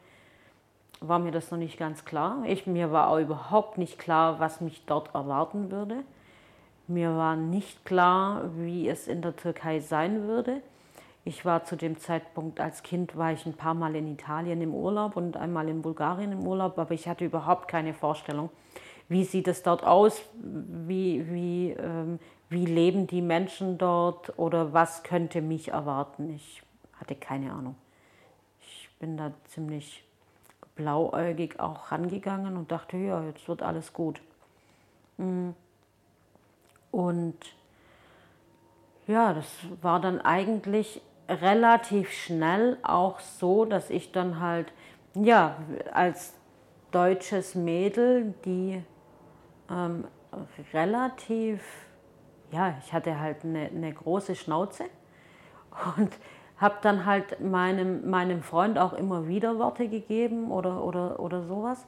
war 1.00 1.20
mir 1.20 1.32
das 1.32 1.52
noch 1.52 1.58
nicht 1.58 1.78
ganz 1.78 2.06
klar. 2.06 2.44
Ich, 2.46 2.68
mir 2.68 2.92
war 2.92 3.10
auch 3.10 3.20
überhaupt 3.20 3.78
nicht 3.78 4.00
klar, 4.00 4.40
was 4.40 4.62
mich 4.62 4.86
dort 4.86 5.14
erwarten 5.14 5.72
würde. 5.72 6.04
Mir 6.88 7.16
war 7.16 7.36
nicht 7.36 7.86
klar, 7.86 8.50
wie 8.58 8.88
es 8.88 9.08
in 9.08 9.22
der 9.22 9.36
Türkei 9.36 9.80
sein 9.80 10.28
würde. 10.28 10.62
Ich 11.28 11.44
war 11.44 11.64
zu 11.64 11.76
dem 11.76 11.98
Zeitpunkt 11.98 12.60
als 12.60 12.84
Kind, 12.84 13.18
war 13.18 13.34
ich 13.34 13.48
ein 13.48 13.56
paar 13.56 13.74
Mal 13.74 13.96
in 13.96 14.08
Italien 14.08 14.62
im 14.62 14.76
Urlaub 14.76 15.18
und 15.18 15.38
einmal 15.38 15.68
in 15.68 15.82
Bulgarien 15.82 16.32
im 16.32 16.46
Urlaub, 16.46 16.78
aber 16.78 16.94
ich 16.94 17.08
hatte 17.08 17.26
überhaupt 17.26 17.68
keine 17.68 17.96
Vorstellung, 17.96 18.52
wie 19.10 19.24
sieht 19.24 19.48
es 19.48 19.64
dort 19.64 19.84
aus, 19.84 20.22
wie, 20.36 21.26
wie, 21.32 21.72
ähm, 21.72 22.20
wie 22.50 22.66
leben 22.66 23.08
die 23.08 23.24
Menschen 23.24 23.80
dort 23.80 24.38
oder 24.38 24.74
was 24.74 25.02
könnte 25.02 25.42
mich 25.42 25.70
erwarten. 25.70 26.30
Ich 26.30 26.62
hatte 26.94 27.16
keine 27.16 27.52
Ahnung. 27.52 27.76
Ich 28.62 28.90
bin 29.00 29.18
da 29.18 29.34
ziemlich 29.46 30.05
blauäugig 30.76 31.60
auch 31.60 31.92
rangegangen 31.92 32.58
und 32.58 32.72
dachte, 32.72 32.98
ja, 32.98 33.24
jetzt 33.24 33.48
wird 33.48 33.62
alles 33.62 33.94
gut. 33.94 34.22
Mm. 35.18 35.52
Und 36.92 37.38
ja, 39.08 39.34
das 39.34 39.48
war 39.82 40.00
dann 40.00 40.22
eigentlich 40.22 41.02
relativ 41.28 42.12
schnell 42.12 42.78
auch 42.84 43.20
so, 43.20 43.66
dass 43.66 43.90
ich 43.90 44.12
dann 44.12 44.40
halt, 44.40 44.72
ja, 45.14 45.58
als 45.92 46.34
deutsches 46.92 47.56
Mädel, 47.56 48.34
die 48.46 48.84
ähm, 49.70 50.06
relativ, 50.74 51.62
ja, 52.52 52.78
ich 52.84 52.94
hatte 52.94 53.20
halt 53.20 53.44
eine, 53.44 53.66
eine 53.68 53.94
große 53.94 54.36
Schnauze 54.36 54.86
und 55.98 56.12
habe 56.58 56.76
dann 56.82 57.06
halt 57.06 57.42
meinem, 57.42 58.10
meinem 58.10 58.42
Freund 58.42 58.78
auch 58.78 58.94
immer 58.94 59.28
wieder 59.28 59.60
Worte 59.60 59.88
gegeben 59.88 60.52
oder, 60.52 60.84
oder, 60.84 61.20
oder 61.20 61.44
sowas. 61.44 61.86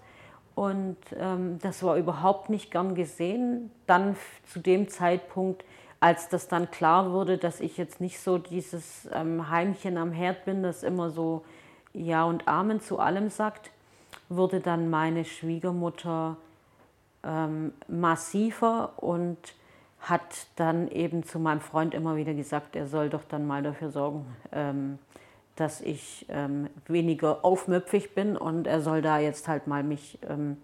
Und 0.56 0.98
ähm, 1.18 1.60
das 1.62 1.84
war 1.84 1.98
überhaupt 1.98 2.50
nicht 2.50 2.72
gern 2.72 2.96
gesehen. 2.96 3.72
Dann 3.86 4.16
zu 4.46 4.60
dem 4.60 4.90
Zeitpunkt, 4.90 5.64
als 6.00 6.30
das 6.30 6.48
dann 6.48 6.72
klar 6.72 7.12
wurde, 7.12 7.38
dass 7.38 7.60
ich 7.60 7.78
jetzt 7.78 8.02
nicht 8.02 8.20
so 8.20 8.38
dieses 8.40 9.08
ähm, 9.14 9.50
Heimchen 9.50 9.98
am 9.98 10.12
Herd 10.12 10.46
bin, 10.46 10.64
das 10.64 10.84
immer 10.84 11.12
so 11.12 11.46
Ja 11.94 12.26
und 12.26 12.48
Amen 12.48 12.82
zu 12.82 13.00
allem 13.00 13.30
sagt, 13.30 13.72
wurde 14.30 14.60
dann 14.60 14.90
meine 14.90 15.26
Schwiegermutter 15.26 16.38
ähm, 17.24 17.74
massiver 17.88 18.94
und 18.98 19.38
hat 20.00 20.48
dann 20.56 20.88
eben 20.90 21.24
zu 21.24 21.40
meinem 21.40 21.62
Freund 21.62 21.94
immer 21.94 22.16
wieder 22.16 22.34
gesagt, 22.34 22.76
er 22.76 22.88
soll 22.88 23.10
doch 23.10 23.24
dann 23.28 23.46
mal 23.46 23.64
dafür 23.64 23.90
sorgen, 23.90 24.26
ähm, 24.52 25.00
dass 25.56 25.82
ich 25.82 26.26
ähm, 26.30 26.70
weniger 26.86 27.44
aufmüpfig 27.44 28.14
bin 28.14 28.38
und 28.38 28.68
er 28.68 28.82
soll 28.82 29.02
da 29.02 29.20
jetzt 29.20 29.48
halt 29.48 29.68
mal 29.68 29.84
mich 29.84 30.20
ähm, 30.30 30.58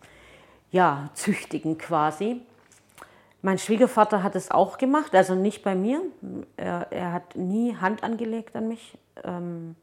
ja, 0.72 1.10
züchtigen 1.14 1.78
quasi. 1.78 2.42
Mein 3.42 3.58
Schwiegervater 3.58 4.24
hat 4.24 4.36
es 4.36 4.52
auch 4.52 4.78
gemacht, 4.78 5.14
also 5.14 5.36
nicht 5.36 5.64
bei 5.64 5.76
mir. 5.76 6.02
Er, 6.56 6.88
er 6.92 7.12
hat 7.12 7.36
nie 7.36 7.76
Hand 7.76 8.04
angelegt 8.04 8.56
an 8.56 8.70
mich, 8.70 8.98
ähm, 9.24 9.76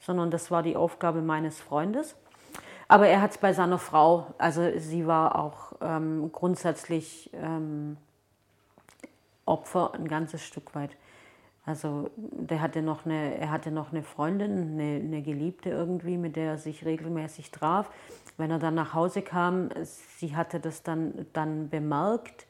sondern 0.00 0.30
das 0.30 0.50
war 0.50 0.62
die 0.62 0.74
Aufgabe 0.74 1.22
meines 1.22 1.60
Freundes. 1.60 2.16
Aber 2.88 3.06
er 3.06 3.22
hat 3.22 3.30
es 3.30 3.38
bei 3.38 3.52
seiner 3.52 3.78
Frau, 3.78 4.34
also 4.38 4.68
sie 4.78 5.06
war 5.06 5.38
auch 5.38 5.74
ähm, 5.80 6.30
grundsätzlich 6.32 7.30
ähm, 7.34 7.96
Opfer 9.46 9.94
ein 9.94 10.08
ganzes 10.08 10.44
Stück 10.44 10.74
weit. 10.74 10.96
Also 11.66 12.10
der 12.16 12.60
hatte 12.60 12.82
noch 12.82 13.06
eine, 13.06 13.38
er 13.38 13.50
hatte 13.50 13.70
noch 13.70 13.90
eine 13.90 14.02
Freundin, 14.02 14.72
eine, 14.72 15.00
eine 15.02 15.22
Geliebte 15.22 15.70
irgendwie, 15.70 16.18
mit 16.18 16.36
der 16.36 16.52
er 16.52 16.58
sich 16.58 16.84
regelmäßig 16.84 17.50
traf. 17.50 17.90
Wenn 18.36 18.50
er 18.50 18.58
dann 18.58 18.74
nach 18.74 18.92
Hause 18.92 19.22
kam, 19.22 19.70
sie 20.18 20.36
hatte 20.36 20.60
das 20.60 20.82
dann, 20.82 21.26
dann 21.32 21.70
bemerkt, 21.70 22.46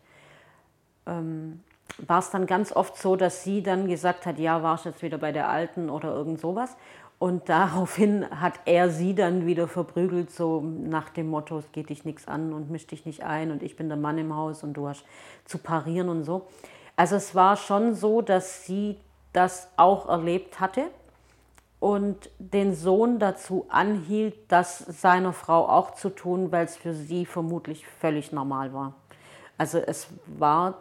ähm, 1.07 1.61
war 1.99 2.19
es 2.19 2.31
dann 2.31 2.47
ganz 2.47 2.73
oft 2.73 2.97
so, 2.97 3.15
dass 3.15 3.45
sie 3.45 3.63
dann 3.63 3.87
gesagt 3.87 4.27
hat, 4.27 4.39
ja, 4.39 4.63
warst 4.65 4.85
jetzt 4.85 5.03
wieder 5.03 5.19
bei 5.19 5.31
der 5.31 5.49
Alten 5.49 5.91
oder 5.91 6.13
irgend 6.13 6.41
sowas. 6.41 6.77
Und 7.21 7.49
daraufhin 7.49 8.29
hat 8.41 8.55
er 8.65 8.91
sie 8.91 9.15
dann 9.15 9.47
wieder 9.47 9.69
verprügelt, 9.69 10.33
so 10.33 10.61
nach 10.61 11.11
dem 11.11 11.29
Motto, 11.29 11.59
es 11.59 11.71
geht 11.71 11.89
dich 11.89 12.05
nichts 12.05 12.27
an 12.27 12.53
und 12.53 12.71
misch 12.71 12.89
dich 12.89 13.07
nicht 13.07 13.23
ein 13.23 13.53
und 13.53 13.63
ich 13.63 13.77
bin 13.77 13.89
der 13.89 13.97
Mann 13.97 14.19
im 14.19 14.35
Haus 14.35 14.65
und 14.65 14.75
du 14.75 14.89
hast 14.89 15.05
zu 15.45 15.59
parieren 15.59 16.09
und 16.09 16.25
so. 16.25 16.49
Also 16.97 17.17
es 17.17 17.35
war 17.35 17.57
schon 17.57 17.95
so, 17.95 18.23
dass 18.23 18.67
sie 18.67 18.99
das 19.33 19.69
auch 19.77 20.09
erlebt 20.09 20.61
hatte 20.61 20.91
und 21.81 22.31
den 22.39 22.75
Sohn 22.75 23.19
dazu 23.19 23.67
anhielt, 23.69 24.37
das 24.49 24.79
seiner 24.79 25.33
Frau 25.33 25.69
auch 25.69 25.95
zu 25.95 26.09
tun, 26.09 26.53
weil 26.53 26.65
es 26.65 26.77
für 26.77 26.95
sie 26.95 27.27
vermutlich 27.27 27.87
völlig 27.87 28.33
normal 28.33 28.73
war. 28.73 28.95
Also 29.59 29.79
es 29.79 30.09
war, 30.27 30.79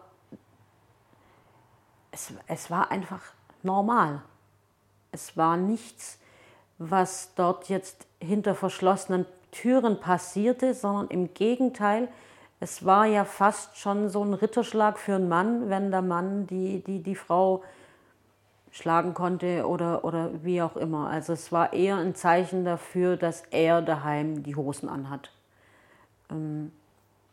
es, 2.11 2.33
es 2.47 2.71
war 2.71 2.91
einfach 2.91 3.21
normal. 3.63 4.21
Es 5.11 5.35
war 5.35 5.57
nichts, 5.57 6.19
was 6.77 7.33
dort 7.35 7.69
jetzt 7.69 8.07
hinter 8.19 8.55
verschlossenen 8.55 9.25
Türen 9.51 9.99
passierte, 9.99 10.73
sondern 10.73 11.07
im 11.09 11.33
Gegenteil, 11.33 12.07
es 12.63 12.85
war 12.85 13.05
ja 13.05 13.25
fast 13.25 13.77
schon 13.77 14.07
so 14.07 14.23
ein 14.23 14.33
Ritterschlag 14.33 14.97
für 14.97 15.15
einen 15.15 15.27
Mann, 15.27 15.69
wenn 15.69 15.91
der 15.91 16.01
Mann 16.01 16.47
die, 16.47 16.81
die, 16.81 17.03
die 17.03 17.15
Frau 17.15 17.61
schlagen 18.71 19.13
konnte 19.13 19.67
oder, 19.67 20.05
oder 20.05 20.29
wie 20.43 20.61
auch 20.61 20.77
immer. 20.77 21.09
Also 21.09 21.33
es 21.33 21.51
war 21.51 21.73
eher 21.73 21.97
ein 21.97 22.15
Zeichen 22.15 22.63
dafür, 22.63 23.17
dass 23.17 23.43
er 23.51 23.81
daheim 23.81 24.43
die 24.43 24.55
Hosen 24.55 24.87
anhat. 24.87 25.29
Ähm, 26.31 26.71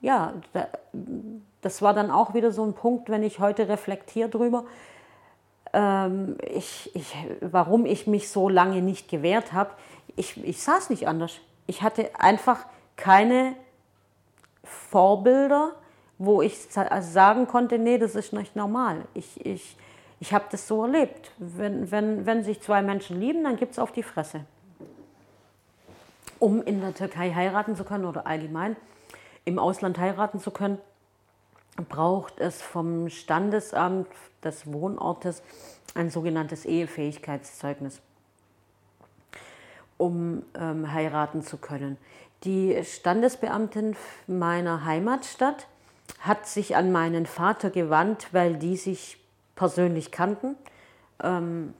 ja, 0.01 0.35
da, 0.53 0.67
das 1.61 1.81
war 1.81 1.95
dann 1.95 2.11
auch 2.11 2.35
wieder 2.35 2.51
so 2.51 2.65
ein 2.65 2.73
Punkt, 2.73 3.09
wenn 3.09 3.23
ich 3.23 3.39
heute 3.39 3.69
reflektiere 3.69 4.29
drüber, 4.29 4.65
ähm, 5.73 6.39
ich, 6.53 6.91
ich, 6.97 7.15
warum 7.41 7.87
ich 7.87 8.09
mich 8.09 8.31
so 8.31 8.49
lange 8.49 8.83
nicht 8.83 9.09
gewehrt 9.09 9.53
habe. 9.53 9.71
Ich, 10.17 10.43
ich 10.43 10.61
saß 10.61 10.91
nicht 10.91 11.07
anders. 11.07 11.37
Ich 11.69 11.83
hatte 11.83 12.11
einfach 12.19 12.67
keine 12.97 13.55
Vorbilder, 14.71 15.73
wo 16.19 16.43
ich 16.43 16.69
sagen 16.69 17.47
konnte, 17.47 17.79
nee, 17.79 17.99
das 17.99 18.15
ist 18.15 18.33
nicht 18.33 18.57
normal. 18.57 19.05
Ich, 19.15 19.45
ich, 19.45 19.77
ich 20.21 20.33
habe 20.33 20.45
das 20.51 20.69
so 20.69 20.85
erlebt. 20.85 21.33
Wenn, 21.39 21.91
wenn, 21.91 22.27
wenn 22.27 22.45
sich 22.45 22.61
zwei 22.61 22.83
Menschen 22.83 23.21
lieben, 23.21 23.45
dann 23.45 23.57
gibt 23.57 23.73
es 23.73 23.79
auf 23.79 23.93
die 23.93 24.03
Fresse. 24.03 24.45
Um 26.39 26.63
in 26.63 26.81
der 26.81 26.95
Türkei 26.95 27.33
heiraten 27.33 27.77
zu 27.77 27.85
können 27.85 28.05
oder 28.05 28.27
allgemein 28.27 28.77
im 29.45 29.59
Ausland 29.59 29.99
heiraten 29.99 30.41
zu 30.41 30.51
können, 30.51 30.79
braucht 31.89 32.39
es 32.39 32.61
vom 32.61 33.09
Standesamt 33.09 34.09
des 34.45 34.71
Wohnortes 34.71 35.43
ein 35.95 36.11
sogenanntes 36.11 36.65
Ehefähigkeitszeugnis, 36.67 38.01
um 40.01 40.43
ähm, 40.59 40.93
heiraten 40.93 41.43
zu 41.43 41.59
können. 41.59 41.99
Die 42.45 42.83
Standesbeamtin 42.83 43.97
meiner 44.27 44.85
Heimatstadt 44.85 45.67
hat 46.21 46.47
sich 46.47 46.75
an 46.75 46.91
meinen 46.91 47.27
Vater 47.27 47.71
gewandt, 47.71 48.29
weil 48.33 48.57
die 48.57 48.77
sich 48.77 49.19
persönlich 49.57 50.11
kannten. 50.11 50.57
Ähm, 51.23 51.75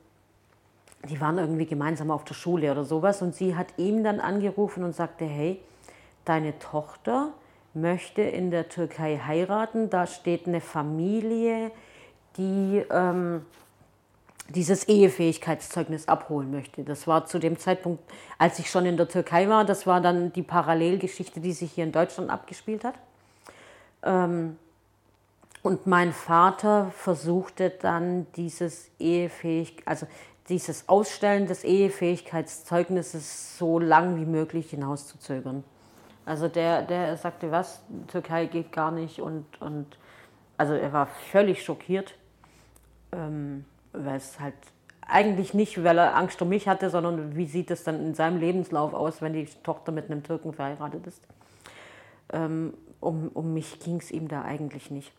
die 1.09 1.19
waren 1.21 1.39
irgendwie 1.39 1.65
gemeinsam 1.65 2.11
auf 2.11 2.25
der 2.25 2.35
Schule 2.35 2.71
oder 2.71 2.85
sowas 2.85 3.23
und 3.23 3.35
sie 3.35 3.57
hat 3.57 3.69
ihm 3.79 4.05
dann 4.05 4.21
angerufen 4.21 4.85
und 4.85 4.95
sagte, 4.95 5.25
hey, 5.25 5.59
deine 6.27 6.59
Tochter 6.59 7.33
möchte 7.73 8.21
in 8.21 8.51
der 8.51 8.69
Türkei 8.69 9.19
heiraten, 9.19 9.89
da 9.89 10.07
steht 10.07 10.47
eine 10.47 10.61
Familie, 10.61 11.71
die 12.37 12.85
ähm, 12.91 13.47
dieses 14.51 14.85
Ehefähigkeitszeugnis 14.85 16.09
abholen 16.09 16.51
möchte. 16.51 16.83
Das 16.83 17.07
war 17.07 17.27
zu 17.27 17.39
dem 17.39 17.59
Zeitpunkt, 17.59 18.03
als 18.39 18.59
ich 18.59 18.71
schon 18.71 18.87
in 18.87 18.97
der 18.97 19.09
Türkei 19.09 19.49
war, 19.49 19.65
das 19.65 19.87
war 19.87 20.01
dann 20.01 20.33
die 20.33 20.43
Parallelgeschichte, 20.43 21.41
die 21.41 21.53
sich 21.53 21.73
hier 21.73 21.85
in 21.85 21.93
Deutschland 21.93 22.31
abgespielt 22.31 22.85
hat. 22.85 22.95
Ähm, 24.03 24.57
und 25.63 25.87
mein 25.87 26.13
Vater 26.13 26.91
versuchte 26.97 27.71
dann 27.71 28.27
dieses 28.35 28.91
Ehefähig, 28.99 29.83
also 29.85 30.07
dieses 30.49 30.89
Ausstellen 30.89 31.47
des 31.47 31.65
Ehefähigkeitszeugnisses 31.65 33.59
so 33.59 33.79
lang 33.79 34.17
wie 34.17 34.25
möglich 34.25 34.71
hinauszuzögern. 34.71 35.65
Also 36.25 36.49
der, 36.49 36.83
der 36.83 37.17
sagte, 37.17 37.51
was, 37.51 37.83
Türkei 38.09 38.47
geht 38.47 38.73
gar 38.73 38.91
nicht 38.91 39.21
und, 39.21 39.45
und 39.61 39.99
also 40.57 40.75
er 40.75 40.93
war 40.93 41.07
völlig 41.07 41.63
schockiert. 41.63 42.15
Ähm, 43.13 43.65
weil 43.93 44.17
es 44.17 44.39
halt 44.41 44.55
eigentlich 45.07 45.55
nicht, 45.55 45.83
weil 45.83 45.99
er 45.99 46.17
Angst 46.17 46.41
um 46.41 46.49
mich 46.49 46.69
hatte, 46.69 46.91
sondern 46.91 47.37
wie 47.37 47.47
sieht 47.47 47.71
es 47.71 47.85
dann 47.85 48.01
in 48.01 48.15
seinem 48.15 48.39
Lebenslauf 48.39 48.95
aus, 48.95 49.21
wenn 49.21 49.33
die 49.33 49.47
Tochter 49.63 49.93
mit 49.93 50.11
einem 50.11 50.23
Türken 50.23 50.53
verheiratet 50.53 51.07
ist. 51.07 51.23
Ähm, 52.33 52.75
um, 53.01 53.29
um 53.29 53.53
mich 53.53 53.81
ging 53.81 53.97
es 53.97 54.11
ihm 54.11 54.29
da 54.29 54.43
eigentlich 54.43 54.91
nicht. 54.91 55.13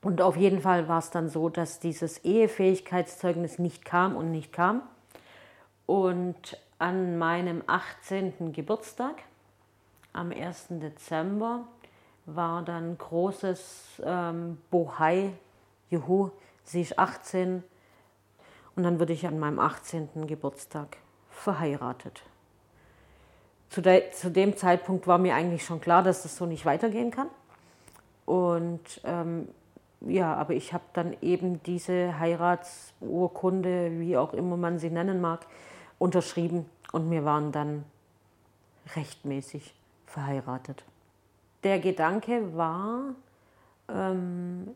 Und 0.00 0.20
auf 0.20 0.36
jeden 0.36 0.60
Fall 0.60 0.86
war 0.86 1.00
es 1.00 1.10
dann 1.10 1.28
so, 1.28 1.48
dass 1.48 1.80
dieses 1.80 2.18
Ehefähigkeitszeugnis 2.24 3.58
nicht 3.58 3.84
kam 3.84 4.14
und 4.16 4.30
nicht 4.30 4.52
kam. 4.52 4.82
Und 5.86 6.56
an 6.78 7.18
meinem 7.18 7.64
18. 7.66 8.52
Geburtstag, 8.52 9.16
am 10.12 10.30
1. 10.30 10.66
Dezember, 10.70 11.64
war 12.26 12.62
dann 12.62 12.96
großes 12.96 14.02
ähm, 14.04 14.58
Bohai, 14.70 15.32
Juhu, 15.90 16.30
sie 16.68 16.82
ist 16.82 16.98
18 16.98 17.62
und 18.76 18.82
dann 18.82 19.00
wurde 19.00 19.12
ich 19.12 19.26
an 19.26 19.38
meinem 19.38 19.58
18. 19.58 20.26
Geburtstag 20.26 20.98
verheiratet. 21.30 22.22
Zu, 23.70 23.82
de, 23.82 24.10
zu 24.12 24.30
dem 24.30 24.56
Zeitpunkt 24.56 25.06
war 25.06 25.18
mir 25.18 25.34
eigentlich 25.34 25.64
schon 25.64 25.80
klar, 25.80 26.02
dass 26.02 26.22
das 26.22 26.36
so 26.36 26.46
nicht 26.46 26.64
weitergehen 26.64 27.10
kann. 27.10 27.28
Und 28.24 29.00
ähm, 29.04 29.48
ja, 30.00 30.34
aber 30.34 30.54
ich 30.54 30.72
habe 30.72 30.84
dann 30.92 31.16
eben 31.22 31.62
diese 31.64 32.18
Heiratsurkunde, 32.18 33.98
wie 33.98 34.16
auch 34.16 34.32
immer 34.32 34.56
man 34.56 34.78
sie 34.78 34.90
nennen 34.90 35.20
mag, 35.20 35.46
unterschrieben 35.98 36.66
und 36.92 37.10
wir 37.10 37.24
waren 37.24 37.52
dann 37.52 37.84
rechtmäßig 38.94 39.74
verheiratet. 40.06 40.84
Der 41.64 41.80
Gedanke 41.80 42.56
war, 42.56 43.14
ähm, 43.88 44.68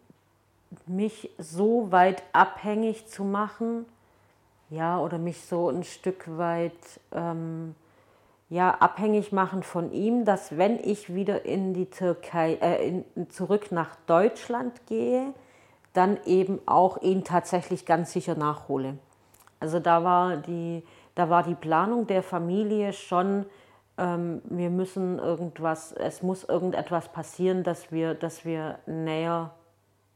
mich 0.86 1.30
so 1.38 1.92
weit 1.92 2.22
abhängig 2.32 3.06
zu 3.06 3.24
machen, 3.24 3.86
ja, 4.70 4.98
oder 4.98 5.18
mich 5.18 5.42
so 5.44 5.68
ein 5.68 5.84
Stück 5.84 6.38
weit 6.38 6.72
ähm, 7.12 7.74
ja, 8.52 8.70
abhängig 8.70 9.32
machen 9.32 9.62
von 9.62 9.92
ihm, 9.92 10.26
dass 10.26 10.58
wenn 10.58 10.78
ich 10.78 11.14
wieder 11.14 11.46
in 11.46 11.72
die 11.72 11.86
Türkei, 11.86 12.58
äh, 12.60 12.86
in, 12.86 13.30
zurück 13.30 13.72
nach 13.72 13.96
Deutschland 14.06 14.86
gehe, 14.86 15.32
dann 15.94 16.18
eben 16.26 16.60
auch 16.66 17.00
ihn 17.00 17.24
tatsächlich 17.24 17.86
ganz 17.86 18.12
sicher 18.12 18.34
nachhole. 18.34 18.98
Also 19.58 19.78
da 19.78 20.04
war 20.04 20.36
die, 20.36 20.82
da 21.14 21.30
war 21.30 21.42
die 21.44 21.54
Planung 21.54 22.06
der 22.06 22.22
Familie 22.22 22.92
schon, 22.92 23.46
ähm, 23.96 24.42
wir 24.44 24.68
müssen 24.68 25.18
irgendwas, 25.18 25.92
es 25.92 26.22
muss 26.22 26.44
irgendetwas 26.44 27.08
passieren, 27.08 27.62
dass 27.62 27.90
wir, 27.90 28.12
dass 28.14 28.44
wir 28.44 28.78
näher 28.86 29.50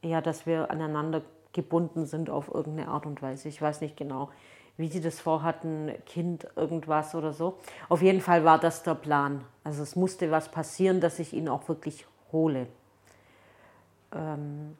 ja, 0.07 0.21
dass 0.21 0.45
wir 0.45 0.71
aneinander 0.71 1.21
gebunden 1.53 2.05
sind 2.05 2.29
auf 2.29 2.53
irgendeine 2.53 2.89
Art 2.89 3.05
und 3.05 3.21
Weise. 3.21 3.49
Ich 3.49 3.61
weiß 3.61 3.81
nicht 3.81 3.97
genau, 3.97 4.29
wie 4.77 4.87
sie 4.87 5.01
das 5.01 5.19
vorhatten, 5.19 5.91
Kind, 6.05 6.47
irgendwas 6.55 7.15
oder 7.15 7.33
so. 7.33 7.57
Auf 7.89 8.01
jeden 8.01 8.21
Fall 8.21 8.45
war 8.45 8.59
das 8.59 8.83
der 8.83 8.95
Plan. 8.95 9.43
Also 9.63 9.81
es 9.81 9.95
musste 9.95 10.29
was 10.29 10.49
passieren, 10.49 11.01
dass 11.01 11.19
ich 11.19 11.33
ihn 11.33 11.49
auch 11.49 11.67
wirklich 11.67 12.05
hole. 12.31 12.67
Ähm, 14.13 14.77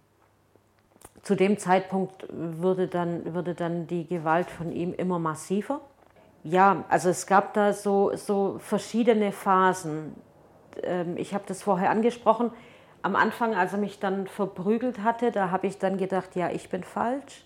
zu 1.24 1.36
dem 1.36 1.58
Zeitpunkt 1.58 2.26
würde 2.30 2.88
dann, 2.88 3.34
würde 3.34 3.56
dann 3.56 3.88
die 3.88 4.06
Gewalt 4.08 4.50
von 4.50 4.72
ihm 4.72 4.94
immer 4.94 5.20
massiver. 5.20 5.82
Ja, 6.44 6.86
also 6.90 7.10
es 7.10 7.26
gab 7.26 7.54
da 7.56 7.74
so, 7.74 8.16
so 8.16 8.60
verschiedene 8.60 9.32
Phasen. 9.32 10.16
Ähm, 10.84 11.18
ich 11.18 11.34
habe 11.34 11.44
das 11.48 11.64
vorher 11.64 11.90
angesprochen 11.90 12.52
am 13.08 13.16
Anfang, 13.16 13.56
als 13.56 13.72
er 13.72 13.80
mich 13.80 14.00
dann 14.00 14.28
verprügelt 14.28 15.02
hatte, 15.02 15.32
da 15.32 15.50
habe 15.50 15.66
ich 15.68 15.78
dann 15.78 15.98
gedacht, 15.98 16.36
ja, 16.36 16.50
ich 16.50 16.68
bin 16.68 16.84
falsch 16.84 17.46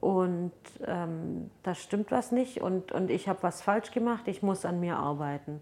und 0.00 0.52
ähm, 0.86 1.50
da 1.64 1.74
stimmt 1.74 2.12
was 2.12 2.30
nicht 2.30 2.60
und, 2.60 2.92
und 2.92 3.10
ich 3.10 3.28
habe 3.28 3.42
was 3.42 3.60
falsch 3.60 3.90
gemacht, 3.90 4.28
ich 4.28 4.44
muss 4.44 4.64
an 4.64 4.78
mir 4.78 4.96
arbeiten. 4.96 5.60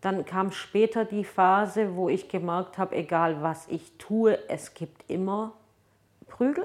Dann 0.00 0.24
kam 0.24 0.50
später 0.50 1.04
die 1.04 1.24
Phase, 1.24 1.94
wo 1.94 2.08
ich 2.08 2.30
gemerkt 2.30 2.78
habe, 2.78 2.96
egal 2.96 3.42
was 3.42 3.68
ich 3.68 3.98
tue, 3.98 4.38
es 4.48 4.72
gibt 4.72 5.10
immer 5.10 5.52
Prügel. 6.26 6.64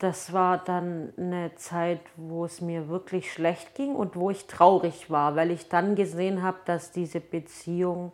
Das 0.00 0.32
war 0.32 0.58
dann 0.58 1.12
eine 1.16 1.54
Zeit, 1.54 2.00
wo 2.16 2.44
es 2.44 2.60
mir 2.60 2.88
wirklich 2.88 3.32
schlecht 3.32 3.76
ging 3.76 3.94
und 3.94 4.16
wo 4.16 4.30
ich 4.30 4.48
traurig 4.48 5.10
war, 5.10 5.36
weil 5.36 5.52
ich 5.52 5.68
dann 5.68 5.94
gesehen 5.94 6.42
habe, 6.42 6.58
dass 6.64 6.90
diese 6.90 7.20
Beziehung 7.20 8.10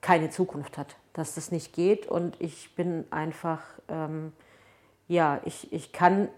keine 0.00 0.30
Zukunft 0.30 0.78
hat, 0.78 0.96
dass 1.14 1.36
das 1.36 1.50
nicht 1.50 1.72
geht 1.72 2.06
und 2.06 2.38
ich 2.40 2.74
bin 2.74 3.06
einfach, 3.10 3.62
ähm, 3.88 4.32
ja, 5.08 5.40
ich, 5.44 5.72
ich, 5.72 5.92
kann, 5.92 6.28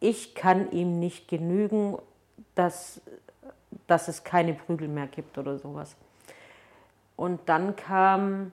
ich 0.00 0.34
kann 0.34 0.70
ihm 0.70 1.00
nicht 1.00 1.28
genügen, 1.28 1.98
dass, 2.54 3.00
dass 3.86 4.06
es 4.06 4.24
keine 4.24 4.54
Prügel 4.54 4.86
mehr 4.86 5.06
gibt 5.06 5.38
oder 5.38 5.58
sowas. 5.58 5.96
Und 7.16 7.40
dann 7.48 7.74
kam, 7.74 8.52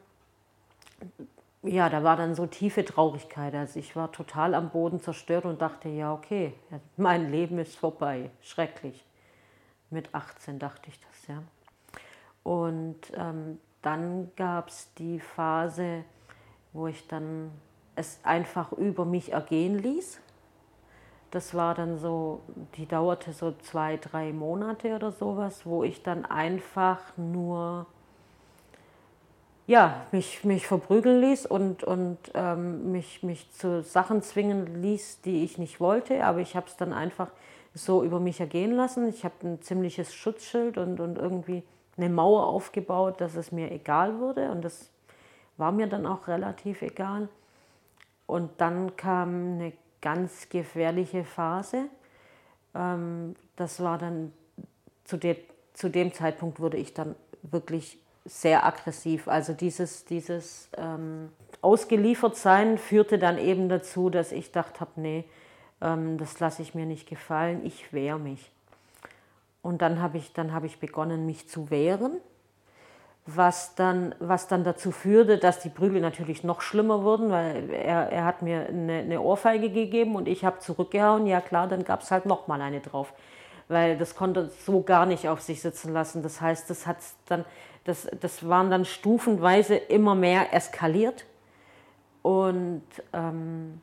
ja, 1.61 1.89
da 1.89 2.03
war 2.03 2.15
dann 2.15 2.35
so 2.35 2.47
tiefe 2.47 2.85
Traurigkeit. 2.85 3.53
Also 3.53 3.77
ich 3.77 3.95
war 3.97 4.11
total 4.11 4.55
am 4.55 4.69
Boden 4.69 5.01
zerstört 5.01 5.45
und 5.45 5.61
dachte, 5.61 5.89
ja, 5.89 6.13
okay, 6.13 6.53
mein 6.95 7.31
Leben 7.31 7.59
ist 7.59 7.75
vorbei, 7.75 8.31
schrecklich. 8.41 9.05
mit 9.89 10.15
18 10.15 10.57
dachte 10.57 10.89
ich 10.89 10.99
das, 10.99 11.27
ja. 11.27 11.43
Und 12.43 13.11
ähm, 13.15 13.59
dann 13.85 14.31
gab 14.35 14.69
es 14.69 14.91
die 14.97 15.19
Phase, 15.19 16.03
wo 16.73 16.87
ich 16.87 17.07
dann 17.07 17.51
es 17.95 18.19
einfach 18.23 18.71
über 18.73 19.05
mich 19.05 19.31
ergehen 19.31 19.77
ließ. 19.77 20.19
Das 21.31 21.53
war 21.53 21.75
dann 21.75 21.97
so, 21.97 22.41
die 22.77 22.87
dauerte 22.87 23.33
so 23.33 23.53
zwei, 23.61 23.97
drei 23.97 24.31
Monate 24.33 24.95
oder 24.95 25.11
sowas, 25.11 25.65
wo 25.65 25.83
ich 25.83 26.01
dann 26.01 26.25
einfach 26.25 26.99
nur 27.17 27.85
ja, 29.67 30.05
mich, 30.11 30.43
mich 30.43 30.67
verprügeln 30.67 31.21
ließ 31.21 31.47
und, 31.47 31.83
und 31.83 32.17
ähm, 32.35 32.91
mich, 32.91 33.23
mich 33.23 33.51
zu 33.51 33.81
Sachen 33.81 34.21
zwingen 34.21 34.81
ließ, 34.81 35.21
die 35.21 35.43
ich 35.43 35.57
nicht 35.57 35.79
wollte. 35.79 36.23
Aber 36.23 36.39
ich 36.39 36.55
habe 36.55 36.67
es 36.67 36.77
dann 36.77 36.93
einfach 36.93 37.29
so 37.73 38.03
über 38.03 38.19
mich 38.19 38.39
ergehen 38.39 38.71
lassen. 38.71 39.07
Ich 39.09 39.25
habe 39.25 39.35
ein 39.43 39.61
ziemliches 39.61 40.13
Schutzschild 40.13 40.77
und, 40.77 40.99
und 40.99 41.17
irgendwie 41.17 41.63
eine 41.97 42.09
Mauer 42.09 42.47
aufgebaut, 42.47 43.21
dass 43.21 43.35
es 43.35 43.51
mir 43.51 43.71
egal 43.71 44.19
wurde. 44.19 44.51
Und 44.51 44.63
das 44.63 44.89
war 45.57 45.71
mir 45.71 45.87
dann 45.87 46.05
auch 46.05 46.27
relativ 46.27 46.81
egal. 46.81 47.29
Und 48.25 48.51
dann 48.57 48.95
kam 48.95 49.53
eine 49.55 49.73
ganz 50.01 50.49
gefährliche 50.49 51.23
Phase. 51.23 51.85
Ähm, 52.73 53.35
das 53.55 53.81
war 53.81 53.97
dann, 53.97 54.33
zu, 55.05 55.17
de, 55.17 55.37
zu 55.73 55.89
dem 55.89 56.13
Zeitpunkt 56.13 56.59
wurde 56.59 56.77
ich 56.77 56.93
dann 56.93 57.15
wirklich 57.43 57.99
sehr 58.25 58.65
aggressiv. 58.65 59.27
Also 59.27 59.53
dieses, 59.53 60.05
dieses 60.05 60.69
ähm, 60.77 61.29
Ausgeliefertsein 61.61 62.77
führte 62.77 63.19
dann 63.19 63.37
eben 63.37 63.69
dazu, 63.69 64.09
dass 64.09 64.31
ich 64.31 64.51
dachte 64.51 64.81
habe, 64.81 64.91
nee, 64.95 65.25
ähm, 65.81 66.17
das 66.17 66.39
lasse 66.39 66.61
ich 66.61 66.75
mir 66.75 66.85
nicht 66.85 67.07
gefallen, 67.07 67.65
ich 67.65 67.93
wehre 67.93 68.19
mich. 68.19 68.51
Und 69.65 69.81
dann 69.81 69.99
habe 69.99 70.19
ich, 70.19 70.31
hab 70.37 70.63
ich 70.63 70.79
begonnen, 70.79 71.25
mich 71.25 71.49
zu 71.49 71.71
wehren, 71.71 72.21
was 73.25 73.73
dann, 73.73 74.13
was 74.19 74.47
dann 74.47 74.63
dazu 74.63 74.91
führte, 74.91 75.39
dass 75.39 75.59
die 75.59 75.69
Prügel 75.69 76.01
natürlich 76.01 76.43
noch 76.43 76.61
schlimmer 76.61 77.01
wurden, 77.01 77.31
weil 77.31 77.71
er, 77.71 78.11
er 78.11 78.25
hat 78.25 78.43
mir 78.43 78.67
eine, 78.67 78.99
eine 78.99 79.19
Ohrfeige 79.21 79.71
gegeben 79.71 80.15
und 80.15 80.27
ich 80.27 80.45
habe 80.45 80.59
zurückgehauen. 80.59 81.25
Ja 81.25 81.41
klar, 81.41 81.67
dann 81.67 81.83
gab 81.83 82.03
es 82.03 82.11
halt 82.11 82.27
noch 82.27 82.47
mal 82.47 82.61
eine 82.61 82.79
drauf, 82.79 83.11
weil 83.67 83.97
das 83.97 84.15
konnte 84.15 84.51
so 84.67 84.83
gar 84.83 85.07
nicht 85.07 85.27
auf 85.27 85.41
sich 85.41 85.63
sitzen 85.63 85.93
lassen. 85.93 86.21
Das 86.21 86.41
heißt, 86.41 86.69
das, 86.69 86.85
hat's 86.85 87.15
dann, 87.25 87.43
das, 87.85 88.07
das 88.21 88.47
waren 88.47 88.69
dann 88.69 88.85
stufenweise 88.85 89.77
immer 89.77 90.13
mehr 90.13 90.53
eskaliert. 90.53 91.25
Und 92.21 92.83
ähm, 93.13 93.81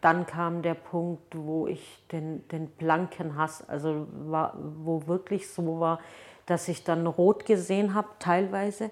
dann 0.00 0.26
kam 0.26 0.62
der 0.62 0.74
Punkt, 0.74 1.36
wo 1.36 1.66
ich 1.66 2.04
den, 2.12 2.46
den 2.48 2.68
blanken 2.68 3.36
Hass, 3.36 3.68
also 3.68 4.06
war, 4.12 4.56
wo 4.56 5.06
wirklich 5.06 5.50
so 5.50 5.80
war, 5.80 5.98
dass 6.46 6.68
ich 6.68 6.84
dann 6.84 7.06
rot 7.06 7.44
gesehen 7.44 7.94
habe 7.94 8.08
teilweise 8.18 8.90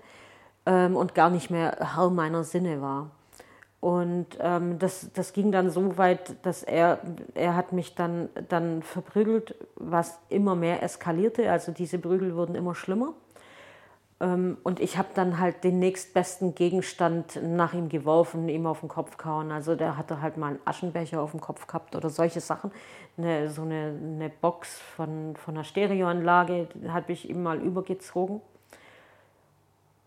ähm, 0.67 0.97
und 0.97 1.15
gar 1.15 1.31
nicht 1.31 1.51
mehr 1.51 1.95
Herr 1.95 2.11
meiner 2.11 2.45
Sinne 2.45 2.83
war. 2.83 3.11
Und 3.81 4.27
ähm, 4.41 4.79
das, 4.79 5.13
das 5.13 5.33
ging 5.33 5.53
dann 5.53 5.71
so 5.71 5.97
weit, 5.97 6.45
dass 6.45 6.63
er, 6.63 6.99
er 7.35 7.55
hat 7.55 7.73
mich 7.73 7.95
dann, 7.95 8.29
dann 8.49 8.83
verprügelt, 8.83 9.55
was 9.77 10.19
immer 10.29 10.57
mehr 10.57 10.83
eskalierte. 10.83 11.51
Also 11.51 11.73
diese 11.73 11.99
Prügel 11.99 12.35
wurden 12.35 12.57
immer 12.57 12.75
schlimmer. 12.75 13.15
Ähm, 14.21 14.57
und 14.63 14.81
ich 14.81 14.97
habe 14.97 15.09
dann 15.15 15.39
halt 15.39 15.63
den 15.65 15.79
nächstbesten 15.79 16.55
Gegenstand 16.55 17.39
nach 17.43 17.75
ihm 17.75 17.89
geworfen, 17.89 18.49
ihm 18.49 18.67
auf 18.67 18.81
den 18.81 18.89
Kopf 18.89 19.17
gehauen. 19.19 19.53
Also 19.53 19.75
der 19.75 19.97
hatte 19.97 20.23
halt 20.23 20.37
mal 20.37 20.49
einen 20.49 20.61
Aschenbecher 20.65 21.21
auf 21.21 21.33
dem 21.33 21.41
Kopf 21.41 21.67
gehabt 21.67 21.95
oder 21.95 22.09
solche 22.09 22.41
Sachen. 22.41 22.71
Eine, 23.19 23.51
so 23.51 23.63
eine, 23.63 23.99
eine 24.01 24.31
Box 24.31 24.79
von, 24.79 25.37
von 25.37 25.55
einer 25.55 25.65
Stereoanlage 25.65 26.69
habe 26.89 27.13
ich 27.13 27.29
ihm 27.29 27.43
mal 27.43 27.61
übergezogen. 27.61 28.41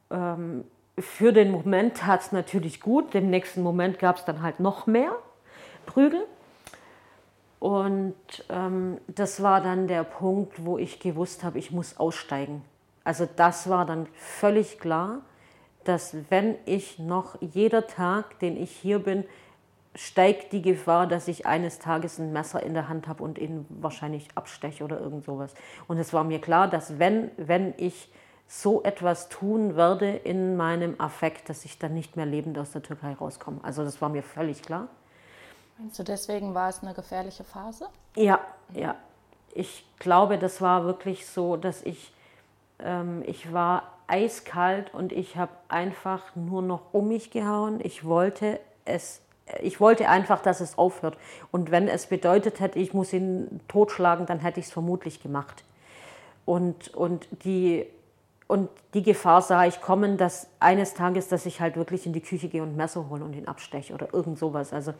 Ähm, 0.10 0.64
für 0.98 1.32
den 1.32 1.52
Moment 1.52 1.98
tat 1.98 2.22
es 2.22 2.32
natürlich 2.32 2.82
gut. 2.82 3.14
Im 3.16 3.30
nächsten 3.30 3.62
Moment 3.62 4.00
gab 4.00 4.18
es 4.18 4.26
dann 4.26 4.42
halt 4.42 4.60
noch 4.60 4.88
mehr 4.88 5.12
Prügel. 5.86 6.26
Und 7.60 8.16
ähm, 8.50 8.98
das 9.08 9.44
war 9.44 9.62
dann 9.62 9.88
der 9.88 10.04
Punkt, 10.04 10.66
wo 10.66 10.78
ich 10.78 11.00
gewusst 11.00 11.44
habe, 11.44 11.60
ich 11.60 11.72
muss 11.72 11.98
aussteigen. 11.98 12.64
Also 13.10 13.28
das 13.36 13.68
war 13.68 13.88
dann 13.88 14.06
völlig 14.14 14.78
klar, 14.78 15.22
dass 15.84 16.16
wenn 16.30 16.60
ich 16.68 17.00
noch 17.00 17.42
jeder 17.42 17.88
Tag, 17.88 18.38
den 18.38 18.56
ich 18.56 18.70
hier 18.70 19.00
bin, 19.00 19.24
steigt 19.96 20.54
die 20.54 20.62
Gefahr, 20.62 21.08
dass 21.08 21.28
ich 21.28 21.48
eines 21.48 21.80
Tages 21.80 22.20
ein 22.20 22.32
Messer 22.32 22.62
in 22.62 22.76
der 22.76 22.88
Hand 22.88 23.08
habe 23.08 23.24
und 23.24 23.40
ihn 23.40 23.66
wahrscheinlich 23.70 24.28
absteche 24.36 24.84
oder 24.84 25.00
irgend 25.00 25.26
sowas. 25.26 25.56
Und 25.88 25.98
es 25.98 26.14
war 26.14 26.24
mir 26.24 26.40
klar, 26.40 26.68
dass 26.68 27.00
wenn, 27.00 27.32
wenn 27.38 27.74
ich 27.78 28.12
so 28.48 28.84
etwas 28.84 29.28
tun 29.28 29.76
werde 29.76 30.12
in 30.12 30.56
meinem 30.56 31.02
Affekt, 31.02 31.50
dass 31.50 31.66
ich 31.66 31.80
dann 31.80 31.96
nicht 31.96 32.16
mehr 32.16 32.28
lebend 32.28 32.60
aus 32.60 32.74
der 32.74 32.84
Türkei 32.84 33.14
rauskomme. 33.14 33.60
Also 33.64 33.84
das 33.84 34.00
war 34.04 34.10
mir 34.10 34.22
völlig 34.22 34.62
klar. 34.62 34.88
Meinst 35.80 35.98
du, 35.98 36.04
deswegen 36.04 36.54
war 36.54 36.70
es 36.70 36.84
eine 36.84 36.94
gefährliche 36.94 37.44
Phase? 37.44 37.88
Ja, 38.16 38.40
ja. 38.72 38.94
Ich 39.56 39.84
glaube, 39.98 40.38
das 40.38 40.62
war 40.62 40.86
wirklich 40.86 41.26
so, 41.26 41.58
dass 41.58 41.82
ich 41.82 42.14
ähm, 42.84 43.24
ich 43.26 43.52
war 43.54 43.84
eiskalt 44.08 44.94
und 44.94 45.12
ich 45.12 45.38
habe 45.38 45.52
einfach 45.68 46.36
nur 46.36 46.62
noch 46.62 46.94
um 46.94 47.08
mich 47.08 47.32
gehauen. 47.32 47.80
Ich 47.84 48.04
wollte 48.04 48.60
es, 48.86 49.22
ich 49.62 49.80
wollte 49.80 50.10
einfach, 50.10 50.42
dass 50.42 50.62
es 50.62 50.78
aufhört. 50.78 51.18
Und 51.52 51.72
wenn 51.72 51.88
es 51.88 52.08
bedeutet 52.08 52.60
hätte, 52.60 52.80
ich 52.80 52.94
muss 52.94 53.14
ihn 53.14 53.60
totschlagen, 53.68 54.26
dann 54.26 54.40
hätte 54.40 54.60
ich 54.60 54.68
es 54.68 54.72
vermutlich 54.72 55.22
gemacht. 55.22 55.64
Und, 56.46 56.94
und, 56.96 57.28
die, 57.44 57.86
und 58.48 58.70
die 58.96 59.04
Gefahr 59.04 59.44
sah 59.44 59.66
ich 59.66 59.82
kommen, 59.82 60.18
dass 60.18 60.48
eines 60.60 60.96
Tages, 60.96 61.28
dass 61.28 61.46
ich 61.46 61.62
halt 61.62 61.76
wirklich 61.76 62.08
in 62.08 62.14
die 62.14 62.22
Küche 62.22 62.48
gehe 62.48 62.64
und 62.64 62.76
Messer 62.76 63.08
hole 63.10 63.24
und 63.24 63.36
ihn 63.36 63.48
absteche 63.48 63.94
oder 63.94 64.12
irgend 64.14 64.40
sowas. 64.40 64.74
Also 64.74 64.94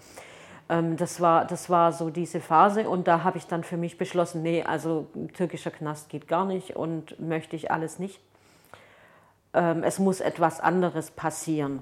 das, 0.70 1.20
war, 1.20 1.46
das 1.46 1.72
war 1.72 1.92
so 1.92 2.12
diese 2.12 2.40
Phase 2.40 2.88
und 2.88 3.08
da 3.08 3.24
habe 3.24 3.40
ich 3.40 3.48
dann 3.48 3.64
für 3.64 3.76
mich 3.76 3.98
beschlossen, 3.98 4.44
nee, 4.44 4.64
also 4.64 5.08
türkischer 5.34 5.72
Knast 5.72 6.10
geht 6.10 6.28
gar 6.28 6.46
nicht 6.46 6.76
und 6.76 7.20
möchte 7.20 7.56
ich 7.56 7.72
alles 7.72 7.98
nicht. 7.98 8.22
Ähm, 9.54 9.82
es 9.82 9.98
muss 9.98 10.20
etwas 10.20 10.60
anderes 10.60 11.10
passieren. 11.10 11.82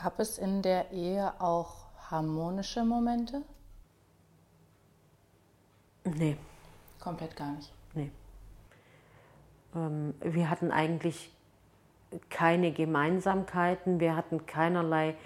Gab 0.00 0.20
es 0.20 0.38
in 0.38 0.62
der 0.62 0.92
Ehe 0.92 1.32
auch 1.40 1.86
harmonische 2.08 2.84
Momente? 2.84 3.42
Nee. 6.04 6.36
Komplett 7.00 7.34
gar 7.34 7.50
nicht. 7.50 7.72
Nee. 7.94 8.12
Ähm, 9.74 10.14
wir 10.20 10.50
hatten 10.50 10.70
eigentlich 10.70 11.34
keine 12.28 12.70
Gemeinsamkeiten, 12.70 13.98
wir 13.98 14.14
hatten 14.14 14.46
keinerlei 14.46 15.16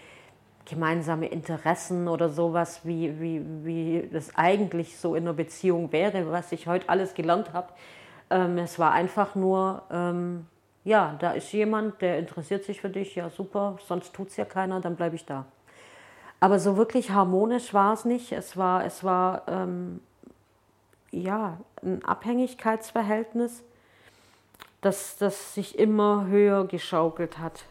gemeinsame 0.64 1.26
Interessen 1.26 2.08
oder 2.08 2.28
sowas, 2.28 2.80
wie, 2.84 3.20
wie, 3.20 3.42
wie 3.64 4.08
das 4.12 4.34
eigentlich 4.34 4.96
so 4.96 5.14
in 5.14 5.24
einer 5.24 5.34
Beziehung 5.34 5.92
wäre, 5.92 6.30
was 6.30 6.52
ich 6.52 6.66
heute 6.66 6.88
alles 6.88 7.14
gelernt 7.14 7.52
habe. 7.52 7.68
Ähm, 8.30 8.58
es 8.58 8.78
war 8.78 8.92
einfach 8.92 9.34
nur, 9.34 9.82
ähm, 9.90 10.46
ja, 10.84 11.16
da 11.18 11.32
ist 11.32 11.52
jemand, 11.52 12.00
der 12.00 12.18
interessiert 12.18 12.64
sich 12.64 12.80
für 12.80 12.90
dich, 12.90 13.14
ja 13.14 13.30
super, 13.30 13.78
sonst 13.86 14.14
tut 14.14 14.28
es 14.28 14.36
ja 14.36 14.44
keiner, 14.44 14.80
dann 14.80 14.96
bleibe 14.96 15.16
ich 15.16 15.26
da. 15.26 15.44
Aber 16.40 16.58
so 16.58 16.76
wirklich 16.76 17.10
harmonisch 17.10 17.72
war 17.72 17.94
es 17.94 18.04
nicht. 18.04 18.32
Es 18.32 18.56
war, 18.56 18.84
es 18.84 19.02
war 19.02 19.44
ähm, 19.48 20.00
ja, 21.10 21.58
ein 21.82 22.04
Abhängigkeitsverhältnis, 22.04 23.62
das, 24.80 25.16
das 25.16 25.54
sich 25.54 25.78
immer 25.78 26.26
höher 26.26 26.66
geschaukelt 26.66 27.38
hat. 27.38 27.64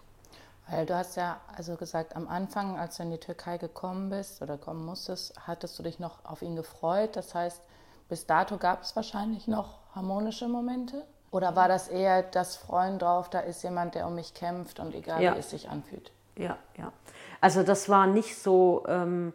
Weil 0.70 0.86
du 0.86 0.95
hast 0.95 1.18
ja 1.18 1.41
also 1.55 1.76
gesagt, 1.76 2.16
am 2.16 2.28
Anfang, 2.28 2.78
als 2.80 2.97
du 2.97 3.03
in 3.03 3.11
die 3.11 3.20
Türkei 3.20 3.57
gekommen 3.57 4.09
bist 4.09 4.41
oder 4.41 4.57
kommen 4.57 4.86
musstest, 4.86 5.34
hattest 5.45 5.78
du 5.78 5.84
dich 5.84 5.99
noch 5.99 6.24
auf 6.24 6.41
ihn 6.41 6.55
gefreut. 6.55 7.16
Das 7.16 7.36
heißt, 7.36 7.61
bis 8.09 8.26
dato 8.26 8.57
gab 8.57 8.84
es 8.84 8.95
wahrscheinlich 8.95 9.47
noch 9.47 9.80
harmonische 9.93 10.47
Momente? 10.47 11.05
Oder 11.32 11.55
war 11.55 11.68
das 11.68 11.88
eher 11.88 12.22
das 12.22 12.55
Freuen 12.55 12.99
drauf, 12.99 13.30
da 13.30 13.39
ist 13.39 13.64
jemand, 13.64 13.95
der 13.95 14.05
um 14.05 14.16
mich 14.16 14.36
kämpft 14.36 14.80
und 14.80 14.93
egal 14.93 15.22
ja. 15.22 15.34
wie 15.34 15.39
es 15.39 15.49
sich 15.49 15.68
anfühlt? 15.68 16.11
Ja, 16.38 16.57
ja. 16.78 16.93
Also 17.41 17.64
das 17.64 17.89
war 17.89 18.05
nicht 18.05 18.38
so, 18.38 18.84
ähm, 18.88 19.34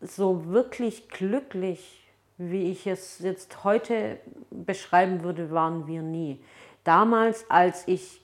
so 0.00 0.46
wirklich 0.48 1.10
glücklich, 1.10 2.08
wie 2.38 2.72
ich 2.72 2.86
es 2.86 3.18
jetzt 3.18 3.62
heute 3.62 4.18
beschreiben 4.50 5.22
würde, 5.22 5.50
waren 5.50 5.86
wir 5.86 6.00
nie. 6.00 6.42
Damals, 6.82 7.44
als 7.50 7.86
ich 7.86 8.21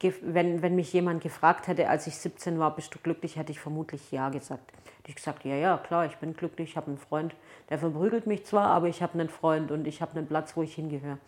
wenn, 0.00 0.62
wenn 0.62 0.76
mich 0.76 0.92
jemand 0.92 1.22
gefragt 1.22 1.68
hätte, 1.68 1.88
als 1.88 2.06
ich 2.06 2.16
17 2.16 2.58
war, 2.58 2.74
bist 2.74 2.94
du 2.94 2.98
glücklich, 2.98 3.36
hätte 3.36 3.52
ich 3.52 3.60
vermutlich 3.60 4.10
ja 4.12 4.28
gesagt. 4.28 4.72
Hätte 4.98 5.08
ich 5.08 5.16
gesagt, 5.16 5.44
ja, 5.44 5.54
ja, 5.54 5.78
klar, 5.78 6.06
ich 6.06 6.16
bin 6.16 6.34
glücklich, 6.34 6.70
ich 6.70 6.76
habe 6.76 6.88
einen 6.88 6.98
Freund, 6.98 7.34
der 7.70 7.78
verprügelt 7.78 8.26
mich 8.26 8.44
zwar, 8.44 8.68
aber 8.68 8.88
ich 8.88 9.02
habe 9.02 9.14
einen 9.14 9.28
Freund 9.28 9.70
und 9.70 9.86
ich 9.86 10.02
habe 10.02 10.18
einen 10.18 10.26
Platz, 10.26 10.56
wo 10.56 10.62
ich 10.62 10.74
hingehöre. 10.74 11.18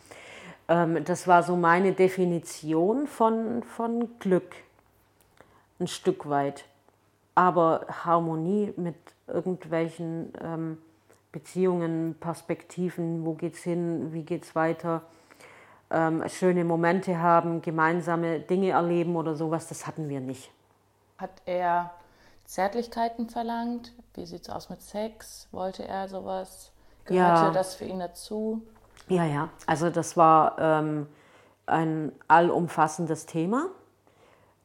Ähm, 0.68 1.02
das 1.04 1.26
war 1.26 1.42
so 1.42 1.56
meine 1.56 1.92
Definition 1.92 3.06
von, 3.06 3.62
von 3.62 4.18
Glück, 4.18 4.54
ein 5.80 5.88
Stück 5.88 6.28
weit. 6.28 6.64
Aber 7.34 7.86
Harmonie 8.04 8.74
mit 8.76 8.96
irgendwelchen 9.28 10.32
ähm, 10.42 10.78
Beziehungen, 11.32 12.16
Perspektiven, 12.18 13.24
wo 13.24 13.34
geht's 13.34 13.62
hin, 13.62 14.12
wie 14.12 14.22
geht's 14.22 14.54
weiter, 14.54 15.02
ähm, 15.90 16.22
schöne 16.28 16.64
Momente 16.64 17.18
haben, 17.18 17.62
gemeinsame 17.62 18.40
Dinge 18.40 18.70
erleben 18.70 19.16
oder 19.16 19.34
sowas, 19.34 19.68
das 19.68 19.86
hatten 19.86 20.08
wir 20.08 20.20
nicht. 20.20 20.50
Hat 21.18 21.42
er 21.46 21.90
Zärtlichkeiten 22.44 23.28
verlangt? 23.28 23.92
Wie 24.14 24.26
sieht 24.26 24.42
es 24.42 24.50
aus 24.50 24.70
mit 24.70 24.82
Sex? 24.82 25.48
Wollte 25.52 25.86
er 25.86 26.08
sowas? 26.08 26.72
Gehörte 27.04 27.46
ja. 27.46 27.50
das 27.50 27.74
für 27.74 27.84
ihn 27.84 27.98
dazu? 27.98 28.62
Ja, 29.08 29.24
ja. 29.24 29.48
Also 29.66 29.90
das 29.90 30.16
war 30.16 30.58
ähm, 30.58 31.06
ein 31.66 32.12
allumfassendes 32.28 33.26
Thema. 33.26 33.66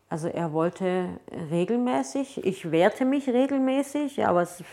Also 0.10 0.28
er 0.28 0.54
wollte 0.54 1.10
regelmäßig, 1.50 2.46
ich 2.46 2.70
wehrte 2.70 3.04
mich 3.04 3.28
regelmäßig, 3.28 4.26
aber 4.28 4.44
es, 4.44 4.64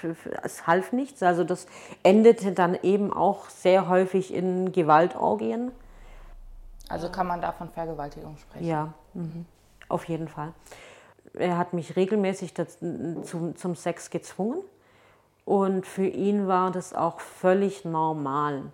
es, 0.43 0.67
half 0.67 0.93
nichts. 0.93 1.23
Also 1.23 1.45
das 1.45 1.67
endete 2.03 2.53
dann 2.53 2.79
eben 2.83 3.11
auch 3.11 3.49
sehr 3.49 3.89
häufig 3.89 4.35
in 4.35 4.73
Gewaltorgien. 4.73 5.73
Also 6.91 7.09
kann 7.09 7.27
man 7.27 7.41
da 7.41 7.53
von 7.53 7.71
Vergewaltigung 7.71 8.37
sprechen? 8.37 8.67
Ja, 8.67 8.93
mhm. 9.15 9.47
auf 9.89 10.05
jeden 10.07 10.29
Fall. 10.29 10.53
Er 11.35 11.57
hat 11.57 11.73
mich 11.73 11.97
regelmäßig 11.97 12.55
dazu, 12.55 13.53
zum 13.55 13.77
Sex 13.77 14.11
gezwungen 14.11 14.63
und 15.45 15.87
für 15.87 16.07
ihn 16.07 16.49
war 16.49 16.71
das 16.71 16.93
auch 16.93 17.21
völlig 17.21 17.85
normal. 17.85 18.65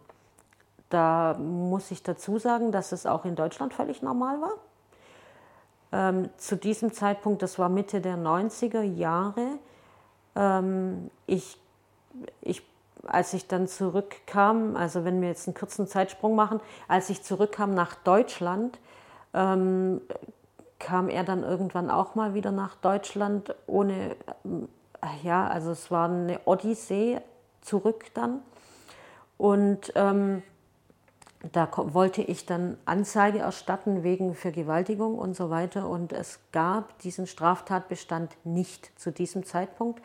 Da 0.89 1.35
muss 1.35 1.91
ich 1.91 2.03
dazu 2.03 2.39
sagen, 2.39 2.73
dass 2.73 2.93
es 2.93 3.07
auch 3.07 3.25
in 3.25 3.37
Deutschland 3.37 3.75
völlig 3.75 4.03
normal 4.03 4.41
war. 4.41 4.53
Ähm, 5.93 6.31
zu 6.37 6.57
diesem 6.57 6.93
Zeitpunkt, 6.93 7.43
das 7.43 7.59
war 7.59 7.69
Mitte 7.69 8.01
der 8.01 8.17
90er 8.17 8.83
Jahre, 8.83 9.59
ähm, 10.35 11.11
ich, 11.27 11.61
ich, 12.41 12.63
als 13.05 13.33
ich 13.35 13.47
dann 13.47 13.69
zurückkam, 13.69 14.77
also 14.77 15.05
wenn 15.05 15.21
wir 15.21 15.29
jetzt 15.29 15.47
einen 15.47 15.55
kurzen 15.55 15.87
Zeitsprung 15.87 16.35
machen, 16.35 16.61
als 16.89 17.11
ich 17.11 17.23
zurückkam 17.23 17.75
nach 17.75 17.95
Deutschland, 17.95 18.79
ähm, 19.35 20.01
kam 20.79 21.09
er 21.09 21.25
dann 21.25 21.43
irgendwann 21.43 21.91
auch 21.91 22.15
mal 22.15 22.35
wieder 22.35 22.53
nach 22.53 22.77
Deutschland 22.77 23.55
ohne, 23.67 24.17
äh, 24.45 25.23
ja, 25.23 25.47
also 25.47 25.71
es 25.71 25.91
war 25.91 26.09
eine 26.09 26.41
Odyssee 26.45 27.21
zurück 27.61 28.07
dann. 28.15 28.41
Und 29.39 29.93
ähm, 29.95 30.43
da 31.53 31.69
wollte 31.77 32.23
ich 32.23 32.47
dann 32.47 32.77
Anzeige 32.87 33.39
erstatten 33.39 34.03
wegen 34.03 34.35
Vergewaltigung 34.35 35.19
und 35.19 35.37
so 35.37 35.51
weiter. 35.51 35.89
Und 35.89 36.13
es 36.13 36.41
gab 36.53 36.99
diesen 37.01 37.27
Straftatbestand 37.27 38.37
nicht 38.45 38.99
zu 38.99 39.13
diesem 39.13 39.45
Zeitpunkt. 39.45 40.03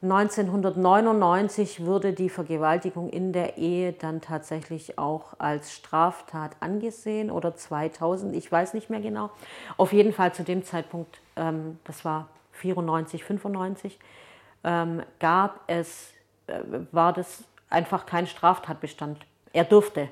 1999 0.00 1.84
wurde 1.84 2.12
die 2.12 2.28
Vergewaltigung 2.28 3.10
in 3.10 3.32
der 3.32 3.58
Ehe 3.58 3.92
dann 3.92 4.20
tatsächlich 4.20 4.98
auch 4.98 5.34
als 5.38 5.72
Straftat 5.72 6.52
angesehen 6.60 7.30
oder 7.30 7.56
2000, 7.56 8.36
ich 8.36 8.50
weiß 8.50 8.74
nicht 8.74 8.90
mehr 8.90 9.00
genau. 9.00 9.30
Auf 9.76 9.92
jeden 9.92 10.12
Fall 10.12 10.32
zu 10.32 10.44
dem 10.44 10.64
Zeitpunkt, 10.64 11.20
ähm, 11.36 11.78
das 11.84 12.04
war 12.04 12.28
94, 12.52 13.24
95, 13.24 13.98
ähm, 14.62 15.02
gab 15.18 15.60
es, 15.66 16.12
äh, 16.46 16.60
war 16.92 17.12
das 17.12 17.44
einfach 17.68 18.06
kein 18.06 18.26
Straftatbestand. 18.26 19.18
Er 19.52 19.64
durfte 19.64 20.08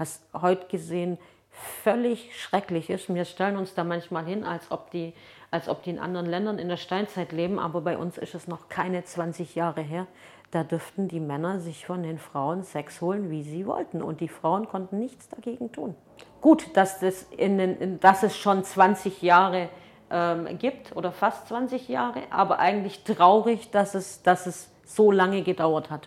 was 0.00 0.22
heute 0.32 0.66
gesehen 0.68 1.18
völlig 1.50 2.34
schrecklich 2.34 2.88
ist. 2.88 3.12
Wir 3.14 3.26
stellen 3.26 3.56
uns 3.56 3.74
da 3.74 3.84
manchmal 3.84 4.24
hin, 4.24 4.44
als 4.44 4.70
ob, 4.70 4.90
die, 4.90 5.12
als 5.50 5.68
ob 5.68 5.82
die 5.82 5.90
in 5.90 5.98
anderen 5.98 6.26
Ländern 6.26 6.58
in 6.58 6.68
der 6.68 6.76
Steinzeit 6.76 7.32
leben, 7.32 7.58
aber 7.58 7.80
bei 7.80 7.98
uns 7.98 8.18
ist 8.18 8.34
es 8.34 8.46
noch 8.46 8.68
keine 8.68 9.04
20 9.04 9.54
Jahre 9.54 9.82
her. 9.82 10.06
Da 10.50 10.64
dürften 10.64 11.08
die 11.08 11.20
Männer 11.20 11.60
sich 11.60 11.86
von 11.86 12.02
den 12.02 12.18
Frauen 12.18 12.64
Sex 12.64 13.00
holen, 13.00 13.30
wie 13.30 13.42
sie 13.42 13.66
wollten. 13.66 14.02
Und 14.02 14.20
die 14.20 14.28
Frauen 14.28 14.68
konnten 14.68 14.98
nichts 14.98 15.28
dagegen 15.28 15.70
tun. 15.70 15.94
Gut, 16.40 16.76
dass, 16.76 16.98
das 17.00 17.24
in 17.36 17.58
den, 17.58 18.00
dass 18.00 18.22
es 18.22 18.36
schon 18.36 18.64
20 18.64 19.22
Jahre 19.22 19.68
ähm, 20.10 20.58
gibt 20.58 20.96
oder 20.96 21.12
fast 21.12 21.48
20 21.48 21.88
Jahre, 21.88 22.22
aber 22.30 22.58
eigentlich 22.58 23.04
traurig, 23.04 23.70
dass 23.70 23.94
es, 23.94 24.22
dass 24.22 24.46
es 24.46 24.70
so 24.84 25.12
lange 25.12 25.42
gedauert 25.42 25.90
hat. 25.90 26.06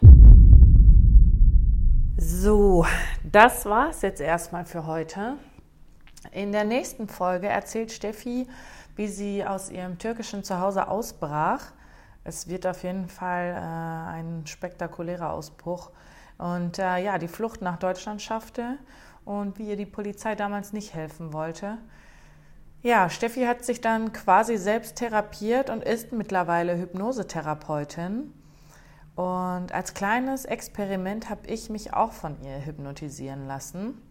So, 2.18 2.86
das 3.24 3.66
war's 3.66 4.02
jetzt 4.02 4.22
erstmal 4.22 4.66
für 4.66 4.86
heute. 4.86 5.38
In 6.32 6.52
der 6.52 6.64
nächsten 6.64 7.08
Folge 7.08 7.48
erzählt 7.48 7.92
Steffi, 7.92 8.48
wie 8.96 9.08
sie 9.08 9.46
aus 9.46 9.70
ihrem 9.70 9.98
türkischen 9.98 10.44
Zuhause 10.44 10.88
ausbrach. 10.88 11.72
Es 12.24 12.48
wird 12.48 12.66
auf 12.68 12.84
jeden 12.84 13.08
Fall 13.08 13.54
äh, 13.56 14.12
ein 14.12 14.46
spektakulärer 14.46 15.32
Ausbruch. 15.32 15.92
Und 16.38 16.80
äh, 16.80 16.98
ja, 16.98 17.18
die 17.18 17.28
Flucht 17.28 17.62
nach 17.62 17.78
Deutschland 17.78 18.22
schaffte 18.22 18.78
und 19.26 19.58
wie 19.58 19.70
ihr 19.70 19.78
die 19.78 19.86
Polizei 19.86 20.36
damals 20.36 20.74
nicht 20.74 20.94
helfen 20.94 21.34
wollte. 21.34 21.78
Ja, 22.82 23.10
Steffi 23.10 23.46
hat 23.46 23.64
sich 23.64 23.80
dann 23.80 24.12
quasi 24.12 24.58
selbst 24.58 24.98
therapiert 24.98 25.70
und 25.70 25.84
ist 25.84 26.12
mittlerweile 26.12 26.78
Hypnosetherapeutin. 26.78 28.34
Und 29.16 29.72
als 29.72 29.94
kleines 29.94 30.44
Experiment 30.46 31.30
habe 31.30 31.48
ich 31.48 31.70
mich 31.70 31.94
auch 31.94 32.12
von 32.12 32.36
ihr 32.44 32.66
hypnotisieren 32.66 33.48
lassen. 33.48 34.02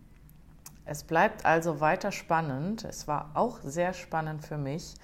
Es 0.84 1.04
bleibt 1.04 1.44
also 1.44 1.80
weiter 1.80 2.12
spannend. 2.12 2.84
Es 2.84 3.06
war 3.06 3.30
auch 3.34 3.60
sehr 3.62 3.92
spannend 3.92 4.44
für 4.44 4.58
mich, 4.58 4.94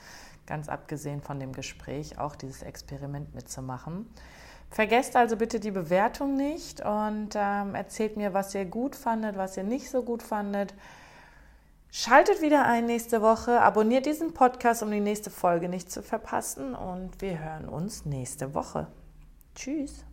ganz 0.46 0.68
abgesehen 0.68 1.22
von 1.22 1.38
dem 1.38 1.52
Gespräch, 1.52 2.18
auch 2.18 2.34
dieses 2.34 2.62
Experiment 2.62 3.34
mitzumachen. 3.34 4.06
Vergesst 4.70 5.16
also 5.16 5.36
bitte 5.36 5.60
die 5.60 5.70
Bewertung 5.70 6.36
nicht 6.36 6.80
und 6.84 7.30
ähm, 7.34 7.74
erzählt 7.74 8.16
mir, 8.16 8.34
was 8.34 8.54
ihr 8.54 8.66
gut 8.66 8.96
fandet, 8.96 9.36
was 9.36 9.56
ihr 9.56 9.62
nicht 9.62 9.90
so 9.90 10.02
gut 10.02 10.22
fandet. 10.22 10.74
Schaltet 11.90 12.42
wieder 12.42 12.66
ein 12.66 12.84
nächste 12.84 13.22
Woche, 13.22 13.62
abonniert 13.62 14.04
diesen 14.04 14.34
Podcast, 14.34 14.82
um 14.82 14.90
die 14.90 15.00
nächste 15.00 15.30
Folge 15.30 15.70
nicht 15.70 15.90
zu 15.90 16.02
verpassen 16.02 16.74
und 16.74 17.22
wir 17.22 17.38
hören 17.38 17.66
uns 17.66 18.04
nächste 18.04 18.54
Woche. 18.54 18.88
Tschüss. 19.54 20.04